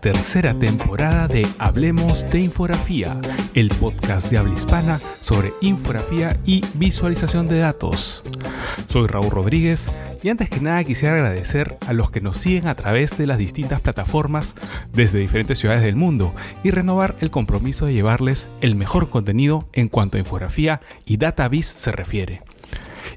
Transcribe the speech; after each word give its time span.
tercera 0.00 0.54
temporada 0.54 1.28
de 1.28 1.46
Hablemos 1.58 2.28
de 2.30 2.40
Infografía, 2.40 3.20
el 3.52 3.68
podcast 3.68 4.30
de 4.30 4.38
habla 4.38 4.54
hispana 4.54 4.98
sobre 5.20 5.52
infografía 5.60 6.40
y 6.46 6.64
visualización 6.74 7.48
de 7.48 7.58
datos. 7.58 8.24
Soy 8.88 9.08
Raúl 9.08 9.30
Rodríguez 9.30 9.90
y 10.22 10.30
antes 10.30 10.48
que 10.48 10.60
nada 10.60 10.84
quisiera 10.84 11.16
agradecer 11.16 11.76
a 11.86 11.92
los 11.92 12.10
que 12.10 12.22
nos 12.22 12.38
siguen 12.38 12.66
a 12.66 12.74
través 12.74 13.18
de 13.18 13.26
las 13.26 13.36
distintas 13.36 13.82
plataformas 13.82 14.56
desde 14.92 15.18
diferentes 15.18 15.58
ciudades 15.58 15.82
del 15.82 15.96
mundo 15.96 16.34
y 16.64 16.70
renovar 16.70 17.16
el 17.20 17.30
compromiso 17.30 17.84
de 17.84 17.92
llevarles 17.92 18.48
el 18.62 18.76
mejor 18.76 19.10
contenido 19.10 19.68
en 19.74 19.88
cuanto 19.88 20.16
a 20.16 20.20
infografía 20.20 20.80
y 21.04 21.18
database 21.18 21.78
se 21.78 21.92
refiere. 21.92 22.42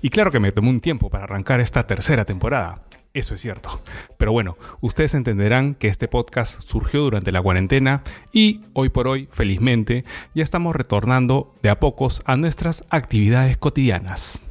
Y 0.01 0.09
claro 0.09 0.31
que 0.31 0.41
me 0.41 0.51
tomó 0.51 0.69
un 0.69 0.81
tiempo 0.81 1.09
para 1.09 1.23
arrancar 1.23 1.61
esta 1.61 1.87
tercera 1.87 2.25
temporada. 2.25 2.81
Eso 3.13 3.35
es 3.35 3.41
cierto. 3.41 3.79
Pero 4.17 4.31
bueno, 4.31 4.57
ustedes 4.81 5.13
entenderán 5.13 5.75
que 5.75 5.87
este 5.87 6.07
podcast 6.07 6.61
surgió 6.61 7.01
durante 7.01 7.31
la 7.31 7.43
cuarentena 7.43 8.01
y 8.31 8.61
hoy 8.73 8.89
por 8.89 9.07
hoy, 9.07 9.29
felizmente, 9.31 10.03
ya 10.33 10.43
estamos 10.43 10.75
retornando 10.75 11.53
de 11.61 11.69
a 11.69 11.79
pocos 11.79 12.23
a 12.25 12.37
nuestras 12.37 12.85
actividades 12.89 13.57
cotidianas. 13.57 14.45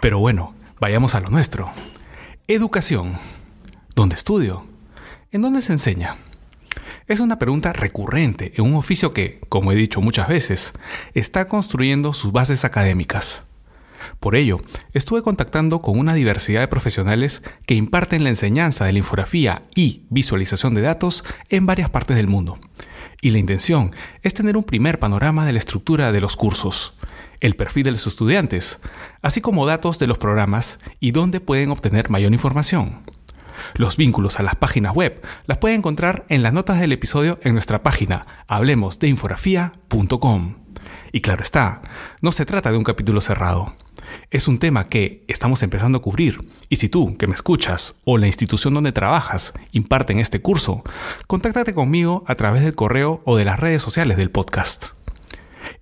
Pero 0.00 0.20
bueno, 0.20 0.54
vayamos 0.78 1.16
a 1.16 1.20
lo 1.20 1.28
nuestro. 1.28 1.72
Educación. 2.46 3.18
¿Dónde 3.96 4.14
estudio? 4.14 4.64
¿En 5.32 5.42
dónde 5.42 5.60
se 5.60 5.72
enseña? 5.72 6.16
Es 7.08 7.18
una 7.18 7.40
pregunta 7.40 7.72
recurrente 7.72 8.52
en 8.54 8.64
un 8.64 8.74
oficio 8.74 9.12
que, 9.12 9.40
como 9.48 9.72
he 9.72 9.74
dicho 9.74 10.00
muchas 10.00 10.28
veces, 10.28 10.72
está 11.14 11.48
construyendo 11.48 12.12
sus 12.12 12.30
bases 12.30 12.64
académicas. 12.64 13.42
Por 14.18 14.36
ello, 14.36 14.60
estuve 14.92 15.22
contactando 15.22 15.82
con 15.82 15.98
una 15.98 16.14
diversidad 16.14 16.60
de 16.60 16.68
profesionales 16.68 17.42
que 17.66 17.74
imparten 17.74 18.24
la 18.24 18.30
enseñanza 18.30 18.84
de 18.84 18.92
la 18.92 18.98
infografía 18.98 19.62
y 19.74 20.06
visualización 20.10 20.74
de 20.74 20.82
datos 20.82 21.24
en 21.48 21.66
varias 21.66 21.90
partes 21.90 22.16
del 22.16 22.28
mundo. 22.28 22.58
Y 23.22 23.30
la 23.30 23.38
intención 23.38 23.92
es 24.22 24.34
tener 24.34 24.56
un 24.56 24.64
primer 24.64 24.98
panorama 24.98 25.46
de 25.46 25.52
la 25.52 25.58
estructura 25.58 26.12
de 26.12 26.20
los 26.20 26.36
cursos, 26.36 26.94
el 27.40 27.56
perfil 27.56 27.84
de 27.84 27.92
los 27.92 28.06
estudiantes, 28.06 28.80
así 29.22 29.40
como 29.40 29.66
datos 29.66 29.98
de 29.98 30.06
los 30.06 30.18
programas 30.18 30.78
y 31.00 31.12
dónde 31.12 31.40
pueden 31.40 31.70
obtener 31.70 32.10
mayor 32.10 32.32
información. 32.32 33.02
Los 33.74 33.96
vínculos 33.96 34.38
a 34.40 34.42
las 34.42 34.56
páginas 34.56 34.94
web 34.94 35.22
las 35.46 35.58
pueden 35.58 35.78
encontrar 35.78 36.24
en 36.28 36.42
las 36.42 36.52
notas 36.52 36.80
del 36.80 36.90
episodio 36.92 37.38
en 37.42 37.52
nuestra 37.52 37.82
página 37.82 38.26
hablemosdeinfografía.com. 38.48 40.59
Y 41.12 41.20
claro 41.20 41.42
está, 41.42 41.82
no 42.22 42.32
se 42.32 42.46
trata 42.46 42.70
de 42.70 42.78
un 42.78 42.84
capítulo 42.84 43.20
cerrado. 43.20 43.74
Es 44.30 44.48
un 44.48 44.58
tema 44.58 44.88
que 44.88 45.24
estamos 45.28 45.62
empezando 45.62 45.98
a 45.98 46.02
cubrir 46.02 46.38
y 46.68 46.76
si 46.76 46.88
tú, 46.88 47.16
que 47.16 47.26
me 47.26 47.34
escuchas, 47.34 47.94
o 48.04 48.18
la 48.18 48.26
institución 48.26 48.74
donde 48.74 48.92
trabajas 48.92 49.52
imparten 49.72 50.18
este 50.18 50.40
curso, 50.40 50.82
contáctate 51.26 51.74
conmigo 51.74 52.24
a 52.26 52.34
través 52.34 52.62
del 52.62 52.74
correo 52.74 53.22
o 53.24 53.36
de 53.36 53.44
las 53.44 53.60
redes 53.60 53.82
sociales 53.82 54.16
del 54.16 54.30
podcast. 54.30 54.86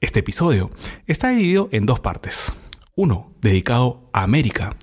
Este 0.01 0.21
episodio 0.21 0.71
está 1.06 1.31
dividido 1.31 1.69
en 1.73 1.87
dos 1.87 2.01
partes. 2.01 2.53
Uno 2.95 3.33
dedicado 3.41 4.11
a 4.12 4.23
América 4.23 4.77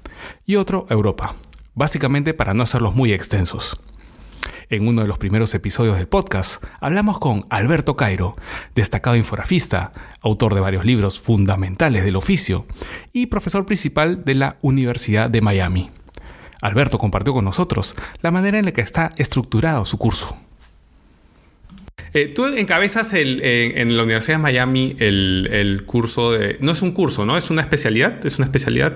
y 0.46 0.56
otro 0.56 0.88
a 0.90 0.94
Europa, 0.94 1.36
básicamente 1.74 2.34
para 2.34 2.54
no 2.54 2.64
hacerlos 2.64 2.96
muy 2.96 3.14
extensos. 3.14 3.80
En 4.70 4.88
uno 4.88 5.04
de 5.04 5.08
los 5.08 5.20
primeros 5.20 5.54
episodios 5.54 5.98
del 5.98 6.08
podcast 6.08 6.64
hablamos 6.80 7.20
con 7.20 7.46
Alberto 7.50 7.96
Cairo, 7.96 8.36
destacado 8.74 9.16
infografista, 9.16 9.94
autor 10.22 10.56
de 10.56 10.62
varios 10.62 10.86
libros 10.86 11.20
fundamentales 11.20 12.04
del 12.04 12.16
oficio 12.16 12.66
y 13.14 13.28
profesor 13.28 13.68
principal 13.68 14.26
de 14.26 14.36
la 14.36 14.58
Universidad 14.62 15.30
de 15.30 15.42
Miami. 15.42 15.92
Alberto 16.62 16.98
compartió 16.98 17.34
con 17.34 17.46
nosotros 17.46 17.96
la 18.22 18.32
manera 18.32 18.58
en 18.58 18.66
la 18.66 18.72
que 18.72 18.82
está 18.82 19.12
estructurado 19.18 19.86
su 19.86 20.00
curso. 20.00 20.36
Eh, 22.16 22.32
tú 22.34 22.46
encabezas 22.46 23.14
en 23.14 23.98
la 23.98 24.04
Universidad 24.04 24.38
de 24.38 24.42
Miami 24.42 24.96
el, 25.00 25.84
curso 25.86 26.32
de... 26.32 26.58
No 26.62 26.72
es 26.72 26.82
un 26.82 26.94
curso, 26.94 27.26
¿no? 27.26 27.38
Es 27.38 27.52
una 27.52 27.62
especialidad. 27.62 28.26
Es 28.26 28.38
una 28.38 28.46
especialidad. 28.46 28.94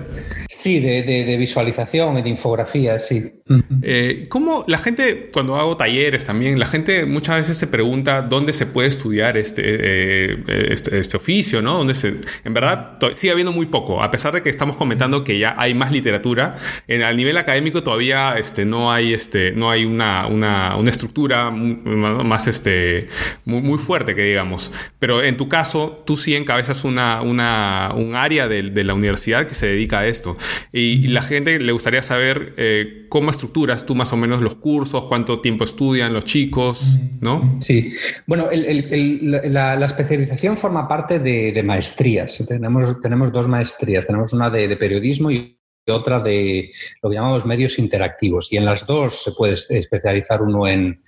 Sí, 0.60 0.78
de, 0.78 1.36
visualización 1.38 2.18
y 2.18 2.22
de 2.22 2.28
infografía, 2.28 2.98
sí. 2.98 3.32
Eh, 3.80 4.26
¿Cómo 4.28 4.62
la 4.66 4.76
gente, 4.76 5.30
cuando 5.32 5.56
hago 5.56 5.78
talleres 5.78 6.26
también, 6.26 6.58
la 6.58 6.66
gente 6.66 7.06
muchas 7.06 7.36
veces 7.36 7.56
se 7.56 7.66
pregunta 7.66 8.20
dónde 8.20 8.52
se 8.52 8.66
puede 8.66 8.86
estudiar 8.88 9.38
este, 9.38 9.62
eh, 9.64 10.44
este, 10.68 10.98
este, 10.98 11.16
oficio, 11.16 11.62
¿no? 11.62 11.78
¿Dónde 11.78 11.94
se, 11.94 12.16
en 12.44 12.52
verdad, 12.52 12.98
sigue 13.12 13.30
habiendo 13.30 13.52
muy 13.52 13.66
poco, 13.66 14.02
a 14.02 14.10
pesar 14.10 14.34
de 14.34 14.42
que 14.42 14.50
estamos 14.50 14.76
comentando 14.76 15.24
que 15.24 15.38
ya 15.38 15.54
hay 15.56 15.72
más 15.72 15.92
literatura. 15.92 16.56
En, 16.86 17.04
a 17.04 17.12
nivel 17.14 17.38
académico 17.38 17.82
todavía 17.82 18.34
este, 18.36 18.66
no 18.66 18.92
hay, 18.92 19.14
este, 19.14 19.52
no 19.52 19.70
hay 19.70 19.86
una, 19.86 20.26
una, 20.26 20.76
una 20.76 20.90
estructura 20.90 21.50
más 21.50 22.48
este, 22.48 23.06
muy, 23.46 23.62
muy 23.62 23.78
fuerte, 23.78 24.14
que 24.14 24.24
digamos. 24.24 24.74
Pero 24.98 25.22
en 25.22 25.38
tu 25.38 25.48
caso, 25.48 26.02
tú 26.04 26.18
sí 26.18 26.36
encabezas 26.36 26.84
una, 26.84 27.22
una, 27.22 27.94
un 27.96 28.14
área 28.14 28.46
de, 28.46 28.64
de 28.64 28.84
la 28.84 28.92
universidad 28.92 29.46
que 29.46 29.54
se 29.54 29.66
dedica 29.66 30.00
a 30.00 30.06
esto. 30.06 30.36
Y, 30.72 31.08
la 31.08 31.22
gente 31.22 31.58
le 31.58 31.72
gustaría 31.72 32.02
saber 32.02 32.54
eh, 32.56 33.06
cómo 33.08 33.30
estructuras 33.30 33.86
tú 33.86 33.94
más 33.94 34.12
o 34.12 34.16
menos 34.16 34.40
los 34.42 34.56
cursos, 34.56 35.06
cuánto 35.06 35.40
tiempo 35.40 35.64
estudian 35.64 36.12
los 36.12 36.24
chicos, 36.24 36.98
¿no? 37.20 37.58
Sí. 37.60 37.92
Bueno, 38.26 38.48
la, 38.52 39.84
especialización 39.84 40.56
forma 40.56 40.86
parte 40.86 41.18
de, 41.18 41.62
maestrías. 41.62 42.42
Tenemos, 42.46 43.00
tenemos 43.00 43.32
dos 43.32 43.48
maestrías. 43.48 44.06
Tenemos 44.06 44.32
una 44.32 44.50
de 44.50 44.76
periodismo 44.76 45.30
y 45.30 45.60
otra 45.90 46.20
de 46.20 46.70
lo 47.02 47.10
que 47.10 47.16
llamamos 47.16 47.46
medios 47.46 47.78
interactivos. 47.78 48.52
Y 48.52 48.56
en 48.56 48.64
las 48.64 48.86
dos 48.86 49.22
se 49.22 49.32
puede 49.32 49.54
especializar 49.54 50.42
uno 50.42 50.66
en, 50.68 51.02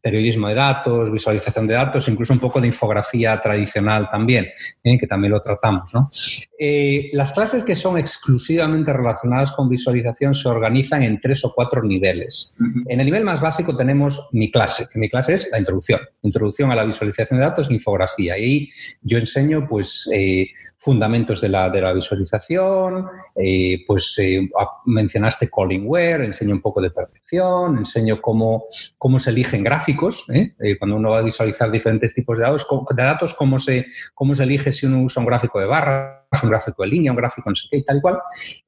periodismo 0.00 0.48
de 0.48 0.54
datos, 0.54 1.10
visualización 1.10 1.66
de 1.66 1.74
datos, 1.74 2.08
incluso 2.08 2.32
un 2.32 2.40
poco 2.40 2.60
de 2.60 2.68
infografía 2.68 3.38
tradicional 3.40 4.08
también, 4.10 4.46
¿eh? 4.82 4.98
que 4.98 5.06
también 5.06 5.32
lo 5.32 5.40
tratamos. 5.40 5.92
Eh, 6.58 7.10
las 7.12 7.32
clases 7.32 7.64
que 7.64 7.74
son 7.74 7.98
exclusivamente 7.98 8.92
relacionadas 8.92 9.52
con 9.52 9.68
visualización 9.68 10.34
se 10.34 10.48
organizan 10.48 11.02
en 11.02 11.20
tres 11.20 11.44
o 11.44 11.52
cuatro 11.54 11.82
niveles. 11.82 12.54
En 12.86 13.00
el 13.00 13.06
nivel 13.06 13.24
más 13.24 13.40
básico 13.40 13.76
tenemos 13.76 14.28
mi 14.32 14.50
clase, 14.50 14.86
que 14.92 14.98
mi 14.98 15.08
clase 15.08 15.34
es 15.34 15.48
la 15.50 15.58
introducción, 15.58 16.00
introducción 16.22 16.70
a 16.70 16.74
la 16.74 16.84
visualización 16.84 17.38
de 17.38 17.46
datos 17.46 17.70
e 17.70 17.74
infografía. 17.74 18.38
Y 18.38 18.70
yo 19.02 19.18
enseño 19.18 19.66
pues 19.68 20.08
eh, 20.12 20.48
fundamentos 20.86 21.40
de 21.40 21.48
la, 21.48 21.68
de 21.68 21.80
la 21.80 21.92
visualización, 21.92 23.08
eh, 23.34 23.82
pues 23.88 24.14
eh, 24.18 24.48
mencionaste 24.84 25.50
Collingware, 25.50 26.22
enseño 26.22 26.54
un 26.54 26.60
poco 26.60 26.80
de 26.80 26.92
percepción, 26.92 27.78
enseño 27.78 28.22
cómo, 28.22 28.66
cómo 28.96 29.18
se 29.18 29.30
eligen 29.30 29.64
gráficos, 29.64 30.24
¿eh? 30.32 30.54
cuando 30.78 30.94
uno 30.94 31.10
va 31.10 31.18
a 31.18 31.22
visualizar 31.22 31.72
diferentes 31.72 32.14
tipos 32.14 32.38
de 32.38 32.44
datos, 32.44 32.64
de 32.94 33.02
datos 33.02 33.34
cómo, 33.34 33.58
se, 33.58 33.86
cómo 34.14 34.36
se 34.36 34.44
elige 34.44 34.70
si 34.70 34.86
uno 34.86 35.02
usa 35.02 35.18
un 35.20 35.26
gráfico 35.26 35.58
de 35.58 35.66
barra 35.66 36.25
un 36.42 36.50
gráfico 36.50 36.82
de 36.82 36.88
línea, 36.88 37.12
un 37.12 37.16
gráfico 37.16 37.48
no 37.48 37.56
sé 37.56 37.66
qué 37.70 37.78
y 37.78 37.84
tal 37.84 37.98
y 37.98 38.00
cual. 38.00 38.18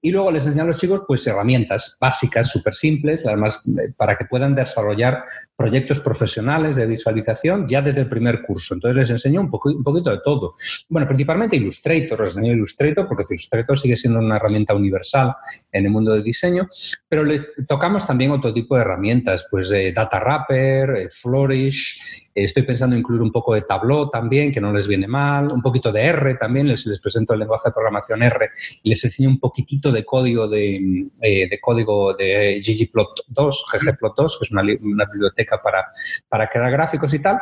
Y 0.00 0.10
luego 0.10 0.30
les 0.30 0.44
enseñan 0.44 0.66
a 0.66 0.68
los 0.68 0.78
chicos 0.78 1.02
pues 1.06 1.26
herramientas 1.26 1.96
básicas, 2.00 2.50
súper 2.50 2.74
simples, 2.74 3.24
además 3.26 3.60
eh, 3.66 3.92
para 3.96 4.16
que 4.16 4.24
puedan 4.24 4.54
desarrollar 4.54 5.24
proyectos 5.56 5.98
profesionales 5.98 6.76
de 6.76 6.86
visualización 6.86 7.66
ya 7.66 7.82
desde 7.82 8.00
el 8.00 8.08
primer 8.08 8.42
curso. 8.42 8.74
Entonces 8.74 8.96
les 8.96 9.10
enseño 9.10 9.40
un, 9.40 9.50
poco, 9.50 9.70
un 9.70 9.82
poquito 9.82 10.10
de 10.10 10.20
todo. 10.24 10.54
Bueno, 10.88 11.06
principalmente 11.06 11.56
Illustrator, 11.56 12.20
les 12.20 12.36
enseño 12.36 12.52
Illustrator 12.52 13.06
porque 13.08 13.24
Illustrator 13.28 13.78
sigue 13.78 13.96
siendo 13.96 14.20
una 14.20 14.36
herramienta 14.36 14.74
universal 14.74 15.34
en 15.72 15.84
el 15.84 15.90
mundo 15.90 16.12
del 16.12 16.22
diseño, 16.22 16.68
pero 17.08 17.24
les 17.24 17.44
tocamos 17.66 18.06
también 18.06 18.30
otro 18.30 18.52
tipo 18.52 18.76
de 18.76 18.82
herramientas, 18.82 19.46
pues 19.50 19.70
eh, 19.72 19.92
Data 19.92 20.20
Wrapper, 20.20 20.90
eh, 20.90 21.08
Flourish, 21.08 22.28
estoy 22.34 22.62
pensando 22.62 22.94
en 22.94 23.00
incluir 23.00 23.22
un 23.22 23.32
poco 23.32 23.54
de 23.54 23.62
Tableau 23.62 24.10
también, 24.10 24.52
que 24.52 24.60
no 24.60 24.72
les 24.72 24.86
viene 24.86 25.08
mal, 25.08 25.50
un 25.52 25.62
poquito 25.62 25.90
de 25.90 26.02
R 26.02 26.34
también, 26.34 26.68
les, 26.68 26.86
les 26.86 27.00
presento 27.00 27.34
el 27.34 27.42
lenguaje 27.48 27.68
de 27.68 27.72
programación 27.72 28.22
R 28.22 28.50
y 28.82 28.90
les 28.90 29.04
enseño 29.04 29.30
un 29.30 29.40
poquitito 29.40 29.90
de 29.90 30.04
código 30.04 30.46
de, 30.46 31.08
eh, 31.22 31.48
de 31.48 31.60
código 31.60 32.14
de 32.14 32.60
ggplot2, 32.60 33.54
ggplot2, 33.72 34.38
que 34.38 34.44
es 34.44 34.50
una, 34.50 34.62
una 34.82 35.04
biblioteca 35.06 35.60
para, 35.62 35.88
para 36.28 36.46
crear 36.46 36.70
gráficos 36.70 37.12
y 37.14 37.18
tal. 37.20 37.38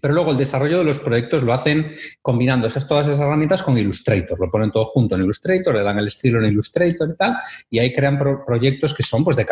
Pero 0.00 0.14
luego 0.14 0.30
el 0.30 0.36
desarrollo 0.36 0.78
de 0.78 0.84
los 0.84 0.98
proyectos 0.98 1.42
lo 1.42 1.52
hacen 1.52 1.88
combinando 2.22 2.66
esas, 2.66 2.86
todas 2.86 3.06
esas 3.06 3.20
herramientas 3.20 3.62
con 3.62 3.76
Illustrator. 3.78 4.38
Lo 4.38 4.50
ponen 4.50 4.70
todo 4.70 4.84
junto 4.86 5.14
en 5.14 5.22
Illustrator, 5.22 5.74
le 5.74 5.82
dan 5.82 5.98
el 5.98 6.06
estilo 6.06 6.38
en 6.38 6.52
Illustrator 6.52 7.08
y 7.10 7.16
tal, 7.16 7.36
y 7.70 7.78
ahí 7.78 7.92
crean 7.92 8.18
proyectos 8.44 8.94
que 8.94 9.02
son 9.02 9.24
pues 9.24 9.36
de, 9.36 9.46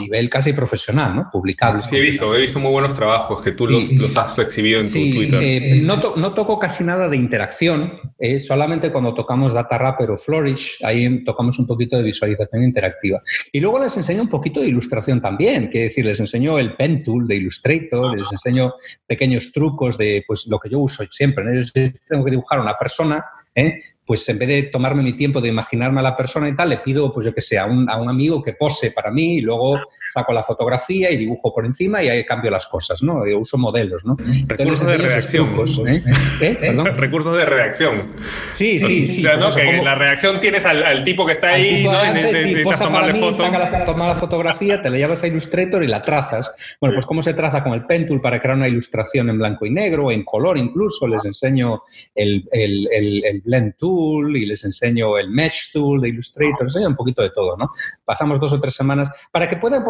nivel 0.00 0.30
casi 0.30 0.52
profesional, 0.52 1.16
¿no? 1.16 1.28
Publicables. 1.30 1.84
Sí, 1.84 1.96
he 1.96 2.00
visto, 2.00 2.34
he 2.34 2.40
visto 2.40 2.60
muy 2.60 2.70
buenos 2.70 2.94
trabajos 2.94 3.40
que 3.40 3.52
tú 3.52 3.66
los, 3.66 3.92
los 3.92 4.16
has 4.16 4.38
exhibido 4.38 4.80
en 4.80 4.86
tu 4.86 4.92
Twitter. 4.92 5.40
Eh, 5.42 5.80
no, 5.82 5.96
no, 6.16 6.34
toco 6.34 6.58
casi 6.58 6.84
nada 6.84 7.08
de 7.08 7.16
interacción, 7.16 7.94
eh, 8.18 8.40
solamente 8.40 8.92
cuando 8.92 9.14
tocamos 9.14 9.52
Data 9.52 9.76
Wrapper 9.76 10.10
o 10.12 10.16
Flourish, 10.16 10.78
ahí 10.82 11.24
tocamos 11.24 11.58
un 11.58 11.66
poquito 11.66 11.96
de 11.96 12.02
visualización 12.02 12.62
interactiva. 12.62 13.20
Y 13.52 13.60
luego 13.60 13.78
les 13.78 13.96
enseño 13.96 14.22
un 14.22 14.28
poquito 14.28 14.60
de 14.60 14.68
ilustración 14.68 15.20
también, 15.20 15.70
que 15.70 15.84
decir, 15.84 16.04
les 16.04 16.20
enseño 16.20 16.58
el 16.58 16.74
Pen 16.76 17.02
Tool 17.02 17.26
de 17.26 17.36
Illustrator, 17.36 18.16
les 18.16 18.30
enseño 18.32 18.74
pequeños 19.06 19.52
trucos 19.52 19.63
de 19.98 20.24
pues, 20.26 20.46
lo 20.46 20.58
que 20.58 20.68
yo 20.68 20.80
uso 20.80 21.04
siempre. 21.10 21.44
Yo 21.62 21.82
tengo 22.06 22.24
que 22.24 22.30
dibujar 22.30 22.60
una 22.60 22.76
persona, 22.76 23.24
¿eh? 23.54 23.78
Pues 24.06 24.28
en 24.28 24.38
vez 24.38 24.48
de 24.48 24.62
tomarme 24.64 25.02
mi 25.02 25.14
tiempo 25.14 25.40
de 25.40 25.48
imaginarme 25.48 26.00
a 26.00 26.02
la 26.02 26.16
persona 26.16 26.48
y 26.48 26.54
tal, 26.54 26.68
le 26.68 26.78
pido, 26.78 27.12
pues 27.12 27.24
yo 27.24 27.32
que 27.32 27.40
sé, 27.40 27.58
a 27.58 27.64
un, 27.64 27.88
a 27.88 27.96
un 27.96 28.08
amigo 28.08 28.42
que 28.42 28.52
pose 28.52 28.90
para 28.90 29.10
mí 29.10 29.36
y 29.36 29.40
luego 29.40 29.80
saco 30.12 30.32
la 30.32 30.42
fotografía 30.42 31.10
y 31.10 31.16
dibujo 31.16 31.54
por 31.54 31.64
encima 31.64 32.02
y 32.02 32.08
ahí 32.08 32.24
cambio 32.26 32.50
las 32.50 32.66
cosas, 32.66 33.02
¿no? 33.02 33.26
Yo 33.26 33.38
uso 33.38 33.56
modelos, 33.56 34.04
¿no? 34.04 34.16
Recursos 34.46 34.86
de 34.86 34.98
redacción. 34.98 35.48
¿eh? 35.86 36.02
¿Eh? 36.42 36.56
¿Perdón? 36.60 36.86
Recursos 36.96 37.36
de 37.36 37.46
redacción. 37.46 38.10
Sí, 38.54 38.78
sí, 38.78 39.06
sí. 39.06 39.18
O 39.20 39.22
sea, 39.22 39.36
¿no? 39.36 39.54
que 39.54 39.82
la 39.82 39.94
redacción 39.94 40.38
tienes 40.38 40.66
al, 40.66 41.02
tipo 41.02 41.24
que 41.24 41.32
está 41.32 41.50
ahí, 41.50 41.84
¿no? 41.84 42.12
Necesitas 42.12 42.80
tomarle 42.80 43.14
fotos. 43.14 43.50
La, 43.50 43.84
toma 43.86 44.08
la 44.08 44.14
fotografía, 44.16 44.82
te 44.82 44.90
la 44.90 44.98
llevas 44.98 45.22
a 45.22 45.28
Illustrator 45.28 45.82
y 45.82 45.88
la 45.88 46.02
trazas. 46.02 46.76
Bueno, 46.78 46.94
pues 46.94 47.06
cómo 47.06 47.22
se 47.22 47.32
traza 47.32 47.62
con 47.62 47.72
el 47.72 47.86
pen 47.86 48.06
tool 48.06 48.20
para 48.20 48.38
crear 48.38 48.56
una 48.56 48.68
ilustración 48.68 49.30
en 49.30 49.38
blanco 49.38 49.64
y 49.64 49.70
negro, 49.70 50.10
en 50.10 50.24
color 50.24 50.58
incluso. 50.58 51.08
Les 51.08 51.24
enseño 51.24 51.82
el, 52.14 52.46
el, 52.52 52.88
el, 52.92 53.24
el 53.24 53.40
blend 53.40 53.76
tool 53.78 53.93
y 54.36 54.46
les 54.46 54.64
enseño 54.64 55.18
el 55.18 55.30
mesh 55.30 55.70
tool 55.72 56.00
de 56.00 56.08
Illustrator, 56.08 56.62
les 56.62 56.74
enseño 56.74 56.88
un 56.88 56.96
poquito 56.96 57.22
de 57.22 57.30
todo, 57.30 57.56
¿no? 57.56 57.70
Pasamos 58.04 58.40
dos 58.40 58.52
o 58.52 58.60
tres 58.60 58.74
semanas 58.74 59.08
para 59.30 59.48
que 59.48 59.56
puedan 59.56 59.84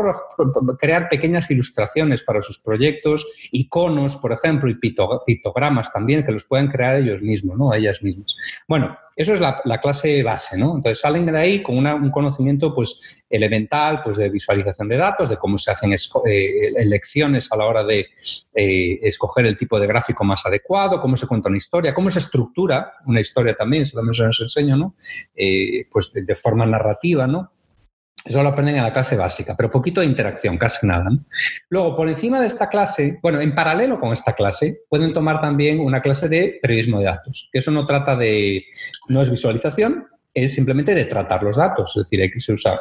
crear 0.79 1.09
pequeñas 1.09 1.51
ilustraciones 1.51 2.23
para 2.23 2.43
sus 2.43 2.59
proyectos, 2.59 3.27
iconos, 3.53 4.17
por 4.17 4.33
ejemplo, 4.33 4.71
y 4.71 4.75
pictogramas 4.75 5.93
también, 5.93 6.25
que 6.25 6.33
los 6.33 6.45
pueden 6.45 6.69
crear 6.69 6.97
ellos 6.97 7.23
mismos, 7.23 7.57
¿no? 7.57 7.75
Ellas 7.75 8.03
mismas. 8.03 8.37
Bueno, 8.69 8.97
eso 9.17 9.33
es 9.35 9.41
la, 9.41 9.81
clase 9.81 10.23
base, 10.23 10.59
¿no? 10.59 10.77
Entonces 10.77 11.01
salen 11.01 11.27
de 11.27 11.39
ahí 11.39 11.63
con 11.63 11.77
un 11.77 12.11
conocimiento 12.11 12.75
pues, 12.75 13.25
elemental 13.31 14.03
pues, 14.03 14.17
de 14.17 14.29
visualización 14.29 14.89
de 14.89 14.97
datos, 14.97 15.29
de 15.29 15.37
cómo 15.37 15.57
se 15.57 15.71
hacen 15.71 15.93
eh, 15.93 16.73
elecciones 16.77 17.51
a 17.53 17.57
la 17.57 17.67
hora 17.67 17.85
de 17.85 18.07
eh, 18.55 18.99
escoger 19.03 19.47
el 19.47 19.57
tipo 19.57 19.79
de 19.79 19.87
gráfico 19.87 20.25
más 20.25 20.45
adecuado, 20.47 21.01
cómo 21.01 21.17
se 21.17 21.27
cuenta 21.27 21.49
una 21.49 21.59
historia, 21.59 21.95
cómo 21.95 22.11
se 22.11 22.19
estructura 22.19 22.95
una 23.07 23.21
historia 23.21 23.55
también, 23.55 23.85
eso 23.85 23.97
también 23.97 24.15
se 24.15 24.25
nos 24.25 24.41
enseño, 24.41 24.77
¿no? 24.77 24.95
Eh, 25.35 25.87
pues 25.91 26.13
de, 26.13 26.35
forma 26.35 26.67
narrativa, 26.67 27.27
¿no? 27.27 27.53
Eso 28.25 28.43
lo 28.43 28.49
aprenden 28.49 28.77
en 28.77 28.83
la 28.83 28.93
clase 28.93 29.17
básica, 29.17 29.55
pero 29.55 29.71
poquito 29.71 30.01
de 30.01 30.07
interacción, 30.07 30.57
casi 30.57 30.87
nada. 30.87 31.11
Luego, 31.69 31.95
por 31.95 32.09
encima 32.09 32.41
de 32.41 32.47
esta 32.47 32.69
clase, 32.69 33.19
bueno, 33.23 33.41
en 33.41 33.55
paralelo 33.55 34.01
con 34.01 34.13
esta 34.13 34.33
clase, 34.33 34.81
pueden 34.89 35.13
tomar 35.13 35.41
también 35.43 35.79
una 35.79 36.01
clase 36.01 36.29
de 36.29 36.59
periodismo 36.63 37.01
de 37.01 37.05
datos, 37.05 37.49
que 37.53 37.59
eso 37.59 37.71
no 37.71 37.85
trata 37.85 38.17
de, 38.17 38.65
no 39.09 39.21
es 39.21 39.31
visualización, 39.31 40.07
es 40.33 40.55
simplemente 40.55 40.95
de 40.95 41.05
tratar 41.05 41.43
los 41.43 41.57
datos, 41.57 41.93
es 41.97 42.05
decir, 42.05 42.21
hay 42.23 42.31
que 42.31 42.53
usar 42.53 42.79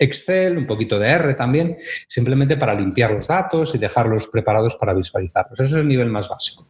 Excel, 0.00 0.56
un 0.56 0.66
poquito 0.66 0.98
de 0.98 1.08
R 1.08 1.34
también, 1.34 1.76
simplemente 2.08 2.56
para 2.56 2.74
limpiar 2.74 3.12
los 3.12 3.28
datos 3.28 3.74
y 3.74 3.78
dejarlos 3.78 4.26
preparados 4.26 4.74
para 4.76 4.94
visualizarlos. 4.94 5.60
Eso 5.60 5.76
es 5.76 5.82
el 5.82 5.88
nivel 5.88 6.08
más 6.08 6.28
básico. 6.28 6.68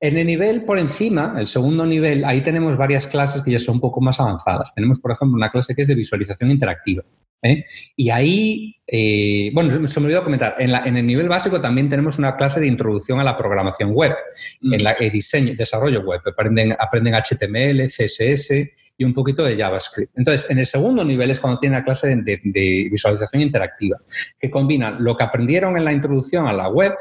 En 0.00 0.18
el 0.18 0.26
nivel 0.26 0.64
por 0.64 0.78
encima, 0.78 1.34
el 1.38 1.46
segundo 1.46 1.86
nivel, 1.86 2.24
ahí 2.24 2.40
tenemos 2.40 2.76
varias 2.76 3.06
clases 3.06 3.42
que 3.42 3.52
ya 3.52 3.58
son 3.58 3.76
un 3.76 3.80
poco 3.80 4.00
más 4.00 4.20
avanzadas. 4.20 4.74
Tenemos, 4.74 4.98
por 4.98 5.12
ejemplo, 5.12 5.36
una 5.36 5.50
clase 5.50 5.74
que 5.74 5.82
es 5.82 5.88
de 5.88 5.94
visualización 5.94 6.50
interactiva. 6.50 7.04
¿eh? 7.42 7.64
Y 7.96 8.10
ahí, 8.10 8.76
eh, 8.86 9.50
bueno, 9.52 9.70
se 9.70 10.00
me 10.00 10.06
olvidó 10.06 10.24
comentar, 10.24 10.56
en, 10.58 10.96
el 10.96 11.06
nivel 11.06 11.28
básico 11.28 11.60
también 11.60 11.88
tenemos 11.88 12.18
una 12.18 12.36
clase 12.36 12.60
de 12.60 12.66
introducción 12.66 13.20
a 13.20 13.24
la 13.24 13.36
programación 13.36 13.92
web, 13.92 14.14
en 14.62 14.84
la 14.84 14.96
eh, 14.98 15.10
diseño, 15.10 15.54
desarrollo 15.56 16.02
web. 16.02 16.20
Aprenden 16.26 17.14
HTML, 17.14 17.86
CSS 17.86 18.50
y 18.98 19.04
un 19.04 19.14
poquito 19.14 19.44
de 19.44 19.56
JavaScript. 19.56 20.12
Entonces, 20.18 20.50
en 20.50 20.58
el 20.58 20.66
segundo 20.66 21.04
nivel 21.04 21.30
es 21.30 21.40
cuando 21.40 21.60
tienen 21.60 21.78
la 21.78 21.84
clase 21.84 22.08
de, 22.08 22.40
de 22.42 22.88
visualización 22.90 23.40
interactiva, 23.40 23.96
que 24.38 24.50
combina 24.50 24.90
lo 24.90 25.16
que 25.16 25.24
aprendieron 25.24 25.76
en 25.78 25.84
la 25.84 25.92
introducción 25.92 26.46
a 26.46 26.52
la 26.52 26.68
web 26.68 26.92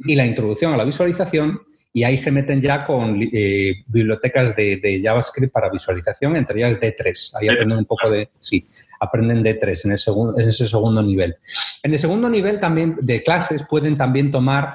y 0.00 0.14
la 0.14 0.26
introducción 0.26 0.74
a 0.74 0.76
la 0.76 0.84
visualización 0.84 1.60
y 1.92 2.04
ahí 2.04 2.18
se 2.18 2.30
meten 2.30 2.60
ya 2.60 2.84
con 2.84 3.20
eh, 3.32 3.76
bibliotecas 3.86 4.54
de, 4.54 4.76
de, 4.76 5.00
JavaScript 5.02 5.52
para 5.52 5.70
visualización, 5.70 6.36
entre 6.36 6.58
ellas 6.58 6.78
D3. 6.78 7.36
Ahí 7.40 7.48
aprenden 7.48 7.78
un 7.78 7.84
poco 7.86 8.10
de, 8.10 8.28
sí, 8.38 8.68
aprenden 9.00 9.42
D3 9.42 9.86
en, 9.86 9.92
el 9.92 9.98
segundo, 9.98 10.38
en 10.38 10.48
ese 10.48 10.66
segundo 10.66 11.02
nivel. 11.02 11.36
En 11.82 11.92
el 11.92 11.98
segundo 11.98 12.28
nivel 12.28 12.60
también 12.60 12.96
de 13.00 13.22
clases 13.22 13.64
pueden 13.68 13.96
también 13.96 14.30
tomar 14.30 14.74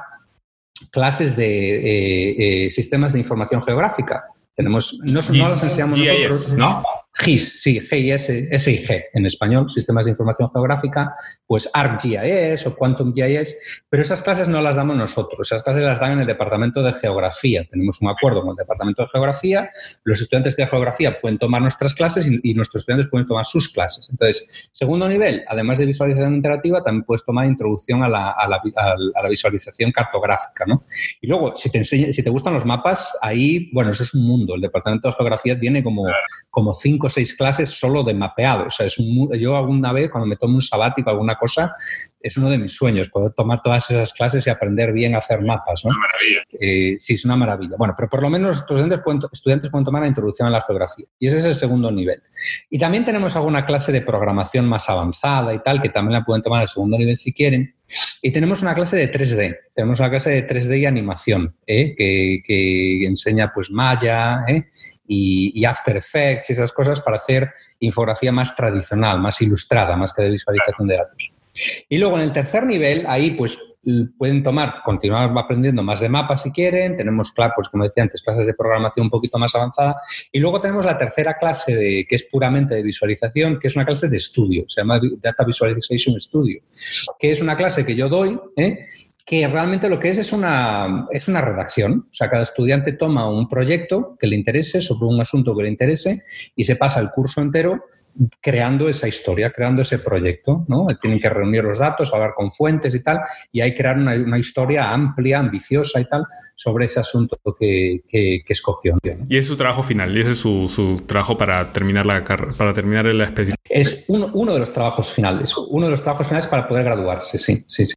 clases 0.92 1.36
de 1.36 1.76
eh, 1.76 2.66
eh, 2.66 2.72
sistemas 2.72 3.14
de 3.14 3.20
información 3.20 3.62
geográfica. 3.62 4.26
Tenemos, 4.56 5.00
no, 5.02 5.22
no 5.22 5.38
los 5.48 5.64
enseñamos 5.64 6.00
nosotros. 6.00 6.56
¿no? 6.56 6.84
GIS, 7.16 7.62
sí, 7.62 7.80
GIS, 7.80 8.24
SIG 8.58 9.06
en 9.14 9.26
español, 9.26 9.70
Sistemas 9.70 10.06
de 10.06 10.12
Información 10.12 10.50
Geográfica, 10.52 11.14
pues 11.46 11.70
ArcGIS 11.72 12.66
o 12.66 12.76
QuantumGIS, 12.76 13.84
pero 13.88 14.02
esas 14.02 14.24
clases 14.24 14.48
no 14.48 14.62
las 14.62 14.76
damos 14.76 14.98
nosotros, 14.98 15.40
esas 15.42 15.62
clases 15.62 15.84
las 15.84 16.00
dan 16.00 16.14
en 16.14 16.22
el 16.22 16.28
Departamento 16.28 16.82
de 16.82 16.92
Geografía. 16.94 17.66
Tenemos 17.70 18.02
un 18.02 18.10
acuerdo 18.10 18.42
con 18.42 18.52
el 18.52 18.56
Departamento 18.56 19.04
de 19.04 19.10
Geografía, 19.10 19.70
los 20.04 20.22
estudiantes 20.22 20.56
de 20.56 20.66
Geografía 20.66 21.22
pueden 21.22 21.38
tomar 21.38 21.62
nuestras 21.62 21.94
clases 21.94 22.28
y, 22.28 22.54
nuestros 22.54 22.82
estudiantes 22.82 23.10
pueden 23.10 23.28
tomar 23.28 23.46
sus 23.46 23.70
clases. 23.70 24.10
Entonces, 24.10 24.70
segundo 24.72 25.08
nivel, 25.08 25.44
además 25.48 25.78
de 25.78 25.86
visualización 25.86 26.36
interactiva, 26.36 26.84
también 26.84 27.04
puedes 27.04 27.24
tomar 27.24 27.46
introducción 27.46 28.04
a 28.04 28.10
la, 28.10 28.32
a 28.32 28.48
la, 28.48 28.62
a 28.76 29.24
la 29.24 29.30
visualización 29.30 29.92
cartográfica. 29.92 30.66
¿no? 30.66 30.84
Y 31.22 31.28
luego, 31.28 31.56
si 31.56 31.70
te, 31.70 31.78
enseña, 31.80 32.12
si 32.12 32.24
te 32.24 32.30
gustan 32.30 32.54
los 32.54 32.66
mapas, 32.66 33.18
ahí, 33.22 33.70
bueno, 33.72 33.92
eso 33.92 34.04
es 34.04 34.14
un 34.14 34.26
mundo. 34.26 34.56
El 34.56 34.62
Departamento 34.62 35.08
de 35.08 35.14
Geografía 35.14 35.60
tiene 35.60 35.84
como, 35.84 36.06
como 36.50 36.74
cinco 36.74 37.03
o 37.08 37.10
seis 37.10 37.34
clases 37.34 37.70
solo 37.70 38.04
de 38.04 38.14
mapeado. 38.14 38.66
O 38.66 38.70
sea, 38.70 38.86
es 38.86 38.98
un, 38.98 39.32
yo 39.38 39.56
alguna 39.56 39.92
vez, 39.92 40.10
cuando 40.10 40.28
me 40.28 40.36
tomo 40.38 40.56
un 40.56 40.62
sabático, 40.62 41.10
alguna 41.10 41.36
cosa, 41.36 41.74
es 42.20 42.38
uno 42.38 42.50
de 42.50 42.58
mis 42.58 42.74
sueños, 42.74 43.10
poder 43.10 43.34
tomar 43.34 43.62
todas 43.62 43.90
esas 43.92 44.14
clases 44.14 44.48
y 44.48 44.50
aprender 44.50 44.94
bien 44.94 45.14
a 45.16 45.18
hacer 45.18 45.42
mapas. 45.42 45.84
¿no? 45.84 45.90
Una 45.90 46.00
maravilla. 46.00 46.42
Eh, 46.60 46.98
sí, 47.00 47.16
es 47.16 47.26
una 47.26 47.36
maravilla. 47.36 47.76
Bueno, 47.78 47.94
pero 47.98 48.10
por 48.10 48.22
lo 48.22 48.30
menos 48.30 48.48
los 48.48 48.60
estudiantes 48.60 49.02
pueden, 49.02 49.22
estudiantes 49.32 49.70
pueden 49.70 49.86
tomar 49.86 50.02
la 50.02 50.08
introducción 50.08 50.48
a 50.48 50.52
la 50.52 50.62
geografía. 50.62 51.06
Y 51.20 51.28
ese 51.28 51.40
es 51.40 51.46
el 51.46 51.56
segundo 51.56 51.92
nivel. 51.92 52.22
Y 52.70 52.80
también 52.80 53.04
tenemos 53.04 53.36
alguna 53.36 53.66
clase 53.66 53.92
de 53.92 54.02
programación 54.02 54.66
más 54.66 54.90
avanzada 54.90 55.54
y 55.54 55.60
tal, 55.60 55.82
que 55.82 55.90
también 55.90 56.20
la 56.20 56.26
pueden 56.26 56.42
tomar 56.42 56.62
al 56.62 56.68
segundo 56.68 56.98
nivel 56.98 57.18
si 57.18 57.34
quieren. 57.34 57.76
Y 58.22 58.32
tenemos 58.32 58.62
una 58.62 58.74
clase 58.74 58.96
de 58.96 59.12
3D. 59.12 59.58
Tenemos 59.76 60.00
una 60.00 60.10
clase 60.10 60.30
de 60.30 60.48
3D 60.48 60.80
y 60.80 60.86
animación, 60.86 61.56
¿eh? 61.68 61.94
que, 61.96 62.42
que, 62.44 63.06
enseña 63.06 63.52
pues 63.54 63.70
Maya 63.70 64.46
¿eh? 64.48 64.66
Y, 65.08 65.64
After 65.66 65.98
Effects 65.98 66.50
y 66.50 66.54
esas 66.54 66.72
cosas 66.72 67.02
para 67.02 67.18
hacer 67.18 67.52
infografía 67.80 68.32
más 68.32 68.56
tradicional, 68.56 69.20
más 69.20 69.42
ilustrada, 69.42 69.96
más 69.96 70.14
que 70.14 70.24
de 70.24 70.30
visualización 70.30 70.88
de 70.88 70.98
datos. 70.98 71.32
Y 71.90 71.98
luego 71.98 72.18
en 72.18 72.24
el 72.24 72.32
tercer 72.32 72.66
nivel, 72.66 73.06
ahí 73.08 73.32
pues 73.32 73.60
pueden 74.18 74.44
tomar, 74.44 74.76
continuar 74.84 75.32
aprendiendo 75.38 75.84
más 75.84 76.00
de 76.00 76.08
mapas 76.08 76.44
si 76.44 76.52
quieren, 76.52 76.96
tenemos, 76.96 77.34
pues 77.56 77.68
como 77.68 77.84
decía 77.84 78.04
antes, 78.04 78.22
clases 78.22 78.46
de 78.46 78.54
programación 78.54 79.08
un 79.08 79.10
poquito 79.10 79.38
más 79.38 79.54
avanzada, 79.56 79.98
y 80.32 80.40
luego 80.40 80.62
tenemos 80.62 80.86
la 80.86 80.98
tercera 80.98 81.38
clase 81.38 81.76
de, 81.76 82.06
que 82.08 82.16
es 82.16 82.24
puramente 82.24 82.76
de 82.76 82.82
visualización, 82.82 83.60
que 83.60 83.68
es 83.68 83.76
una 83.76 83.86
clase 83.86 84.08
de 84.08 84.18
estudio, 84.18 84.64
se 84.68 84.82
llama 84.82 85.02
Data 85.18 85.44
Visualization 85.44 86.20
Studio, 86.20 86.62
que 87.20 87.32
es 87.32 87.42
una 87.42 87.58
clase 87.58 87.86
que 87.86 87.96
yo 87.96 88.08
doy, 88.08 88.40
¿eh? 88.56 88.86
Que 89.26 89.48
realmente 89.48 89.90
lo 89.90 90.00
que 90.00 90.10
es 90.10 90.18
es 90.18 90.34
una, 90.34 91.08
es 91.12 91.28
una 91.28 91.42
redacción. 91.42 92.08
O 92.10 92.14
sea, 92.14 92.30
cada 92.30 92.44
estudiante 92.44 92.94
toma 92.94 93.30
un 93.30 93.48
proyecto 93.48 94.18
que 94.20 94.28
le 94.28 94.36
interese 94.36 94.82
sobre 94.82 95.08
un 95.08 95.22
asunto 95.22 95.56
que 95.56 95.64
le 95.64 95.70
interese 95.70 96.24
y 96.56 96.66
se 96.66 96.76
pasa 96.76 97.00
el 97.00 97.10
curso 97.10 97.42
entero 97.42 97.84
creando 98.42 98.90
esa 98.90 99.08
historia, 99.08 99.52
creando 99.52 99.82
ese 99.82 99.98
proyecto. 100.00 100.66
¿no? 100.68 100.86
Tienen 101.02 101.20
que 101.20 101.30
reunir 101.30 101.64
los 101.64 101.80
datos, 101.80 102.14
hablar 102.14 102.34
con 102.36 102.52
fuentes 102.52 102.94
y 102.94 103.02
tal, 103.02 103.22
y 103.52 103.62
hay 103.62 103.72
que 103.72 103.78
crear 103.78 103.98
una, 103.98 104.14
una 104.16 104.38
historia 104.38 104.92
amplia, 104.92 105.40
ambiciosa 105.40 106.00
y 106.00 106.06
tal 106.06 106.26
sobre 106.56 106.86
ese 106.86 107.00
asunto 107.00 107.38
que, 107.60 108.02
que, 108.08 108.42
que 108.46 108.54
escogió. 108.54 108.98
Y 109.28 109.38
es 109.38 109.48
su 109.48 109.58
trabajo 109.58 109.84
final, 109.84 110.16
y 110.16 110.22
ese 110.22 110.32
es 110.32 110.38
su, 110.38 110.68
su 110.68 111.04
trabajo 111.08 111.38
para 111.38 111.72
terminar 111.72 112.06
la 112.06 112.24
para 112.24 112.74
terminar 112.74 113.06
la 113.06 113.24
especialidad. 113.24 113.58
Es 113.70 114.06
uno, 114.08 114.30
uno 114.34 114.54
de 114.54 114.60
los 114.60 114.72
trabajos 114.72 115.12
finales, 115.12 115.56
uno 115.58 115.86
de 115.86 115.92
los 115.92 116.02
trabajos 116.02 116.28
finales 116.28 116.48
para 116.48 116.68
poder 116.68 116.84
graduarse, 116.84 117.40
sí, 117.40 117.66
sí. 117.68 117.88
sí. 117.88 117.94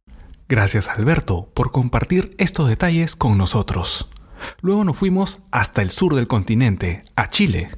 Gracias 0.49 0.87
Alberto 0.87 1.49
por 1.53 1.73
compartir 1.73 2.29
estos 2.37 2.69
detalles 2.69 3.17
con 3.17 3.37
nosotros. 3.37 4.09
Luego 4.61 4.85
nos 4.85 4.97
fuimos 4.97 5.41
hasta 5.51 5.81
el 5.81 5.89
sur 5.89 6.15
del 6.15 6.27
continente, 6.27 7.03
a 7.17 7.27
Chile, 7.27 7.69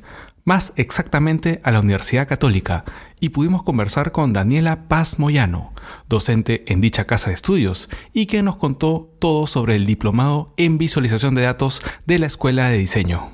más 0.43 0.73
exactamente 0.75 1.61
a 1.63 1.71
la 1.71 1.79
Universidad 1.79 2.27
Católica, 2.27 2.85
y 3.19 3.29
pudimos 3.29 3.63
conversar 3.63 4.11
con 4.11 4.33
Daniela 4.33 4.87
Paz 4.87 5.17
Moyano, 5.17 5.73
docente 6.07 6.63
en 6.67 6.79
dicha 6.79 7.05
casa 7.05 7.31
de 7.31 7.35
estudios, 7.35 7.89
y 8.13 8.27
que 8.27 8.43
nos 8.43 8.57
contó 8.57 9.15
todo 9.19 9.47
sobre 9.47 9.75
el 9.75 9.87
diplomado 9.87 10.53
en 10.55 10.77
visualización 10.77 11.33
de 11.33 11.41
datos 11.41 11.81
de 12.05 12.19
la 12.19 12.27
Escuela 12.27 12.69
de 12.69 12.77
Diseño. 12.77 13.29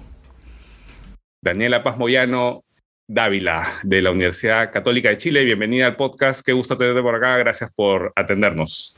Daniela 1.44 1.84
Paz 1.84 1.98
Moyano, 1.98 2.63
Dávila, 3.06 3.68
de 3.84 4.01
la 4.01 4.12
Universidad 4.12 4.72
Católica 4.72 5.10
de 5.10 5.18
Chile, 5.18 5.44
bienvenida 5.44 5.88
al 5.88 5.98
podcast, 5.98 6.42
qué 6.46 6.54
gusto 6.54 6.77
tenerte 6.77 7.01
por 7.01 7.15
acá, 7.15 7.38
gracias 7.38 7.70
por 7.75 8.13
atendernos. 8.15 8.95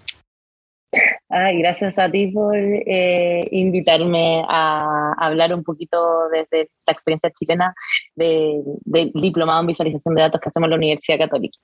Ay, 1.30 1.60
gracias 1.60 2.00
a 2.00 2.10
ti 2.10 2.28
por 2.28 2.56
eh, 2.56 3.48
invitarme 3.52 4.44
a 4.48 5.14
hablar 5.18 5.54
un 5.54 5.64
poquito 5.64 6.30
desde 6.30 6.70
la 6.86 6.94
experiencia 6.94 7.30
chilena 7.32 7.76
del 8.16 8.64
de 8.86 9.12
diplomado 9.14 9.60
en 9.62 9.68
visualización 9.68 10.16
de 10.16 10.22
datos 10.22 10.40
que 10.40 10.50
hacemos 10.50 10.68
en 10.68 10.72
la 10.72 10.78
Universidad 10.78 11.20
Católica. 11.20 11.58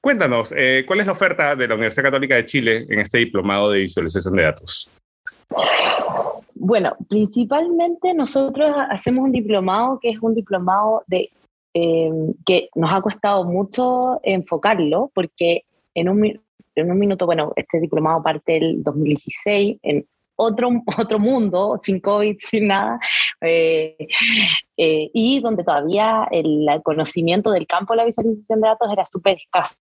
Cuéntanos, 0.00 0.54
eh, 0.56 0.84
¿cuál 0.86 1.00
es 1.00 1.06
la 1.06 1.12
oferta 1.12 1.56
de 1.56 1.66
la 1.66 1.74
Universidad 1.74 2.04
Católica 2.04 2.36
de 2.36 2.46
Chile 2.46 2.86
en 2.88 3.00
este 3.00 3.18
diplomado 3.18 3.70
de 3.70 3.80
visualización 3.80 4.36
de 4.36 4.42
datos? 4.42 4.90
bueno, 6.54 6.96
principalmente 7.08 8.12
nosotros 8.12 8.76
hacemos 8.90 9.24
un 9.24 9.32
diplomado 9.32 9.98
que 10.00 10.10
es 10.10 10.18
un 10.20 10.34
diplomado 10.34 11.02
de 11.06 11.30
em, 11.72 12.34
que 12.44 12.68
nos 12.74 12.92
ha 12.92 13.00
costado 13.00 13.44
mucho 13.44 14.20
enfocarlo 14.22 15.10
porque 15.14 15.62
en 15.94 16.08
un, 16.08 16.40
en 16.82 16.90
un 16.90 16.98
minuto, 16.98 17.26
bueno, 17.26 17.52
este 17.56 17.80
diplomado 17.80 18.22
parte 18.22 18.52
del 18.54 18.82
2016, 18.82 19.78
en 19.82 20.06
otro, 20.36 20.70
otro 20.98 21.18
mundo, 21.18 21.76
sin 21.78 22.00
COVID, 22.00 22.36
sin 22.38 22.68
nada, 22.68 22.98
eh, 23.40 23.96
eh, 24.76 25.10
y 25.12 25.40
donde 25.40 25.64
todavía 25.64 26.26
el, 26.30 26.66
conocimiento 26.82 27.50
del 27.50 27.66
campo 27.66 27.92
de 27.92 27.98
la 27.98 28.04
visualización 28.04 28.60
de 28.60 28.68
datos 28.68 28.92
era 28.92 29.04
súper 29.04 29.36
escaso. 29.36 29.76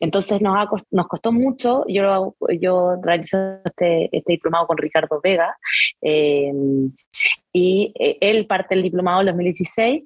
Entonces 0.00 0.40
nos, 0.40 0.56
ha, 0.56 0.68
nos 0.90 1.08
costó 1.08 1.32
mucho, 1.32 1.84
yo, 1.88 2.36
yo 2.60 2.96
realizo 3.02 3.38
este, 3.64 4.08
este 4.16 4.32
diplomado 4.32 4.66
con 4.66 4.78
Ricardo 4.78 5.20
Vega 5.22 5.56
eh, 6.00 6.52
y 7.52 7.92
él 7.96 8.46
parte 8.46 8.74
del 8.74 8.84
diplomado 8.84 9.20
en 9.20 9.26
2016 9.26 10.02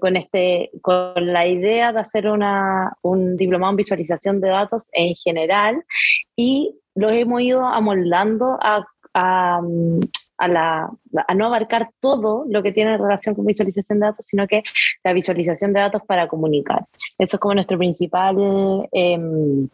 con, 0.00 0.16
este, 0.16 0.70
con 0.82 1.32
la 1.32 1.46
idea 1.46 1.92
de 1.92 2.00
hacer 2.00 2.26
una, 2.26 2.92
un 3.02 3.36
diplomado 3.36 3.70
en 3.70 3.76
visualización 3.76 4.40
de 4.40 4.48
datos 4.48 4.86
en 4.92 5.14
general 5.14 5.84
y 6.34 6.74
lo 6.94 7.10
hemos 7.10 7.40
ido 7.40 7.64
amoldando 7.64 8.58
a, 8.60 8.84
a, 10.40 10.90
no 11.34 11.46
abarcar 11.46 11.90
todo 12.00 12.44
lo 12.48 12.62
que 12.62 12.72
tiene 12.72 12.96
relación 12.96 13.34
con 13.34 13.46
visualización 13.46 14.00
de 14.00 14.06
datos, 14.06 14.26
sino 14.26 14.46
que 14.46 14.62
la 15.04 15.12
visualización 15.12 15.72
de 15.72 15.80
datos 15.80 16.02
para 16.06 16.28
comunicar. 16.28 16.86
Eso 17.18 17.36
es 17.36 17.40
como 17.40 17.54
nuestro 17.54 17.78
principal 17.78 18.36
em, 18.92 19.68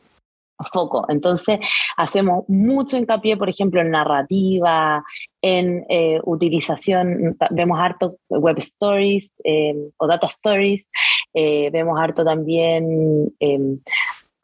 foco. 0.73 1.07
Entonces, 1.09 1.59
hacemos 1.97 2.45
mucho 2.49 2.97
hincapié, 2.97 3.37
por 3.37 3.49
ejemplo, 3.49 3.81
en 3.81 3.91
narrativa, 3.91 5.05
en 5.43 5.85
eh, 5.89 6.21
utilización, 6.25 7.37
vemos 7.51 7.79
harto 7.79 8.17
web 8.29 8.59
stories 8.59 9.31
em, 9.45 9.91
o 9.99 10.07
data 10.07 10.27
stories, 10.27 10.89
eh, 11.35 11.71
vemos 11.71 11.99
harto 12.01 12.25
también 12.25 13.33
em, 13.39 13.79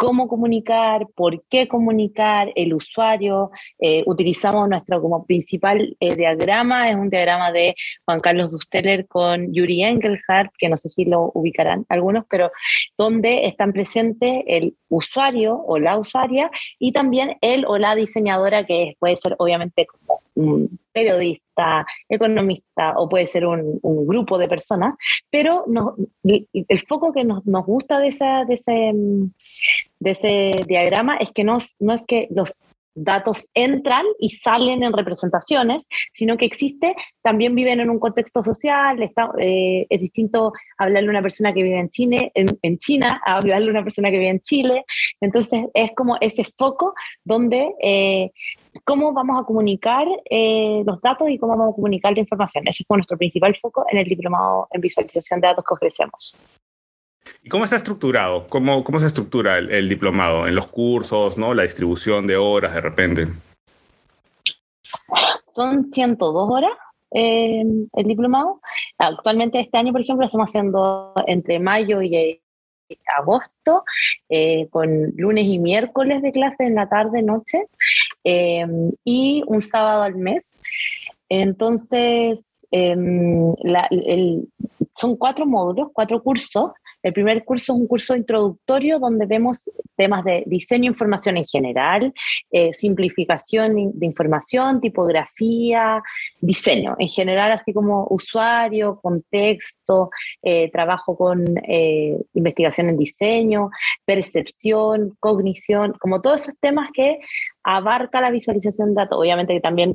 cómo 0.02 0.26
comunicar, 0.26 1.06
por 1.14 1.44
qué 1.44 1.68
comunicar, 1.68 2.50
el 2.56 2.74
usuario. 2.74 3.52
Eh, 3.78 4.02
utilizamos 4.04 4.68
nuestro 4.68 5.00
como 5.00 5.24
principal 5.24 5.96
eh, 6.00 6.16
diagrama, 6.16 6.90
es 6.90 6.96
un 6.96 7.08
diagrama 7.08 7.52
de 7.52 7.76
Juan 8.04 8.18
Carlos 8.18 8.50
Dusteller 8.50 9.06
con 9.06 9.54
Yuri 9.54 9.84
Engelhardt, 9.84 10.50
que 10.58 10.68
no 10.68 10.76
sé 10.76 10.88
si 10.88 11.04
lo 11.04 11.30
ubicarán 11.34 11.86
algunos, 11.88 12.24
pero 12.28 12.50
donde 12.98 13.46
están 13.46 13.72
presentes 13.72 14.42
el 14.48 14.74
usuario 14.88 15.54
o 15.54 15.78
la 15.78 15.96
usuaria 15.96 16.50
y 16.80 16.90
también 16.90 17.36
el 17.40 17.64
o 17.64 17.78
la 17.78 17.94
diseñadora, 17.94 18.66
que 18.66 18.96
puede 18.98 19.16
ser 19.18 19.36
obviamente 19.38 19.86
como 19.86 20.20
un 20.34 20.80
periodista, 20.92 21.86
economista 22.08 22.94
o 22.96 23.08
puede 23.08 23.26
ser 23.26 23.46
un, 23.46 23.80
grupo 24.06 24.38
de 24.38 24.48
personas, 24.48 24.94
pero 25.30 25.64
el 26.24 26.78
foco 26.86 27.12
que 27.12 27.24
nos, 27.24 27.42
gusta 27.44 27.98
de, 27.98 28.08
esa, 28.08 28.44
de, 28.44 28.54
ese, 28.54 28.92
de 30.02 30.10
ese 30.10 30.52
diagrama 30.66 31.16
es 31.16 31.30
que 31.30 31.44
no, 31.44 31.58
no 31.78 31.92
es 31.94 32.04
que 32.06 32.26
los 32.30 32.56
datos 32.94 33.46
entran 33.54 34.04
y 34.18 34.30
salen 34.30 34.82
en 34.82 34.92
representaciones, 34.92 35.86
sino 36.12 36.36
que 36.36 36.44
existe, 36.44 36.94
también 37.22 37.54
viven 37.54 37.80
en 37.80 37.88
un 37.88 37.98
contexto 37.98 38.42
social, 38.42 39.02
eh, 39.38 39.86
es 39.88 40.00
distinto 40.00 40.52
hablarle 40.76 41.08
a 41.08 41.10
una 41.12 41.22
persona 41.22 41.54
que 41.54 41.62
vive 41.62 41.78
en, 41.78 41.88
Chile, 41.88 42.32
en, 42.34 42.78
China 42.78 43.22
a 43.24 43.36
hablarle 43.36 43.68
a 43.68 43.70
una 43.70 43.82
persona 43.82 44.10
que 44.10 44.18
vive 44.18 44.30
en 44.30 44.40
Chile, 44.40 44.84
entonces 45.20 45.64
es 45.72 45.92
como 45.96 46.18
ese 46.20 46.44
foco 46.44 46.94
donde 47.24 47.72
eh, 47.82 48.30
cómo 48.84 49.12
vamos 49.12 49.40
a 49.40 49.44
comunicar 49.44 50.06
eh, 50.28 50.82
los 50.84 51.00
datos 51.00 51.30
y 51.30 51.38
cómo 51.38 51.56
vamos 51.56 51.72
a 51.72 51.76
comunicar 51.76 52.12
la 52.12 52.20
información. 52.20 52.66
Ese 52.66 52.82
es 52.82 52.90
nuestro 52.90 53.16
principal 53.16 53.56
foco 53.56 53.86
en 53.90 53.98
el 53.98 54.08
diplomado 54.08 54.68
en 54.70 54.80
visualización 54.80 55.40
de 55.40 55.48
datos 55.48 55.64
que 55.64 55.74
ofrecemos. 55.74 56.36
¿Y 57.44 57.48
cómo 57.48 57.64
está 57.64 57.74
estructurado? 57.76 58.46
¿Cómo, 58.48 58.84
cómo 58.84 59.00
se 59.00 59.06
estructura 59.06 59.58
el, 59.58 59.88
diplomado? 59.88 60.46
¿En 60.46 60.54
los 60.54 60.68
cursos, 60.68 61.36
no? 61.36 61.54
la 61.54 61.64
distribución 61.64 62.26
de 62.26 62.36
horas 62.36 62.72
de 62.72 62.80
repente? 62.80 63.28
Son 65.50 65.90
102 65.90 66.50
horas 66.50 66.70
eh, 67.10 67.64
el 67.94 68.06
diplomado. 68.06 68.60
Actualmente 68.96 69.58
este 69.58 69.76
año, 69.76 69.90
por 69.90 70.02
ejemplo, 70.02 70.24
estamos 70.24 70.48
haciendo 70.48 71.12
entre 71.26 71.58
mayo 71.58 72.00
y 72.00 72.40
agosto, 73.18 73.84
eh, 74.28 74.68
con 74.70 75.12
lunes 75.16 75.46
y 75.46 75.58
miércoles 75.58 76.22
de 76.22 76.30
clases 76.30 76.68
en 76.68 76.76
la 76.76 76.88
tarde, 76.88 77.22
noche, 77.22 77.64
eh, 78.22 78.66
y 79.04 79.42
un 79.46 79.62
sábado 79.62 80.02
al 80.02 80.14
mes. 80.14 80.54
Entonces, 81.28 82.54
em, 82.70 83.54
son 84.94 85.16
cuatro 85.16 85.44
módulos, 85.44 85.88
cuatro 85.92 86.22
cursos, 86.22 86.70
el 87.02 87.12
primer 87.12 87.44
curso 87.44 87.72
es 87.72 87.80
un 87.80 87.86
curso 87.86 88.14
introductorio 88.14 88.98
donde 88.98 89.26
vemos 89.26 89.60
temas 89.96 90.24
de 90.24 90.44
diseño 90.46 90.84
e 90.84 90.92
información 90.92 91.36
en 91.36 91.46
general, 91.46 92.12
eh, 92.50 92.72
simplificación 92.72 93.98
de 93.98 94.06
información, 94.06 94.80
tipografía, 94.80 96.02
diseño 96.40 96.96
en 96.98 97.08
general, 97.08 97.52
así 97.52 97.72
como 97.72 98.06
usuario, 98.10 99.00
contexto, 99.00 100.10
eh, 100.42 100.70
trabajo 100.70 101.16
con 101.16 101.44
eh, 101.68 102.18
investigación 102.34 102.88
en 102.88 102.98
diseño, 102.98 103.70
percepción, 104.04 105.16
cognición, 105.18 105.94
como 106.00 106.20
todos 106.20 106.42
esos 106.42 106.54
temas 106.60 106.90
que 106.92 107.18
abarca 107.64 108.20
la 108.20 108.30
visualización 108.30 108.90
de 108.90 109.02
datos. 109.02 109.18
Obviamente 109.18 109.54
que 109.54 109.60
también 109.60 109.94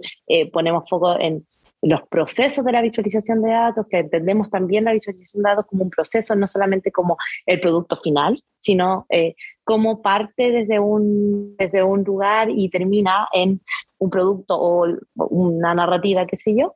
ponemos 0.51 0.87
foco 0.89 1.19
en 1.19 1.45
los 1.81 2.01
procesos 2.09 2.65
de 2.65 2.71
la 2.71 2.81
visualización 2.81 3.41
de 3.41 3.51
datos, 3.51 3.85
que 3.89 3.99
entendemos 3.99 4.49
también 4.49 4.85
la 4.85 4.93
visualización 4.93 5.43
de 5.43 5.49
datos 5.49 5.65
como 5.67 5.83
un 5.83 5.89
proceso, 5.89 6.35
no 6.35 6.47
solamente 6.47 6.91
como 6.91 7.17
el 7.45 7.59
producto 7.59 7.97
final, 7.97 8.41
sino 8.59 9.05
eh, 9.09 9.35
como 9.63 10.01
parte 10.01 10.51
desde 10.51 10.79
un, 10.79 11.55
desde 11.57 11.83
un 11.83 12.03
lugar 12.03 12.49
y 12.49 12.69
termina 12.69 13.27
en 13.31 13.61
un 13.99 14.09
producto 14.09 14.55
o 14.59 14.87
una 15.15 15.75
narrativa, 15.75 16.25
qué 16.25 16.37
sé 16.37 16.55
yo. 16.55 16.75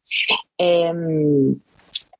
Em, 0.58 1.60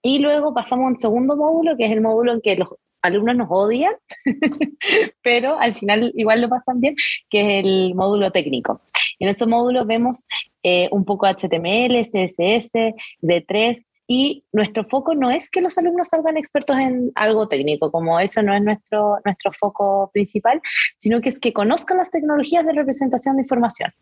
y 0.02 0.20
luego 0.20 0.54
pasamos 0.54 0.86
a 0.86 0.88
un 0.88 1.00
segundo 1.00 1.36
módulo, 1.36 1.78
que 1.78 1.86
es 1.86 1.92
el 1.92 2.02
módulo 2.02 2.34
en 2.34 2.42
que 2.42 2.56
los 2.56 2.70
alumnos 3.02 3.36
nos 3.36 3.48
odian, 3.50 3.94
pero 5.24 5.60
al 5.60 5.76
final 5.76 6.12
igual 6.16 6.42
lo 6.42 6.50
pasan 6.50 6.80
bien, 6.80 6.96
que 7.30 7.60
es 7.60 7.66
el 7.66 7.96
módulo 7.96 8.32
técnico. 8.32 8.82
En 9.20 9.30
ese 9.30 9.46
módulo 9.46 9.86
vemos 9.86 10.26
eh, 10.64 10.90
un 10.92 11.06
poco 11.06 11.28
HTML, 11.28 12.02
CSS, 12.04 12.94
D3 13.22 13.86
y 14.14 14.44
nuestro 14.52 14.84
foco 14.84 15.16
no 15.16 15.32
es 15.32 15.50
que 15.50 15.62
los 15.62 15.78
alumnos 15.78 16.10
salgan 16.10 16.36
expertos 16.36 16.78
en 16.78 17.14
algo 17.16 17.48
técnico, 17.48 17.92
como 17.92 18.20
eso 18.20 18.42
no 18.42 18.54
es 18.54 18.62
nuestro, 18.62 19.20
nuestro 19.24 19.54
foco 19.54 20.10
principal, 20.12 20.62
sino 20.98 21.22
que 21.22 21.30
es 21.30 21.40
que 21.40 21.54
conozcan 21.54 21.98
las 21.98 22.12
tecnologías 22.12 22.66
de 22.66 22.74
representación 22.74 23.38
de 23.38 23.44
información. 23.44 23.94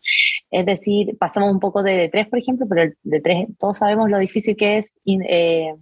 Es 0.50 0.66
decir, 0.66 1.16
pasamos 1.16 1.52
un 1.52 1.60
poco 1.60 1.84
de 1.84 2.10
D3, 2.10 2.28
por 2.28 2.40
ejemplo, 2.40 2.66
pero 2.68 2.82
el 2.82 2.96
D3 3.04 3.56
todos 3.56 3.78
sabemos 3.78 4.10
lo 4.10 4.18
difícil 4.18 4.56
que 4.56 4.78
es 4.78 4.90
eh, 5.06 5.76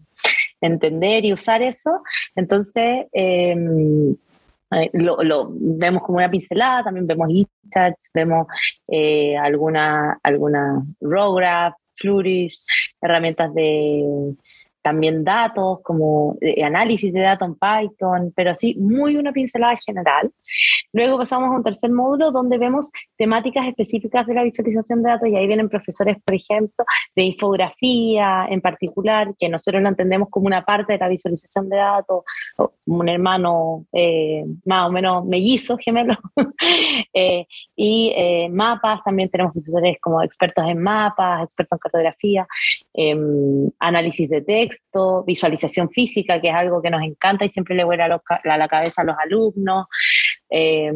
entender 0.61 1.25
y 1.25 1.32
usar 1.32 1.62
eso. 1.62 2.02
Entonces, 2.37 3.06
em, 3.12 4.14
eh, 4.70 4.90
lo, 4.92 5.48
vemos 5.50 6.02
como 6.02 6.18
una 6.18 6.30
pincelada, 6.30 6.84
también 6.84 7.06
vemos 7.06 7.28
e-chats, 7.30 8.10
vemos 8.12 8.46
eh, 8.87 9.37
alguna, 9.37 10.18
alguna 10.22 10.84
Flourish, 11.96 12.60
herramientas 13.00 13.52
de, 13.54 14.34
también 14.82 15.25
datos, 15.25 15.80
como 15.82 16.37
eh, 16.40 16.62
análisis 16.64 17.12
de 17.12 17.20
datos 17.20 17.49
en 17.49 17.54
Python, 17.54 18.32
pero 18.35 18.50
así 18.50 18.75
muy 18.78 19.16
una 19.16 19.32
pincelada 19.32 19.76
general. 19.76 20.30
Luego 20.92 21.18
pasamos 21.18 21.50
a 21.50 21.56
un 21.56 21.62
tercer 21.62 21.90
módulo 21.90 22.30
donde 22.30 22.58
vemos 22.58 22.90
temáticas 23.16 23.66
específicas 23.66 24.26
de 24.26 24.35
la 24.35 24.42
visualización 24.42 25.02
de 25.02 25.11
datos 25.11 25.28
y 25.28 25.37
ahí 25.37 25.47
vienen 25.47 25.68
profesores, 25.68 26.16
por 26.25 26.35
ejemplo, 26.35 26.85
de 27.14 27.25
infografía 27.25 28.47
en 28.49 28.61
particular, 28.61 29.35
que 29.38 29.49
nosotros 29.49 29.82
lo 29.82 29.88
entendemos 29.88 30.28
como 30.30 30.47
una 30.47 30.64
parte 30.64 30.94
de 30.94 30.99
la 30.99 31.08
visualización 31.08 31.68
de 31.68 31.76
datos, 31.76 32.25
un 32.87 33.08
hermano 33.08 33.87
eh, 33.92 34.44
más 34.64 34.88
o 34.88 34.92
menos 34.92 35.25
mellizo, 35.25 35.76
gemelo, 35.78 36.16
eh, 37.12 37.47
y 37.76 38.49
mapas, 38.50 39.02
también 39.04 39.28
tenemos 39.28 39.52
profesores 39.52 39.99
como 40.00 40.23
expertos 40.23 40.64
en 40.66 40.82
mapas, 40.82 41.44
expertos 41.44 41.76
en 41.76 41.78
cartografía, 41.78 42.47
em, 42.94 43.70
análisis 43.78 44.28
de 44.28 44.40
texto, 44.42 44.67
visualización 45.26 45.90
física, 45.90 46.40
que 46.40 46.48
es 46.48 46.54
algo 46.54 46.82
que 46.82 46.90
nos 46.90 47.02
encanta 47.02 47.44
y 47.44 47.48
siempre 47.48 47.75
le 47.75 47.84
vuela 47.84 48.04
a, 48.04 48.58
la 48.58 48.68
cabeza 48.68 49.02
a 49.02 49.04
los 49.04 49.16
alumnos, 49.18 49.87
eh, 50.50 50.92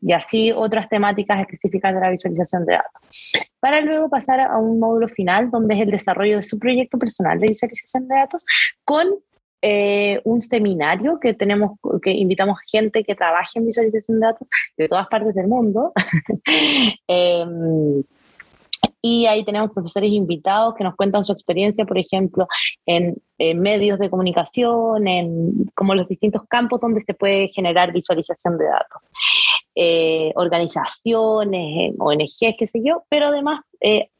y 0.00 0.12
así 0.12 0.52
otras 0.52 0.88
temáticas 0.88 1.40
específicas 1.40 1.94
de 1.94 2.00
la 2.00 2.10
visualización 2.10 2.64
de 2.66 2.74
datos. 2.74 3.32
Para 3.60 3.80
luego 3.80 4.08
pasar 4.08 4.40
a 4.40 4.58
un 4.58 4.78
módulo 4.78 5.08
final, 5.08 5.50
donde 5.50 5.74
es 5.74 5.80
el 5.80 5.90
desarrollo 5.90 6.36
de 6.36 6.42
su 6.42 6.58
proyecto 6.58 6.98
personal 6.98 7.38
de 7.38 7.48
visualización 7.48 8.08
de 8.08 8.16
datos 8.16 8.44
con 8.84 9.08
eh, 9.64 10.20
un 10.24 10.40
seminario 10.40 11.20
que 11.20 11.34
tenemos, 11.34 11.78
que 12.02 12.10
invitamos 12.10 12.58
gente 12.66 13.04
que 13.04 13.14
trabaje 13.14 13.60
en 13.60 13.66
visualización 13.66 14.18
de 14.18 14.26
datos 14.26 14.48
de 14.76 14.88
todas 14.88 15.06
partes 15.06 15.34
del 15.34 15.46
mundo. 15.46 15.92
eh, 17.08 17.46
y 19.02 19.26
ahí 19.26 19.44
tenemos 19.44 19.72
profesores 19.72 20.12
invitados 20.12 20.74
que 20.76 20.84
nos 20.84 20.94
cuentan 20.94 21.24
su 21.24 21.32
experiencia, 21.32 21.84
por 21.84 21.98
ejemplo, 21.98 22.46
en, 22.86 23.20
medios 23.38 23.98
de 23.98 24.08
comunicación, 24.08 25.08
en 25.08 25.66
como 25.74 25.96
los 25.96 26.06
distintos 26.06 26.42
campos 26.48 26.80
donde 26.80 27.00
se 27.00 27.12
puede 27.12 27.48
generar 27.48 27.92
visualización 27.92 28.56
de 28.56 28.66
datos. 28.66 29.02
Eh, 29.74 30.30
organizaciones, 30.36 31.92
ONGs, 31.98 32.54
qué 32.56 32.66
sé 32.68 32.80
yo, 32.84 33.02
pero 33.08 33.26
además 33.26 33.62
eh, 33.80 34.10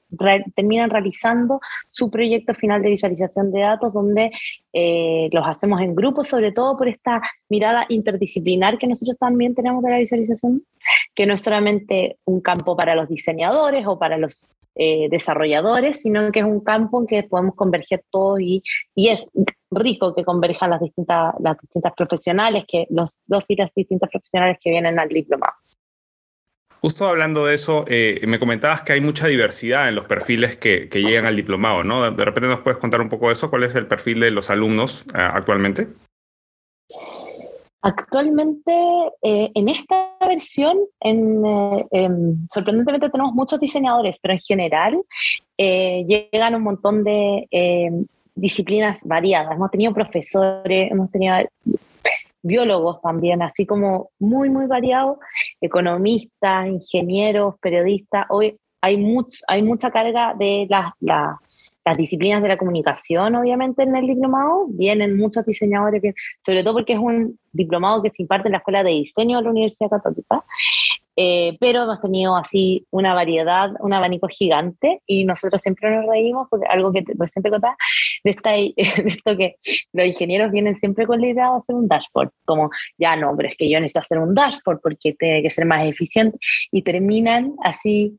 terminan 0.56 0.90
realizando 0.90 1.60
su 1.88 2.10
proyecto 2.10 2.52
final 2.54 2.82
de 2.82 2.90
visualización 2.90 3.52
de 3.52 3.60
datos, 3.60 3.92
donde 3.92 4.32
eh, 4.72 5.28
los 5.30 5.46
hacemos 5.46 5.80
en 5.80 5.94
grupo, 5.94 6.24
sobre 6.24 6.50
todo 6.50 6.76
por 6.76 6.88
esta 6.88 7.22
mirada 7.48 7.86
interdisciplinar 7.88 8.78
que 8.78 8.88
nosotros 8.88 9.16
también 9.18 9.54
tenemos 9.54 9.84
de 9.84 9.90
la 9.90 9.98
visualización, 9.98 10.64
que 11.14 11.26
no 11.26 11.34
es 11.34 11.40
solamente 11.40 12.18
un 12.24 12.40
campo 12.40 12.76
para 12.76 12.96
los 12.96 13.08
diseñadores 13.08 13.86
o 13.86 13.98
para 13.98 14.18
los 14.18 14.40
eh, 14.75 15.09
desarrolladores, 15.11 16.00
sino 16.00 16.31
que 16.33 16.41
es 16.41 16.47
un 16.47 16.61
campo 16.61 17.00
en 17.00 17.07
que 17.07 17.23
podemos 17.25 17.55
converger 17.55 18.05
todos 18.11 18.41
y, 18.41 18.62
y 18.95 19.09
es 19.09 19.26
rico 19.71 20.14
que 20.14 20.25
converjan 20.25 20.71
las 20.71 20.81
distintas, 20.81 21.35
las 21.41 21.59
distintas 21.59 21.93
profesionales, 21.95 22.64
que 22.67 22.87
los 22.91 23.19
dos 23.26 23.45
y 23.49 23.57
las 23.57 23.71
distintas 23.75 24.11
profesionales 24.11 24.59
que 24.62 24.71
vienen 24.71 24.99
al 24.99 25.09
diplomado. 25.09 25.55
Justo 26.83 27.07
hablando 27.07 27.47
de 27.47 27.55
eso, 27.55 27.85
eh, 27.87 28.21
me 28.26 28.41
comentabas 28.41 28.83
que 28.83 28.93
hay 28.93 29.00
mucha 29.00 29.29
diversidad 29.29 29.88
en 29.88 29.95
los 29.95 30.07
perfiles 30.07 30.57
que, 30.57 30.88
llegan 30.93 31.26
al 31.26 31.37
diplomado, 31.37 31.85
¿no? 31.85 32.11
De 32.11 32.25
repente 32.25 32.49
nos 32.49 32.59
puedes 32.59 32.81
contar 32.81 33.00
un 33.00 33.09
poco 33.09 33.29
de 33.29 33.35
eso. 33.35 33.50
¿Cuál 33.50 33.62
es 33.62 33.75
el 33.76 33.87
perfil 33.87 34.19
de 34.19 34.33
los 34.33 34.50
alumnos 34.50 35.05
eh, 35.14 35.19
actualmente? 35.19 35.87
Actualmente, 37.82 38.72
eh, 39.22 39.50
en 39.54 39.68
esta 39.68 40.16
versión, 40.20 40.78
em, 41.00 42.46
sorprendentemente 42.48 43.10
tenemos 43.10 43.34
muchos 43.34 43.58
diseñadores, 43.58 44.18
pero 44.20 44.34
en 44.34 44.40
general 44.40 45.02
llegan 45.58 46.54
un 46.54 46.62
montón 46.62 47.04
de 47.04 47.46
em, 47.50 48.06
disciplinas 48.34 48.98
variadas. 49.02 49.54
Hemos 49.54 49.70
tenido 49.70 49.92
profesores, 49.92 50.90
hemos 50.90 51.10
tenido 51.10 51.36
biólogos 52.42 53.00
también, 53.00 53.42
así 53.42 53.64
como 53.66 54.10
muy, 54.18 54.50
muy 54.50 54.66
variados, 54.66 55.18
economistas, 55.60 56.66
ingenieros, 56.66 57.54
periodistas. 57.60 58.26
Hoy 58.30 58.56
hay, 58.80 58.96
much, 58.96 59.40
hay 59.46 59.62
mucha 59.62 59.90
carga 59.90 60.34
de 60.34 60.66
las 60.68 60.92
disciplinas 61.96 62.42
de 62.42 62.48
la 62.48 62.56
comunicación, 62.56 63.34
obviamente, 63.34 63.82
en 63.82 63.96
el 63.96 64.06
diplomado. 64.06 64.66
Vienen 64.68 65.16
muchos 65.16 65.44
diseñadores, 65.44 66.02
sobre 66.44 66.62
todo 66.62 66.74
porque 66.74 66.94
es 66.94 66.98
un 66.98 67.38
diplomado 67.52 68.02
que 68.02 68.10
se 68.10 68.22
imparte 68.22 68.48
en 68.48 68.52
la 68.52 68.58
Escuela 68.58 68.82
de 68.82 68.90
Diseño 68.90 69.38
de 69.38 69.44
la 69.44 69.50
Universidad 69.50 69.90
Católica. 69.90 70.44
Eh, 71.14 71.58
pero 71.60 71.82
hemos 71.82 72.00
tenido 72.00 72.34
así 72.36 72.86
una 72.90 73.12
variedad, 73.12 73.70
un 73.80 73.92
abanico 73.92 74.28
gigante 74.28 75.02
y 75.06 75.26
nosotros 75.26 75.60
siempre 75.60 75.94
nos 75.94 76.06
reímos 76.06 76.48
porque 76.48 76.66
algo 76.66 76.90
que 76.90 77.04
recién 77.18 77.42
te 77.42 77.50
contaba, 77.50 77.76
de, 78.24 78.30
esta, 78.30 78.50
de 78.52 78.72
esto 78.76 79.36
que 79.36 79.56
los 79.92 80.06
ingenieros 80.06 80.50
vienen 80.50 80.76
siempre 80.76 81.06
con 81.06 81.20
la 81.20 81.28
idea 81.28 81.50
de 81.50 81.58
hacer 81.58 81.74
un 81.74 81.86
dashboard, 81.86 82.30
como 82.46 82.70
ya 82.96 83.14
no, 83.16 83.36
pero 83.36 83.50
es 83.50 83.56
que 83.56 83.68
yo 83.68 83.78
necesito 83.78 84.00
hacer 84.00 84.18
un 84.18 84.34
dashboard 84.34 84.80
porque 84.80 85.12
tiene 85.12 85.42
que 85.42 85.50
ser 85.50 85.66
más 85.66 85.86
eficiente 85.86 86.38
y 86.70 86.80
terminan 86.80 87.56
así 87.62 88.18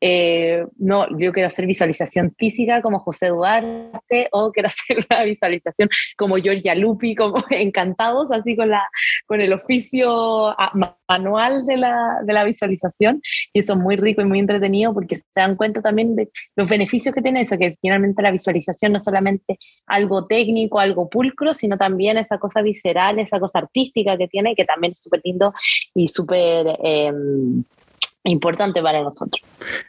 eh, 0.00 0.66
no, 0.76 1.06
yo 1.18 1.32
quiero 1.32 1.46
hacer 1.46 1.66
visualización 1.66 2.34
física 2.36 2.82
como 2.82 2.98
José 3.00 3.28
Duarte 3.28 4.28
o 4.32 4.52
quiero 4.52 4.66
hacer 4.68 5.06
una 5.10 5.22
visualización 5.24 5.88
como 6.16 6.36
Giorgia 6.36 6.74
Lupi, 6.74 7.14
como 7.14 7.42
encantados, 7.50 8.30
así 8.30 8.56
con, 8.56 8.68
la, 8.70 8.82
con 9.26 9.40
el 9.40 9.52
oficio 9.52 10.54
manual 11.08 11.64
de 11.64 11.76
la, 11.76 12.18
de 12.24 12.32
la 12.32 12.44
visualización. 12.44 13.22
Y 13.52 13.60
eso 13.60 13.72
es 13.74 13.78
muy 13.78 13.96
rico 13.96 14.20
y 14.20 14.26
muy 14.26 14.38
entretenido 14.38 14.92
porque 14.92 15.16
se 15.16 15.24
dan 15.34 15.56
cuenta 15.56 15.80
también 15.80 16.14
de 16.14 16.28
los 16.56 16.68
beneficios 16.68 17.14
que 17.14 17.22
tiene 17.22 17.40
eso, 17.40 17.56
que 17.56 17.76
finalmente 17.80 18.22
la 18.22 18.30
visualización 18.30 18.92
no 18.92 18.98
es 18.98 19.04
solamente 19.04 19.58
algo 19.86 20.26
técnico, 20.26 20.78
algo 20.78 21.08
pulcro, 21.08 21.54
sino 21.54 21.78
también 21.78 22.18
esa 22.18 22.38
cosa 22.38 22.60
visceral, 22.62 23.18
esa 23.18 23.40
cosa 23.40 23.60
artística 23.60 24.16
que 24.16 24.28
tiene, 24.28 24.54
que 24.54 24.64
también 24.64 24.92
es 24.92 25.00
súper 25.00 25.20
lindo 25.24 25.54
y 25.94 26.08
súper... 26.08 26.78
Eh, 26.82 27.12
importante 28.30 28.82
para 28.82 29.02
nosotros. 29.02 29.42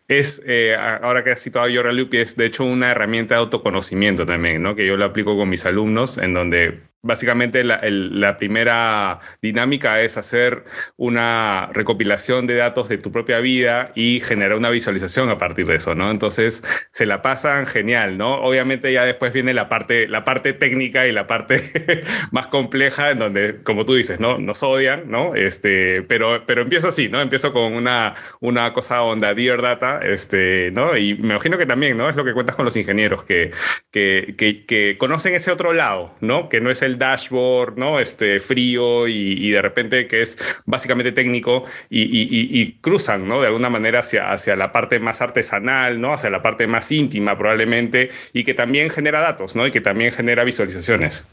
Es, 0.08 0.42
eh, 0.46 0.76
ahora 0.76 1.24
que 1.24 1.32
has 1.32 1.42
citado 1.42 1.66
a 1.66 1.92
Lupi, 1.92 2.18
es 2.18 2.36
de 2.36 2.46
hecho 2.46 2.64
una 2.64 2.92
herramienta 2.92 3.36
de 3.36 3.42
autoconocimiento 3.42 4.26
también, 4.26 4.62
¿no? 4.62 4.76
Que 4.76 4.86
yo 4.86 4.98
lo 4.98 5.06
aplico 5.06 5.36
con 5.38 5.50
mis 5.50 5.66
alumnos, 5.66 6.18
en 6.18 6.34
donde 6.34 6.82
básicamente 7.02 7.64
la, 7.64 8.38
primera 8.38 9.20
dinámica 9.42 10.02
es 10.02 10.18
hacer 10.18 10.66
una 10.98 11.70
recopilación 11.74 12.46
de 12.46 12.56
datos 12.56 12.90
de 12.90 12.98
tu 12.98 13.12
propia 13.12 13.40
vida 13.40 13.92
y 13.96 14.20
generar 14.20 14.58
una 14.58 14.70
visualización 14.70 15.30
a 15.30 15.38
partir 15.38 15.66
de 15.66 15.76
eso, 15.76 15.96
¿no? 15.96 16.12
Entonces 16.12 16.64
se 16.92 17.06
la 17.06 17.22
pasan 17.22 17.66
genial, 17.66 18.18
¿no? 18.18 18.42
Obviamente 18.42 18.92
ya 18.92 19.06
después 19.06 19.34
viene 19.34 19.54
la 19.54 19.70
parte, 19.70 20.08
la 20.08 20.26
parte 20.26 20.54
técnica 20.54 21.08
y 21.08 21.12
la 21.12 21.28
parte 21.28 22.04
más 22.32 22.48
compleja 22.48 23.12
en 23.12 23.20
donde, 23.20 23.64
como 23.64 23.86
tú 23.86 23.96
dices, 23.96 24.20
¿no? 24.20 24.38
Nos 24.38 24.62
odian, 24.64 25.10
¿no? 25.10 25.36
Este, 25.36 26.04
pero, 26.04 26.44
pero 26.46 26.62
empiezo 26.64 26.90
así, 26.90 27.10
¿no? 27.10 27.22
Empiezo 27.22 27.54
con 27.54 27.74
una, 27.74 28.16
una 28.42 28.74
cosa 28.74 29.04
onda, 29.04 29.34
Dear 29.34 29.62
Data, 29.62 30.00
este, 30.04 30.72
¿no? 30.72 30.98
Y 30.98 31.16
me 31.16 31.34
imagino 31.34 31.58
que 31.58 31.66
también, 31.66 31.98
¿no? 31.98 32.10
Es 32.10 32.16
lo 32.16 32.26
que 32.26 32.34
cuentas 32.34 32.56
con 32.56 32.66
los 32.66 32.76
ingenieros, 32.76 33.24
que, 33.24 33.52
que, 33.92 34.36
que, 34.38 34.66
que 34.66 34.98
conocen 34.98 35.34
ese 35.34 35.52
otro 35.52 35.74
lado, 35.74 36.16
¿no? 36.22 36.50
Que 36.50 36.60
no 36.62 36.70
es 36.70 36.82
el 36.82 36.87
dashboard, 36.96 37.78
¿no? 37.78 38.00
Este 38.00 38.40
frío 38.40 39.08
y, 39.08 39.50
de 39.50 39.62
repente 39.62 40.08
que 40.08 40.22
es 40.22 40.38
básicamente 40.66 41.12
técnico 41.12 41.66
y, 41.90 42.74
cruzan, 42.80 43.28
¿no? 43.28 43.42
De 43.42 43.48
alguna 43.48 43.70
manera 43.70 44.00
hacia, 44.00 44.32
hacia 44.32 44.56
la 44.56 44.72
parte 44.72 45.00
más 45.00 45.22
artesanal, 45.22 46.00
¿no? 46.00 46.14
Hacia 46.14 46.30
la 46.30 46.42
parte 46.42 46.68
más 46.68 46.92
íntima 46.92 47.38
probablemente 47.38 48.10
y 48.32 48.46
que 48.46 48.54
también 48.54 48.90
genera 48.90 49.20
datos, 49.20 49.56
¿no? 49.56 49.68
Y 49.68 49.72
que 49.72 49.82
también 49.82 50.14
genera 50.14 50.46
visualizaciones. 50.46 51.26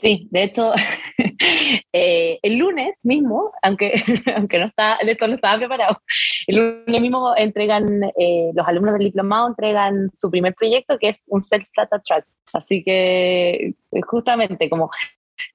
Sí, 0.00 0.28
de 0.30 0.42
hecho, 0.42 0.72
eh, 1.92 2.38
el 2.42 2.58
lunes 2.58 2.98
mismo, 3.02 3.52
aunque, 3.62 3.94
aunque 4.36 4.58
no 4.58 4.66
está, 4.66 4.96
esto 4.96 5.26
no 5.26 5.34
estaba 5.36 5.56
preparado, 5.56 6.02
el 6.46 6.56
lunes 6.56 7.00
mismo 7.00 7.34
entregan, 7.34 8.04
eh, 8.18 8.50
los 8.54 8.68
alumnos 8.68 8.92
del 8.94 9.04
diplomado 9.04 9.48
entregan 9.48 10.10
su 10.14 10.30
primer 10.30 10.54
proyecto, 10.54 10.98
que 10.98 11.08
es 11.08 11.18
un 11.26 11.42
self-data 11.42 12.02
track. 12.04 12.26
Así 12.56 12.82
que 12.82 13.74
eh, 13.92 14.00
justamente 14.06 14.70
como 14.70 14.90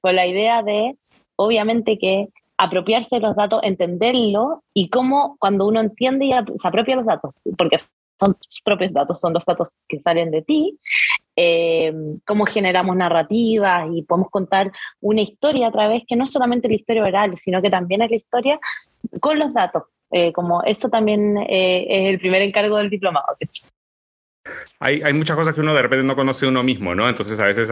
con 0.01 0.15
la 0.15 0.27
idea 0.27 0.61
de, 0.61 0.95
obviamente 1.35 1.97
que 1.97 2.27
apropiarse 2.57 3.15
de 3.15 3.21
los 3.21 3.35
datos, 3.35 3.61
entenderlo 3.63 4.63
y 4.73 4.89
cómo 4.89 5.35
cuando 5.39 5.67
uno 5.67 5.81
entiende 5.81 6.25
y 6.25 6.33
se 6.57 6.67
apropia 6.67 6.95
los 6.95 7.05
datos, 7.05 7.33
porque 7.57 7.77
son 8.19 8.35
tus 8.35 8.61
propios 8.63 8.93
datos, 8.93 9.19
son 9.19 9.33
los 9.33 9.43
datos 9.43 9.69
que 9.87 9.99
salen 9.99 10.29
de 10.29 10.43
ti, 10.43 10.77
eh, 11.35 11.91
cómo 12.27 12.45
generamos 12.45 12.95
narrativas 12.95 13.87
y 13.91 14.03
podemos 14.03 14.29
contar 14.29 14.71
una 14.99 15.21
historia 15.21 15.67
a 15.67 15.71
través 15.71 16.03
que 16.07 16.15
no 16.15 16.27
solamente 16.27 16.69
la 16.69 16.75
historia 16.75 17.03
oral, 17.03 17.35
sino 17.37 17.63
que 17.63 17.71
también 17.71 18.03
es 18.03 18.11
la 18.11 18.15
historia 18.15 18.59
con 19.19 19.39
los 19.39 19.51
datos. 19.53 19.83
Eh, 20.11 20.31
como 20.33 20.61
esto 20.63 20.89
también 20.89 21.37
es 21.37 22.09
el 22.09 22.19
primer 22.19 22.43
encargo 22.43 22.77
del 22.77 22.89
diplomado. 22.89 23.37
Hay, 24.79 25.01
hay, 25.03 25.13
muchas 25.13 25.35
cosas 25.35 25.53
que 25.53 25.61
uno 25.61 25.75
de 25.75 25.81
repente 25.83 26.03
no 26.03 26.15
conoce 26.15 26.47
uno 26.47 26.63
mismo, 26.63 26.95
¿no? 26.95 27.07
Entonces, 27.07 27.39
a 27.39 27.45
veces 27.45 27.69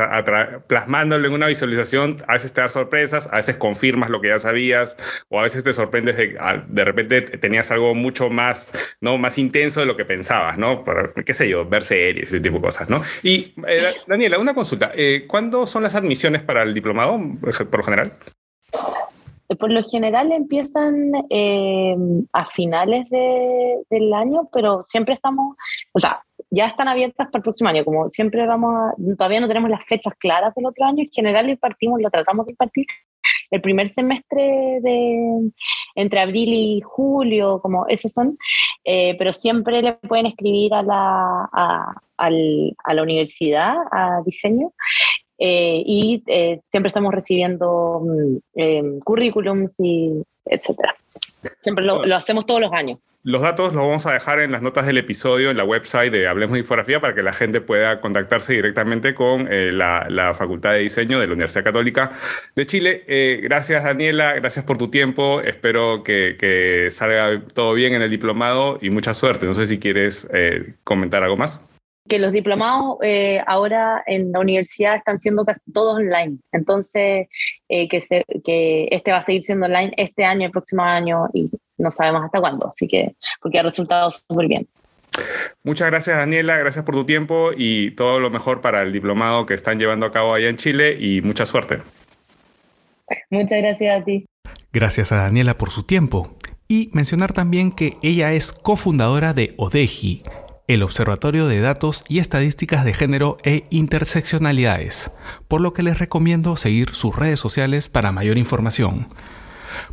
plasmándolo 0.68 1.28
en 1.28 1.34
una 1.34 1.48
visualización, 1.48 2.18
a 2.28 2.34
veces 2.34 2.54
te 2.54 2.62
das 2.62 2.74
sorpresas, 2.74 3.28
a 3.32 3.38
veces 3.38 3.58
confirmas 3.58 4.12
lo 4.12 4.22
que 4.22 4.28
ya 4.28 4.38
sabías, 4.38 4.96
o 5.30 5.40
a 5.40 5.44
veces 5.44 5.64
te 5.64 5.74
sorprendes 5.74 6.18
de, 6.18 6.38
de 6.68 6.86
repente 6.86 7.22
tenías 7.22 7.72
algo 7.72 7.96
mucho 7.96 8.30
más, 8.30 8.98
¿no? 9.02 9.18
Más 9.18 9.40
intenso 9.40 9.80
de 9.80 9.88
lo 9.88 9.98
que 9.98 10.06
pensabas, 10.06 10.60
¿no? 10.60 10.84
Por, 10.84 11.24
qué 11.26 11.34
sé 11.34 11.50
yo, 11.50 11.66
ver 11.66 11.84
series, 11.84 12.30
ese 12.30 12.40
tipo 12.40 12.58
de 12.58 12.62
cosas, 12.62 12.88
¿no? 12.90 13.02
Y, 13.24 13.56
eh, 13.68 13.96
Daniela, 14.06 14.38
una 14.38 14.54
consulta. 14.54 14.92
Eh, 14.94 15.26
¿Cuándo 15.28 15.66
son 15.66 15.82
las 15.82 15.96
admisiones 15.96 16.44
para 16.44 16.62
el 16.62 16.76
diplomado, 16.76 17.20
por 17.42 17.78
lo 17.78 17.84
general? 17.84 18.12
Por 19.58 19.72
lo 19.72 19.82
general 19.82 20.32
empiezan 20.32 21.12
eh, 21.32 21.96
a 22.34 22.46
finales 22.46 23.10
de, 23.10 23.80
del 23.90 24.14
año, 24.14 24.48
pero 24.54 24.86
siempre 24.88 25.16
estamos, 25.16 25.58
o 25.92 25.98
sea, 25.98 26.22
ya 26.52 26.66
están 26.66 26.88
abiertas 26.88 27.28
para 27.28 27.40
el 27.40 27.44
próximo 27.44 27.70
año. 27.70 27.86
Como 27.86 28.10
siempre 28.10 28.46
vamos 28.46 28.74
a, 28.76 29.16
todavía 29.18 29.40
no 29.40 29.48
tenemos 29.48 29.70
las 29.70 29.86
fechas 29.86 30.14
claras 30.18 30.54
del 30.56 30.66
otro 30.66 30.86
año, 30.86 31.04
en 31.04 31.12
general 31.12 31.46
lo 31.46 31.52
impartimos, 31.52 32.02
lo 32.02 32.10
tratamos 32.10 32.46
de 32.46 32.54
impartir 32.54 32.86
el 33.52 33.62
primer 33.62 33.90
semestre 33.90 34.80
de 34.82 35.52
entre 35.96 36.20
abril 36.20 36.54
y 36.54 36.82
julio, 36.82 37.60
como 37.62 37.88
esos 37.88 38.12
son, 38.12 38.38
eh, 38.84 39.16
pero 39.18 39.32
siempre 39.32 39.82
le 39.82 39.94
pueden 39.94 40.28
escribir 40.28 40.74
a 40.74 40.84
la, 40.84 41.50
a, 41.52 41.94
a 42.18 42.94
la 42.94 43.04
universidad, 43.04 43.76
a 43.92 44.22
diseño, 44.26 44.72
eh, 45.38 45.82
y 45.86 46.22
eh, 46.28 46.60
siempre 46.70 46.90
estamos 46.90 47.14
recibiendo 47.14 48.02
mm, 48.04 49.00
currículums 49.00 49.74
y 49.80 50.22
etcétera. 50.46 50.96
Siempre 51.62 51.86
lo, 51.86 52.04
hacemos 52.16 52.46
todos 52.46 52.62
los 52.62 52.74
años 52.74 53.00
los 53.24 53.42
datos 53.42 53.74
los 53.74 53.86
vamos 53.86 54.06
a 54.06 54.14
dejar 54.14 54.40
en 54.40 54.54
las 54.54 54.62
notas 54.62 54.86
del 54.86 54.98
episodio 54.98 55.52
en 55.52 55.58
la 55.58 55.66
website 55.66 56.12
de 56.12 56.28
Hablemos 56.28 56.54
de 56.54 56.60
Infografía 56.60 57.02
para 57.02 57.14
que 57.14 57.22
la 57.22 57.34
gente 57.34 57.60
pueda 57.60 58.00
contactarse 58.00 58.54
directamente 58.54 59.14
con 59.14 59.48
eh, 59.52 59.72
la, 59.74 60.34
Facultad 60.34 60.72
de 60.72 60.80
Diseño 60.80 61.20
de 61.20 61.28
la 61.28 61.34
Universidad 61.34 61.66
Católica 61.66 62.12
de 62.56 62.66
Chile. 62.66 63.04
Eh, 63.08 63.42
gracias 63.44 63.84
Daniela, 63.84 64.34
gracias 64.36 64.64
por 64.64 64.78
tu 64.78 64.90
tiempo. 64.90 65.42
Espero 65.42 66.02
que, 66.04 66.88
salga 66.92 67.42
todo 67.54 67.74
bien 67.74 67.94
en 67.94 68.02
el 68.02 68.10
diplomado 68.10 68.80
y 68.82 68.90
mucha 68.90 69.14
suerte. 69.14 69.46
No 69.46 69.54
sé 69.54 69.66
si 69.66 69.80
quieres 69.80 70.28
eh, 70.34 70.76
comentar 70.86 71.22
algo 71.22 71.36
más 71.36 71.62
que 72.10 72.20
los 72.20 72.34
diplomados 72.34 72.98
ahora 73.48 74.04
en 74.06 74.32
la 74.32 74.40
universidad 74.40 74.96
están 74.96 75.22
siendo 75.22 75.46
todos 75.74 75.98
online. 75.98 76.40
Entonces, 76.52 77.28
que, 77.68 78.26
que 78.44 78.88
este 78.92 79.12
va 79.12 79.20
a 79.20 79.22
seguir 79.22 79.44
siendo 79.44 79.68
online 79.68 79.94
este 79.96 80.26
año, 80.26 80.48
el 80.48 80.52
próximo 80.52 80.84
año 80.84 81.28
y 81.34 81.50
no 81.78 81.92
sabemos 81.92 82.24
hasta 82.24 82.40
cuándo, 82.40 82.68
así 82.68 82.88
que 82.88 83.16
porque 83.42 83.60
ha 83.60 83.64
resultado 83.64 84.12
súper 84.12 84.48
bien. 84.48 84.68
Muchas 85.64 85.90
gracias 85.90 86.18
Daniela, 86.18 86.58
gracias 86.58 86.86
por 86.86 86.96
tu 86.96 87.06
tiempo 87.06 87.52
y 87.56 87.92
todo 87.92 88.20
lo 88.20 88.30
mejor 88.30 88.62
para 88.62 88.82
el 88.84 88.94
diplomado 88.94 89.46
que 89.46 89.54
están 89.54 89.80
llevando 89.80 90.06
a 90.06 90.12
cabo 90.12 90.34
allá 90.34 90.50
en 90.50 90.58
Chile 90.58 90.98
y 91.00 91.22
mucha 91.22 91.46
suerte. 91.46 91.80
Muchas 93.30 93.60
gracias 93.60 94.02
a 94.02 94.04
ti. 94.04 94.26
Gracias 94.72 95.12
a 95.12 95.18
Daniela 95.18 95.56
por 95.56 95.72
su 95.72 95.84
tiempo 95.84 96.38
y 96.68 96.92
mencionar 96.94 97.34
también 97.34 97.72
que 97.72 97.98
ella 98.04 98.34
es 98.34 98.52
cofundadora 98.52 99.34
de 99.34 99.56
ODEGI, 99.58 100.24
el 100.70 100.84
Observatorio 100.84 101.48
de 101.48 101.60
Datos 101.62 102.04
y 102.08 102.20
Estadísticas 102.20 102.86
de 102.86 102.94
Género 102.94 103.40
e 103.44 103.66
Interseccionalidades, 103.72 105.12
por 105.48 105.62
lo 105.62 105.74
que 105.74 105.82
les 105.82 105.98
recomiendo 105.98 106.56
seguir 106.58 106.94
sus 106.94 107.16
redes 107.16 107.40
sociales 107.40 107.90
para 107.90 108.12
mayor 108.12 108.38
información. 108.38 109.08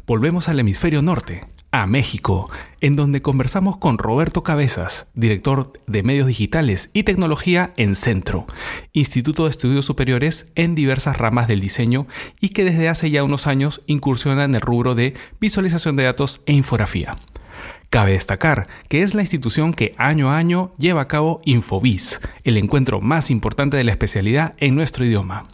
Volvemos 0.07 0.51
al 0.51 0.61
hemisferio 0.61 1.01
norte, 1.01 1.41
a 1.71 1.87
México, 1.87 2.51
en 2.83 2.95
donde 2.95 3.23
conversamos 3.23 3.79
con 3.79 3.97
Roberto 3.97 4.43
Cabezas, 4.43 5.07
director 5.15 5.73
de 5.87 6.03
medios 6.03 6.27
digitales 6.27 6.91
y 6.93 7.05
tecnología 7.05 7.73
en 7.79 7.95
Centro, 7.95 8.47
Instituto 8.93 9.45
de 9.45 9.53
Estudios 9.53 9.87
Superiores 9.87 10.53
en 10.57 10.75
diversas 10.75 11.17
ramas 11.17 11.49
del 11.49 11.61
diseño 11.61 12.07
y 12.39 12.51
que 12.51 12.65
desde 12.65 12.91
hace 12.91 13.11
ya 13.11 13.25
unos 13.25 13.47
años 13.47 13.81
incursiona 13.87 14.45
en 14.45 14.55
el 14.55 14.61
rubro 14.61 14.95
de 14.95 15.15
visualización 15.41 15.97
de 15.97 16.05
datos 16.05 16.43
e 16.45 16.53
infografía. 16.53 17.17
Cabe 17.90 18.12
destacar 18.12 18.66
que 18.88 19.03
es 19.03 19.14
la 19.14 19.22
institución 19.22 19.72
que 19.72 19.94
año 19.96 20.31
a 20.31 20.37
año 20.37 20.72
lleva 20.77 21.03
a 21.03 21.09
cabo 21.09 21.40
Infobiz, 21.44 22.20
el 22.44 22.57
encuentro 22.57 23.01
más 23.01 23.31
importante 23.31 23.77
de 23.77 23.85
la 23.85 23.92
especialidad 23.92 24.55
en 24.59 24.75
nuestro 24.75 25.05
idioma. 25.05 25.46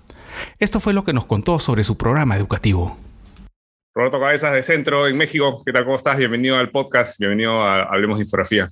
Esto 0.58 0.80
fue 0.80 0.92
lo 0.92 1.04
que 1.04 1.12
nos 1.12 1.26
contó 1.26 1.58
sobre 1.58 1.84
su 1.84 1.96
programa 1.98 2.36
educativo. 2.36 2.96
Roberto 3.94 4.18
Cabezas 4.18 4.54
de 4.54 4.62
Centro 4.62 5.06
en 5.06 5.18
México. 5.18 5.62
¿Qué 5.66 5.72
tal? 5.72 5.84
¿Cómo 5.84 5.96
estás? 5.96 6.16
Bienvenido 6.16 6.56
al 6.56 6.70
podcast. 6.70 7.18
Bienvenido 7.18 7.62
a 7.62 7.82
Hablemos 7.82 8.18
de 8.18 8.24
Infografía. 8.24 8.68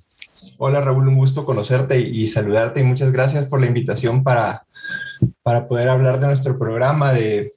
Hola 0.57 0.81
Raúl, 0.81 1.09
un 1.09 1.17
gusto 1.17 1.45
conocerte 1.45 2.01
y, 2.01 2.27
saludarte 2.27 2.81
y 2.81 2.85
muchas 2.85 3.13
gracias 3.13 3.47
por 3.47 3.61
la 3.61 3.67
invitación 3.67 4.25
para, 4.25 4.65
para 5.43 5.69
poder 5.69 5.91
hablar 5.91 6.19
de 6.19 6.29
nuestro 6.29 6.59
programa, 6.59 7.13
de, 7.13 7.53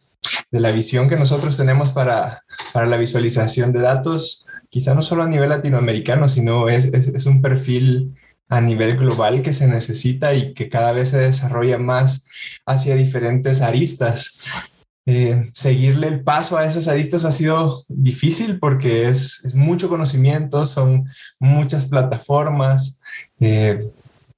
de 0.52 0.60
la 0.60 0.72
visión 0.72 1.08
que 1.08 1.16
nosotros 1.16 1.56
tenemos 1.56 1.92
para, 1.92 2.44
para, 2.74 2.86
la 2.86 2.98
visualización 2.98 3.72
de 3.72 3.80
datos, 3.80 4.46
quizá 4.74 4.96
no 4.96 5.04
solo 5.04 5.22
a 5.22 5.28
nivel 5.28 5.50
latinoamericano, 5.50 6.28
sino 6.28 6.68
es, 6.68 6.86
es, 6.86 7.10
es 7.10 7.28
un 7.28 7.44
perfil 7.44 8.16
a 8.50 8.60
nivel 8.60 8.98
global 8.98 9.44
que 9.44 9.54
se 9.54 9.68
necesita 9.68 10.34
y 10.34 10.56
que 10.56 10.68
cada 10.68 10.94
vez 10.94 11.10
se 11.10 11.20
desarrolla 11.20 11.78
más 11.78 12.26
hacia 12.66 12.96
diferentes 12.96 13.62
aristas. 13.62 14.72
Eh, 15.06 15.52
seguirle 15.54 16.08
el 16.08 16.24
paso 16.24 16.58
a 16.58 16.66
esas 16.66 16.88
aristas 16.88 17.24
ha 17.24 17.32
sido 17.32 17.86
difícil 17.88 18.58
porque 18.58 19.10
es, 19.10 19.54
mucho 19.54 19.90
conocimiento, 19.90 20.66
son 20.66 21.08
muchas 21.40 21.86
plataformas, 21.86 23.00
eh, 23.40 23.92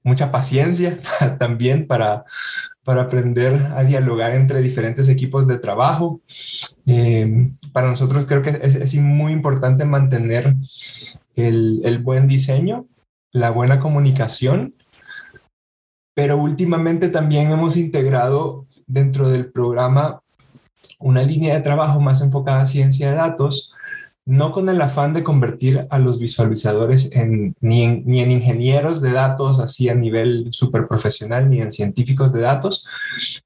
mucha 0.04 0.34
paciencia 0.34 1.00
también 1.39 1.88
para, 1.88 2.26
para 2.86 3.02
aprender 3.02 3.74
a 3.76 3.84
dialogar 3.84 4.34
entre 4.34 4.62
diferentes 4.62 5.10
equipos 5.10 5.48
de 5.48 5.58
trabajo. 5.58 6.21
Eh, 6.86 7.52
para 7.74 7.89
nosotros 7.89 8.26
creo 8.26 8.41
que 8.41 8.52
es, 8.62 8.95
muy 8.95 9.34
importante 9.34 9.84
mantener 9.84 10.56
el, 11.36 11.82
el 11.84 12.00
buen 12.00 12.28
diseño, 12.28 12.88
la 13.34 13.50
buena 13.50 13.80
comunicación 13.82 14.74
pero 16.15 16.38
últimamente 16.38 17.10
también 17.10 17.52
hemos 17.52 17.76
integrado 17.76 18.65
dentro 18.88 19.30
del 19.30 19.52
programa 19.52 20.21
una 20.98 21.21
línea 21.21 21.54
de 21.54 21.62
trabajo 21.62 22.00
más 22.00 22.21
enfocada 22.21 22.62
a 22.62 22.65
ciencia 22.65 23.12
de 23.12 23.17
datos, 23.17 23.74
no 24.25 24.51
con 24.51 24.67
el 24.69 24.81
afán 24.81 25.13
de 25.13 25.23
convertir 25.23 25.85
a 25.89 25.99
los 25.99 26.17
visualizadores 26.17 27.11
ni, 27.61 27.83
en, 27.83 28.31
ingenieros 28.31 28.99
de 28.99 29.11
datos 29.11 29.59
así 29.59 29.88
a 29.88 29.95
nivel 29.95 30.47
súper 30.49 30.85
profesional, 30.85 31.47
ni 31.47 31.61
en 31.61 31.71
científicos 31.71 32.33
de 32.33 32.41
datos, 32.41 32.88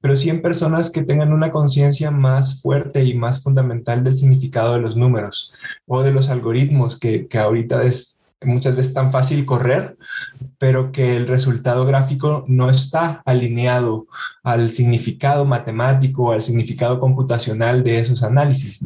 pero 0.00 0.16
sí 0.16 0.30
en 0.30 0.40
personas 0.40 0.90
que 0.90 1.02
tengan 1.02 1.34
una 1.34 1.50
conciencia 1.50 2.10
más 2.10 2.62
fuerte 2.62 3.04
y 3.04 3.14
más 3.14 3.42
fundamental 3.42 4.02
del 4.02 4.14
significado 4.14 4.74
de 4.74 4.80
los 4.80 4.96
números 4.96 5.52
o 5.86 6.02
de 6.02 6.12
los 6.12 6.30
algoritmos 6.30 6.98
que, 6.98 7.26
que 7.26 7.38
ahorita 7.38 7.82
es 7.82 8.18
muchas 8.42 8.74
veces 8.74 8.94
tan 8.94 9.12
fácil 9.12 9.44
correr, 9.44 9.98
pero 10.58 10.92
que 10.92 11.16
el 11.16 11.26
resultado 11.26 11.84
gráfico 11.84 12.44
no 12.48 12.70
está 12.70 13.22
alineado 13.26 14.06
al 14.42 14.70
significado 14.70 15.44
matemático, 15.44 16.32
al 16.32 16.42
significado 16.42 16.98
computacional 16.98 17.82
de 17.82 17.98
esos 17.98 18.22
análisis. 18.22 18.80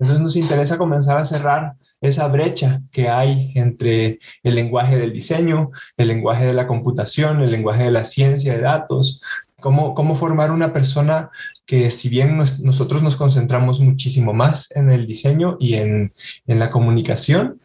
Entonces 0.00 0.20
nos 0.20 0.36
interesa 0.36 0.78
comenzar 0.78 1.18
a 1.18 1.26
cerrar 1.26 1.74
esa 2.00 2.26
brecha 2.28 2.80
que 2.90 3.08
hay 3.08 3.52
entre 3.54 4.18
el 4.42 4.54
lenguaje 4.54 4.96
del 4.96 5.12
diseño, 5.12 5.70
el 5.98 6.08
lenguaje 6.08 6.46
de 6.46 6.54
la 6.54 6.66
computación, 6.66 7.42
el 7.42 7.50
lenguaje 7.50 7.84
de 7.84 7.90
la 7.90 8.04
ciencia 8.04 8.54
de 8.54 8.62
datos, 8.62 9.22
cómo, 9.60 9.92
cómo 9.92 10.14
formar 10.14 10.50
una 10.50 10.72
persona 10.72 11.30
que 11.66 11.90
si 11.90 12.08
bien 12.08 12.38
nosotros 12.38 13.02
nos 13.02 13.16
concentramos 13.16 13.78
muchísimo 13.80 14.32
más 14.32 14.70
en 14.74 14.90
el 14.90 15.06
diseño 15.06 15.58
y 15.60 15.74
en, 15.74 16.12
en 16.46 16.58
la 16.58 16.70
comunicación, 16.70 17.60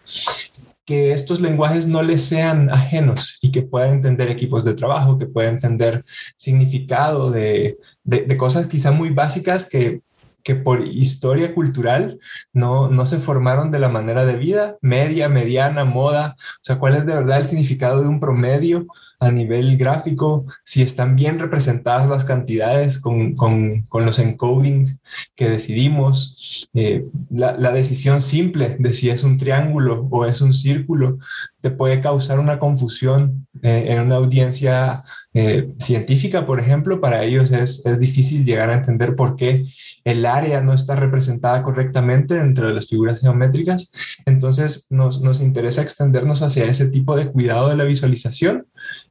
que 0.86 1.14
estos 1.14 1.42
lenguajes 1.42 1.88
no 1.88 2.04
les 2.04 2.24
sean 2.24 2.70
ajenos 2.70 3.40
y 3.42 3.52
que 3.52 3.64
pueda 3.64 3.90
entender 3.90 4.30
equipos 4.30 4.64
de 4.64 4.76
trabajo, 4.76 5.18
que 5.18 5.26
pueda 5.26 5.50
entender 5.50 6.04
significado 6.38 7.32
de, 7.32 7.80
de, 8.04 8.38
cosas 8.38 8.68
quizá 8.68 8.92
muy 8.92 9.10
básicas 9.10 9.66
que, 9.66 10.02
que 10.46 10.56
por 10.56 10.88
historia 10.88 11.56
cultural 11.56 12.20
no, 12.54 12.88
no 12.88 13.08
se 13.08 13.18
formaron 13.18 13.72
de 13.72 13.80
la 13.80 13.90
manera 13.90 14.26
de 14.26 14.38
vida, 14.38 14.78
media, 14.80 15.28
mediana, 15.28 15.86
moda, 15.86 16.36
o 16.38 16.60
sea, 16.62 16.78
cuál 16.78 16.96
es 16.96 17.06
de 17.08 17.16
verdad 17.16 17.40
el 17.40 17.46
significado 17.46 18.04
de 18.04 18.08
un 18.08 18.20
promedio 18.20 18.86
a 19.20 19.32
nivel 19.32 19.76
gráfico, 19.76 20.46
si 20.64 20.84
están 20.84 21.16
bien 21.16 21.40
representadas 21.40 22.08
las 22.08 22.26
cantidades 22.26 23.00
con, 23.00 23.34
con, 23.34 23.82
con 23.84 24.06
los 24.06 24.20
encodings 24.20 25.02
que 25.36 25.50
decidimos, 25.50 26.70
eh, 26.76 27.08
la, 27.32 27.54
la, 27.58 27.72
decisión 27.72 28.22
simple 28.22 28.76
de 28.78 28.94
si 28.94 29.10
es 29.10 29.24
un 29.24 29.40
triángulo 29.40 30.08
o 30.12 30.28
es 30.28 30.42
un 30.42 30.54
círculo, 30.54 31.18
te 31.60 31.72
puede 31.72 32.02
causar 32.02 32.40
una 32.40 32.60
confusión 32.60 33.48
eh, 33.64 33.86
en 33.88 34.02
una 34.02 34.18
audiencia 34.18 35.02
eh, 35.38 35.68
científica, 35.80 36.46
por 36.46 36.62
ejemplo, 36.62 37.02
para 37.02 37.24
ellos 37.26 37.52
es, 37.52 37.86
es 37.86 38.00
difícil 38.00 38.46
llegar 38.46 38.70
a 38.70 38.76
entender 38.76 39.18
por 39.18 39.36
qué 39.36 39.66
el 40.06 40.26
área 40.26 40.62
no 40.62 40.72
está 40.72 40.96
representada 40.96 41.62
correctamente 41.62 42.36
dentro 42.36 42.70
de 42.70 42.74
las 42.74 42.88
figuras 42.88 43.20
geométricas. 43.20 43.92
Entonces 44.26 44.88
nos, 44.92 45.22
nos 45.22 45.42
interesa 45.42 45.82
extendernos 45.82 46.42
hacia 46.42 46.64
ese 46.64 46.88
tipo 46.88 47.18
de 47.18 47.30
cuidado 47.30 47.68
de 47.68 47.76
la 47.76 47.84
visualización 47.84 48.68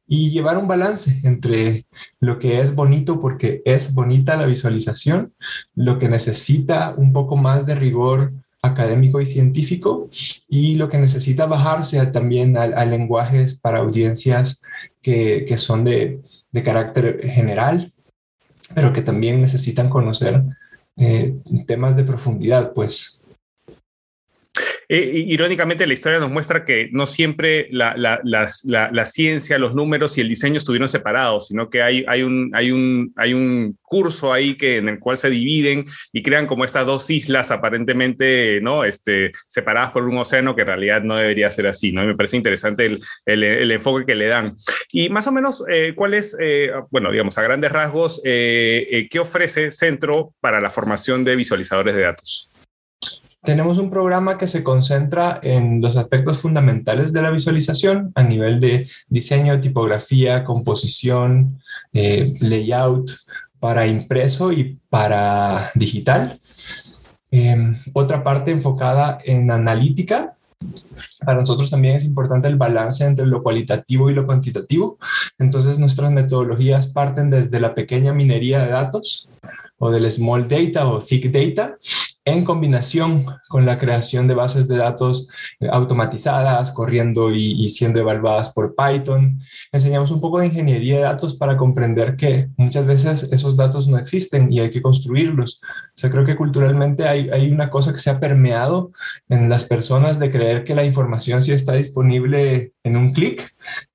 y 0.07 0.31
llevar 0.31 0.57
un 0.57 0.67
balance 0.67 1.21
entre 1.23 1.85
lo 2.19 2.39
que 2.39 2.59
es 2.59 2.73
bonito 2.73 3.21
porque 3.21 3.61
es 3.63 3.93
bonita 3.93 4.35
la 4.35 4.47
visualización, 4.47 5.35
lo 5.75 5.99
que 5.99 6.09
necesita 6.09 6.95
un 6.97 7.13
poco 7.13 7.37
más 7.37 7.67
de 7.67 7.75
rigor 7.75 8.31
académico 8.65 9.21
y 9.21 9.25
científico 9.25 10.09
y 10.49 10.75
lo 10.75 10.89
que 10.89 10.97
necesita 10.97 11.45
bajarse 11.45 12.03
también 12.07 12.57
a, 12.57 12.85
lenguajes 12.85 13.59
para 13.59 13.79
audiencias 13.79 14.61
que, 15.05 15.57
son 15.57 15.83
de, 15.83 16.19
de, 16.51 16.63
carácter 16.63 17.19
general, 17.29 17.91
pero 18.73 18.91
que 18.91 19.03
también 19.03 19.39
necesitan 19.39 19.87
conocer 19.87 20.41
eh, 20.97 21.35
temas 21.67 21.95
de 21.95 22.05
profundidad, 22.05 22.73
pues 22.73 23.14
eh, 24.87 25.23
irónicamente, 25.27 25.87
la 25.87 25.93
historia 25.93 26.19
nos 26.19 26.31
muestra 26.31 26.65
que 26.65 26.89
no 26.91 27.07
siempre 27.07 27.67
la, 27.71 29.05
ciencia, 29.05 29.57
los 29.57 29.73
números 29.73 30.17
y 30.17 30.21
el 30.21 30.29
diseño 30.29 30.57
estuvieron 30.57 30.89
separados, 30.89 31.47
sino 31.47 31.69
que 31.69 31.81
hay, 31.81 32.03
un, 32.23 33.77
curso 33.81 34.33
ahí 34.33 34.57
que, 34.57 34.77
en 34.77 34.89
el 34.89 34.99
cual 34.99 35.17
se 35.17 35.29
dividen 35.29 35.85
y 36.11 36.21
crean 36.21 36.47
como 36.47 36.65
estas 36.65 36.85
dos 36.85 37.09
islas 37.09 37.51
aparentemente 37.51 38.59
¿no? 38.61 38.83
este, 38.83 39.31
separadas 39.47 39.91
por 39.91 40.03
un 40.03 40.17
océano 40.17 40.55
que 40.55 40.61
en 40.61 40.67
realidad 40.67 41.03
no 41.03 41.15
debería 41.15 41.49
ser 41.51 41.67
así. 41.67 41.91
me 41.91 42.15
parece 42.15 42.37
interesante 42.37 42.97
el, 43.25 43.71
enfoque 43.71 44.05
que 44.05 44.15
le 44.15 44.27
dan. 44.27 44.55
Y 44.91 45.09
más 45.09 45.27
o 45.27 45.31
menos, 45.31 45.63
eh, 45.71 45.93
¿cuál 45.95 46.13
es, 46.13 46.35
eh, 46.39 46.71
bueno, 46.91 47.11
digamos, 47.11 47.37
a 47.37 47.41
grandes 47.41 47.71
rasgos, 47.71 48.21
qué 48.23 49.19
ofrece 49.19 49.71
Centro 49.71 50.33
para 50.39 50.59
la 50.59 50.69
formación 50.69 51.23
de 51.23 51.35
visualizadores 51.35 51.95
de 51.95 52.01
datos? 52.01 52.54
Tenemos 53.45 53.77
un 53.77 53.89
programa 53.89 54.37
que 54.37 54.47
se 54.47 54.63
concentra 54.63 55.39
en 55.41 55.79
los 55.79 55.95
aspectos 55.95 56.39
fundamentales 56.39 57.13
de 57.13 57.21
la 57.21 57.31
visualización 57.31 58.11
a 58.15 58.23
nivel 58.23 58.59
de 58.59 58.89
diseño, 59.07 59.61
tipografía, 59.61 60.43
composición, 60.43 61.61
eh, 61.93 62.33
layout 62.41 63.11
para 63.59 63.87
impreso 63.87 64.51
y 64.51 64.79
para 64.89 65.71
digital. 65.75 66.37
Em, 67.31 67.75
otra 67.93 68.23
parte 68.23 68.51
enfocada 68.51 69.19
en 69.23 69.49
analítica. 69.49 70.35
Para 71.25 71.39
nosotros 71.39 71.69
también 71.69 71.95
es 71.95 72.05
importante 72.05 72.47
el 72.47 72.55
balance 72.55 73.05
entre 73.05 73.25
lo 73.27 73.43
cualitativo 73.43 74.09
y 74.09 74.13
lo 74.13 74.25
cuantitativo. 74.25 74.97
Entonces 75.37 75.79
nuestras 75.79 76.11
metodologías 76.11 76.87
parten 76.87 77.29
desde 77.29 77.59
la 77.59 77.75
pequeña 77.75 78.13
minería 78.13 78.63
de 78.63 78.71
datos 78.71 79.29
o 79.77 79.91
del 79.91 80.11
small 80.11 80.47
data 80.47 80.87
o 80.87 80.99
thick 80.99 81.31
data 81.31 81.77
en 82.25 82.43
combinación 82.43 83.23
con 83.47 83.65
la 83.65 83.77
creación 83.77 84.27
de 84.27 84.33
bases 84.33 84.67
de 84.67 84.77
datos 84.77 85.29
eh, 85.59 85.67
automatizadas, 85.71 86.71
corriendo 86.71 87.31
y, 87.31 87.69
siendo 87.69 87.99
evaluadas 87.99 88.51
por 88.53 88.75
Python. 88.75 89.39
Enseñamos 89.71 90.09
un 90.11 90.19
poco 90.19 90.39
de 90.39 90.47
ingeniería 90.47 90.97
de 90.97 91.03
datos 91.03 91.35
para 91.35 91.55
comprender 91.55 92.15
que 92.15 92.49
muchas 92.57 92.87
veces 92.87 93.29
esos 93.31 93.55
datos 93.55 93.87
no 93.87 93.97
existen 93.97 94.51
y 94.51 94.59
hay 94.59 94.71
que 94.71 94.81
construirlos. 94.81 95.61
O 95.63 95.97
sea, 95.97 96.09
creo 96.09 96.25
que 96.25 96.35
culturalmente 96.35 97.07
hay, 97.07 97.29
hay 97.29 97.51
una 97.51 97.69
cosa 97.69 97.93
que 97.93 97.99
se 97.99 98.09
ha 98.09 98.19
permeado 98.19 98.91
en 99.29 99.47
las 99.47 99.65
personas 99.65 100.19
de 100.19 100.31
creer 100.31 100.63
que 100.63 100.75
la 100.75 100.83
información 100.83 101.43
sí 101.43 101.51
está 101.51 101.73
disponible 101.73 102.73
en 102.85 102.95
un 102.95 103.11
clic 103.11 103.43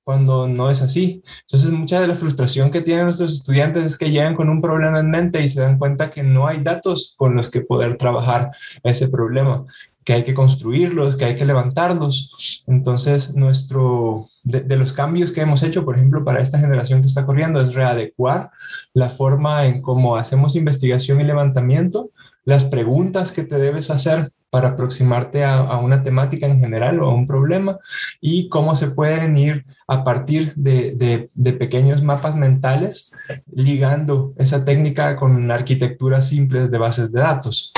cuando 0.03 0.47
no 0.47 0.69
es 0.69 0.81
así. 0.81 1.23
Entonces, 1.43 1.71
mucha 1.71 2.01
de 2.01 2.07
la 2.07 2.15
frustración 2.15 2.69
que 2.69 2.81
tienen 2.81 3.05
nuestros 3.05 3.33
estudiantes 3.33 3.85
es 3.85 3.97
que 3.97 4.11
llegan 4.11 4.35
con 4.35 4.49
un 4.49 4.61
problema 4.61 4.99
en 4.99 5.09
mente 5.09 5.41
y 5.41 5.49
se 5.49 5.61
dan 5.61 5.79
cuenta 5.79 6.11
que 6.11 6.21
no 6.21 6.45
hay 6.45 6.59
datos 6.59 7.15
con 7.17 7.33
los 7.33 7.49
que 7.49 7.61
poder 7.61 7.95
trabajar 7.95 8.51
ese 8.83 9.07
problema, 9.07 9.65
que 10.03 10.13
hay 10.13 10.23
que 10.25 10.33
construirlos, 10.33 11.15
que 11.15 11.23
hay 11.23 11.37
que 11.37 11.45
levantarlos. 11.45 12.63
Entonces, 12.67 13.33
nuestro, 13.33 14.25
de, 14.43 14.59
de 14.59 14.75
los 14.75 14.91
cambios 14.91 15.31
que 15.31 15.41
hemos 15.41 15.63
hecho, 15.63 15.85
por 15.85 15.95
ejemplo, 15.95 16.25
para 16.25 16.41
esta 16.41 16.59
generación 16.59 16.99
que 16.99 17.07
está 17.07 17.25
corriendo, 17.25 17.61
es 17.61 17.73
readecuar 17.73 18.51
la 18.93 19.07
forma 19.07 19.67
en 19.67 19.81
cómo 19.81 20.17
hacemos 20.17 20.57
investigación 20.57 21.21
y 21.21 21.23
levantamiento, 21.23 22.11
las 22.43 22.65
preguntas 22.65 23.31
que 23.31 23.43
te 23.43 23.57
debes 23.57 23.89
hacer 23.89 24.31
para 24.51 24.69
aproximarte 24.69 25.45
a, 25.45 25.77
una 25.77 26.03
temática 26.03 26.45
en 26.45 26.59
general 26.59 27.01
o 27.01 27.09
a 27.09 27.13
un 27.13 27.25
problema 27.25 27.79
y 28.19 28.49
cómo 28.49 28.75
se 28.75 28.91
pueden 28.91 29.37
ir 29.37 29.65
a 29.87 30.03
partir 30.03 30.53
de, 30.55 31.29
pequeños 31.57 32.03
mapas 32.03 32.35
mentales 32.35 33.15
ligando 33.51 34.33
esa 34.37 34.65
técnica 34.65 35.15
con 35.15 35.49
arquitecturas 35.49 36.27
simples 36.27 36.69
de 36.69 36.77
bases 36.77 37.11
de 37.13 37.21
datos. 37.21 37.71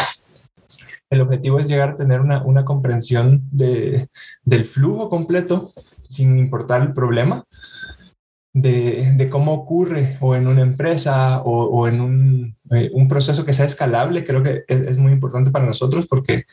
El 1.11 1.21
objetivo 1.21 1.59
es 1.59 1.67
llegar 1.67 1.91
a 1.91 1.95
tener 1.95 2.21
una, 2.21 2.65
comprensión 2.65 3.43
del 3.51 4.65
flujo 4.65 5.09
completo 5.09 5.69
sin 6.09 6.39
importar 6.39 6.81
el 6.81 6.93
problema, 6.93 7.45
de, 8.53 9.27
cómo 9.31 9.53
ocurre 9.53 10.17
o 10.21 10.35
en 10.35 10.47
una 10.47 10.61
empresa 10.61 11.41
o, 11.41 11.87
en 11.87 12.01
un, 12.01 12.55
eh, 12.71 12.91
un, 12.93 13.07
proceso 13.07 13.45
que 13.45 13.53
sea 13.53 13.65
escalable, 13.65 14.23
creo 14.23 14.43
que 14.43 14.63
es, 14.67 14.97
muy 14.97 15.11
importante 15.11 15.51
para 15.51 15.65
nosotros 15.65 16.05
porque 16.07 16.45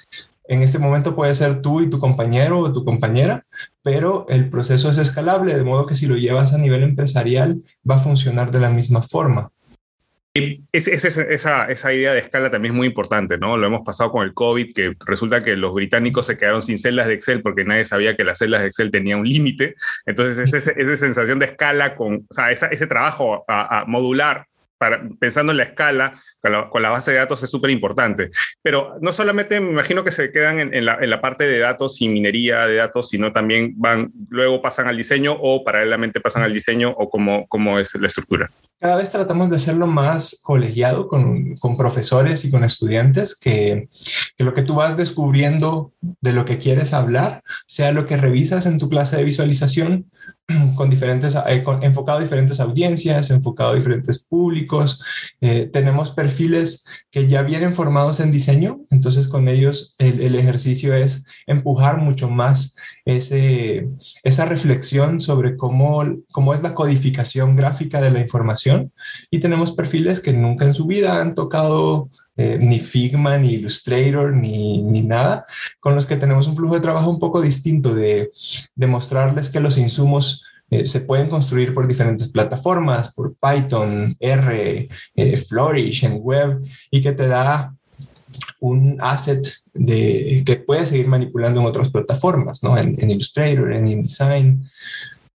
en 0.48 0.62
este 0.62 0.78
momento 0.78 1.14
puede 1.14 1.34
ser 1.34 1.60
tú 1.60 1.80
y 1.80 1.90
tu 1.90 1.98
compañero 1.98 2.58
o 2.58 2.72
tu 2.72 2.84
compañera, 2.84 3.44
pero 3.82 4.26
el 4.28 4.48
proceso 4.50 4.90
es 4.90 4.96
escalable, 4.96 5.54
de 5.54 5.62
modo 5.62 5.86
que 5.86 5.94
si 5.94 6.06
lo 6.06 6.16
llevas 6.16 6.52
a 6.52 6.58
nivel 6.58 6.82
empresarial 6.82 7.62
va 7.88 7.96
a 7.96 7.98
funcionar 7.98 8.50
de 8.50 8.60
la 8.60 8.70
misma 8.70 9.02
forma. 9.02 9.52
Es, 10.72 10.88
esa, 10.88 11.64
esa, 11.68 11.92
idea 11.92 12.12
de 12.12 12.20
escala 12.20 12.50
también 12.50 12.74
es 12.74 12.76
muy 12.76 12.87
importante, 12.88 13.38
¿no? 13.38 13.57
Lo 13.57 13.66
hemos 13.66 13.83
pasado 13.85 14.11
con 14.11 14.24
el 14.24 14.35
COVID, 14.35 14.72
que 14.74 14.94
resulta 15.07 15.42
que 15.42 15.57
los 15.57 15.74
británicos 15.74 16.26
se 16.26 16.37
quedaron 16.37 16.62
sin 16.62 16.79
celdas 16.79 17.07
de 17.07 17.14
Excel 17.14 17.42
porque 17.42 17.64
nadie 17.64 17.85
sabía 17.85 18.16
que 18.16 18.24
las 18.24 18.38
celdas 18.38 18.62
de 18.62 18.68
Excel 18.68 18.90
tenían 18.90 19.20
un 19.20 19.29
límite. 19.29 19.74
Entonces, 20.07 20.53
esa, 20.53 20.72
esa 20.72 20.96
sensación 20.96 21.38
de 21.38 21.46
escala, 21.46 21.94
con, 21.96 22.26
o 22.29 22.35
sea, 22.35 22.50
ese 22.50 22.87
trabajo 22.87 23.44
a, 23.48 23.85
modular 23.87 24.46
pensando 25.18 25.52
en 25.52 25.58
la 25.58 25.64
escala, 25.64 26.20
con 26.70 26.82
la, 26.82 26.90
base 26.90 27.10
de 27.10 27.18
datos 27.18 27.42
es 27.42 27.50
súper 27.50 27.70
importante. 27.70 28.30
Pero 28.62 28.96
no 29.00 29.12
solamente 29.12 29.60
me 29.60 29.70
imagino 29.70 30.02
que 30.02 30.12
se 30.12 30.32
quedan 30.32 30.72
en, 30.74 30.84
la, 30.84 31.20
parte 31.20 31.44
de 31.44 31.58
datos 31.58 32.00
y 32.00 32.08
minería 32.08 32.66
de 32.66 32.76
datos, 32.76 33.10
sino 33.10 33.32
también 33.32 33.74
van, 33.76 34.10
luego 34.30 34.62
pasan 34.62 34.86
al 34.86 34.96
diseño 34.96 35.36
o 35.38 35.62
paralelamente 35.64 36.20
pasan 36.20 36.42
al 36.42 36.52
diseño 36.52 36.94
o 36.96 37.10
cómo, 37.10 37.46
cómo 37.48 37.78
es 37.78 37.94
la 37.94 38.06
estructura. 38.06 38.50
Cada 38.78 38.96
vez 38.96 39.12
tratamos 39.12 39.50
de 39.50 39.56
hacerlo 39.56 39.86
más 39.86 40.40
colegiado 40.42 41.06
con, 41.08 41.54
profesores 41.76 42.46
y 42.46 42.50
con 42.50 42.64
estudiantes, 42.64 43.38
que, 43.38 43.88
que 44.36 44.44
lo 44.44 44.54
que 44.54 44.62
tú 44.62 44.76
vas 44.76 44.96
descubriendo 44.96 45.92
de 46.00 46.32
lo 46.32 46.46
que 46.46 46.58
quieres 46.58 46.94
hablar 46.94 47.42
sea 47.66 47.92
lo 47.92 48.06
que 48.06 48.16
revisas 48.16 48.64
en 48.64 48.78
tu 48.78 48.88
clase 48.88 49.18
de 49.18 49.24
visualización 49.24 50.06
con 50.74 50.90
diferentes, 50.90 51.36
eh, 51.36 51.64
enfocado 51.82 52.18
a 52.18 52.22
diferentes 52.22 52.60
audiencias, 52.60 53.30
enfocado 53.30 53.72
a 53.72 53.76
diferentes 53.76 54.18
públicos. 54.18 55.02
Eh, 55.40 55.68
tenemos 55.72 56.10
perfiles 56.10 56.84
que 57.10 57.28
ya 57.28 57.42
vienen 57.42 57.74
formados 57.74 58.20
en 58.20 58.30
diseño, 58.30 58.80
entonces 58.90 59.28
con 59.28 59.48
ellos 59.48 59.94
el, 59.98 60.34
ejercicio 60.34 60.94
es 60.94 61.24
empujar 61.46 61.98
mucho 61.98 62.30
más 62.30 62.76
ese, 63.04 63.88
esa 64.22 64.44
reflexión 64.46 65.20
sobre 65.20 65.56
cómo, 65.56 66.02
cómo 66.30 66.54
es 66.54 66.62
la 66.62 66.74
codificación 66.74 67.56
gráfica 67.56 68.00
de 68.00 68.10
la 68.10 68.20
información. 68.20 68.92
Y 69.30 69.40
tenemos 69.40 69.72
perfiles 69.72 70.20
que 70.20 70.32
nunca 70.32 70.64
en 70.64 70.74
su 70.74 70.86
vida 70.86 71.20
han 71.20 71.34
tocado 71.34 72.08
eh, 72.40 72.57
ni 72.59 72.81
Figma, 72.81 73.37
ni 73.37 73.48
Illustrator, 73.53 74.33
ni, 74.33 74.83
ni, 74.83 75.03
nada, 75.03 75.44
con 75.79 75.94
los 75.94 76.07
que 76.07 76.16
tenemos 76.16 76.46
un 76.46 76.57
flujo 76.57 76.72
de 76.72 76.81
trabajo 76.81 77.11
un 77.11 77.18
poco 77.18 77.42
distinto 77.42 77.94
de, 77.94 78.31
de 78.74 78.87
mostrarles 78.87 79.50
que 79.50 79.61
los 79.61 79.76
insumos 79.76 80.46
eh, 80.70 80.87
se 80.87 81.03
pueden 81.03 81.29
construir 81.29 81.74
por 81.74 81.87
diferentes 81.87 82.31
plataformas, 82.31 83.12
por 83.12 83.35
Python, 83.35 84.16
R, 84.18 84.88
eh, 85.16 85.37
Flourish 85.37 86.05
en 86.05 86.18
web, 86.22 86.57
y 86.90 87.03
que 87.03 87.12
te 87.12 87.29
da 87.29 87.74
un 88.61 88.96
asset 89.03 89.46
de, 89.74 90.42
que 90.46 90.57
puedes 90.57 90.88
seguir 90.88 91.09
manipulando 91.09 91.61
en 91.61 91.66
otras 91.66 91.90
plataformas, 91.90 92.62
¿no? 92.62 92.79
En, 92.79 92.94
en 92.98 93.11
Illustrator, 93.11 93.70
en 93.70 93.87
InDesign. 93.87 94.70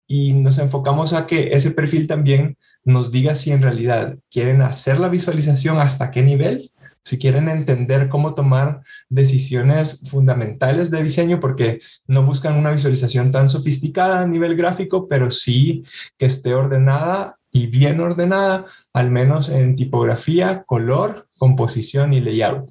Y 0.07 0.33
nos 0.33 0.57
enfocamos 0.57 1.13
a 1.13 1.27
que 1.27 1.53
ese 1.53 1.69
perfil 1.69 2.07
también 2.07 2.57
nos 2.83 3.11
diga 3.11 3.35
si 3.35 3.51
en 3.51 3.61
realidad 3.61 4.17
quieren 4.31 4.63
hacer 4.63 4.99
la 4.99 5.09
visualización 5.09 5.77
hasta 5.77 6.09
qué 6.09 6.23
nivel 6.23 6.71
si 7.05 7.19
quieren 7.19 7.47
entender 7.47 8.09
cómo 8.09 8.33
tomar 8.33 8.81
decisiones 9.09 10.01
fundamentales 10.09 10.89
de 10.89 11.03
diseño, 11.03 11.39
porque 11.39 11.79
no 12.07 12.23
buscan 12.23 12.57
una 12.57 12.71
visualización 12.71 13.31
tan 13.31 13.47
sofisticada 13.47 14.21
a 14.21 14.27
nivel 14.27 14.55
gráfico, 14.55 15.07
pero 15.07 15.29
sí 15.29 15.83
que 16.17 16.25
esté 16.25 16.55
ordenada 16.55 17.37
y 17.51 17.67
bien 17.67 17.99
ordenada, 17.99 18.65
al 18.91 19.11
menos 19.11 19.49
en 19.49 19.75
tipografía, 19.75 20.63
color, 20.63 21.27
composición 21.37 22.13
y 22.13 22.21
layout. 22.21 22.69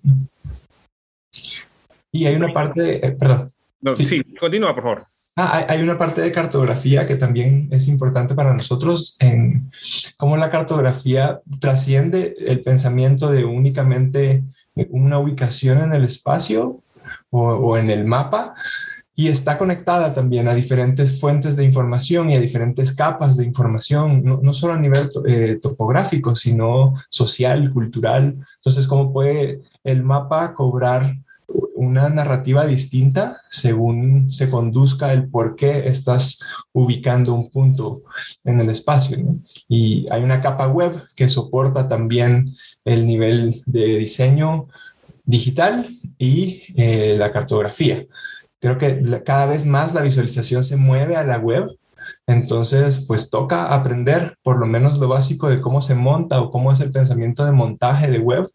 Y 2.11 2.27
hay 2.27 2.35
una 2.35 2.53
parte, 2.53 3.07
eh, 3.07 3.13
perdón. 3.13 3.51
sí, 3.95 4.21
continúa, 4.39 4.75
por 4.75 4.83
favor. 4.83 5.14
Ah, 5.37 5.67
hay 5.69 5.83
una 5.83 5.99
parte 5.99 6.21
de 6.21 6.31
cartografía 6.31 7.09
que 7.09 7.17
también 7.17 7.69
es 7.73 7.89
importante 7.89 8.37
para 8.37 8.55
nosotros 8.55 9.17
en 9.19 9.69
cómo 10.17 10.37
la 10.37 10.49
cartografía 10.49 11.41
trasciende 11.59 12.37
el 12.39 12.61
pensamiento 12.61 13.29
de 13.33 13.45
únicamente 13.45 14.45
una 14.91 15.19
ubicación 15.19 15.83
en 15.83 15.93
el 15.93 16.05
espacio 16.05 16.81
o, 17.31 17.77
en 17.77 17.91
el 17.91 18.05
mapa 18.05 18.55
y 19.17 19.27
está 19.27 19.59
conectada 19.59 20.15
también 20.15 20.47
a 20.47 20.55
diferentes 20.55 21.21
fuentes 21.21 21.57
de 21.57 21.65
información 21.65 22.31
y 22.31 22.37
a 22.37 22.41
diferentes 22.41 22.93
capas 22.93 23.37
de 23.37 23.45
información, 23.45 24.23
no, 24.25 24.53
solo 24.53 24.75
a 24.75 24.79
nivel 24.79 25.09
eh, 25.27 25.59
topográfico, 25.61 26.37
sino 26.37 26.95
social, 27.09 27.71
cultural. 27.71 28.35
Entonces, 28.57 28.87
¿cómo 28.87 29.13
puede 29.13 29.63
el 29.83 30.05
mapa 30.05 30.55
cobrar 30.55 31.17
una 31.75 32.09
narrativa 32.09 32.67
distinta 32.67 33.41
según 33.51 34.31
se 34.33 34.49
conduzca 34.49 35.13
el 35.13 35.29
por 35.29 35.57
qué 35.57 35.89
estás 35.89 36.41
ubicando 36.73 37.35
un 37.35 37.51
punto 37.51 38.03
en 38.45 38.61
el 38.61 38.71
espacio. 38.71 39.19
Y 39.69 40.07
hay 40.11 40.23
una 40.23 40.41
capa 40.41 40.69
web 40.69 41.03
que 41.17 41.29
soporta 41.29 41.89
también 41.89 42.55
el 42.85 43.07
nivel 43.07 43.63
de 43.67 43.99
diseño 43.99 44.69
digital 45.25 45.89
y 46.19 46.63
eh, 46.77 47.17
la 47.19 47.33
cartografía. 47.33 48.05
Creo 48.61 48.79
que 48.79 49.03
cada 49.25 49.47
vez 49.47 49.67
más 49.67 49.95
la 49.95 50.03
visualización 50.03 50.65
se 50.65 50.77
mueve 50.77 51.17
a 51.17 51.25
la 51.25 51.39
web 51.39 51.77
entonces, 52.27 53.05
pues 53.07 53.29
toca 53.29 53.67
aprender 53.67 54.39
por 54.43 54.59
lo 54.59 54.67
menos 54.67 54.99
lo 54.99 55.09
básico 55.09 55.49
de 55.51 55.61
cómo 55.61 55.81
se 55.83 55.95
monta 55.95 56.41
o 56.41 56.51
cómo 56.51 56.73
es 56.73 56.81
el 56.81 56.91
pensamiento 56.91 57.45
de 57.45 57.53
montaje 57.53 58.11
de 58.11 58.19
web 58.19 58.47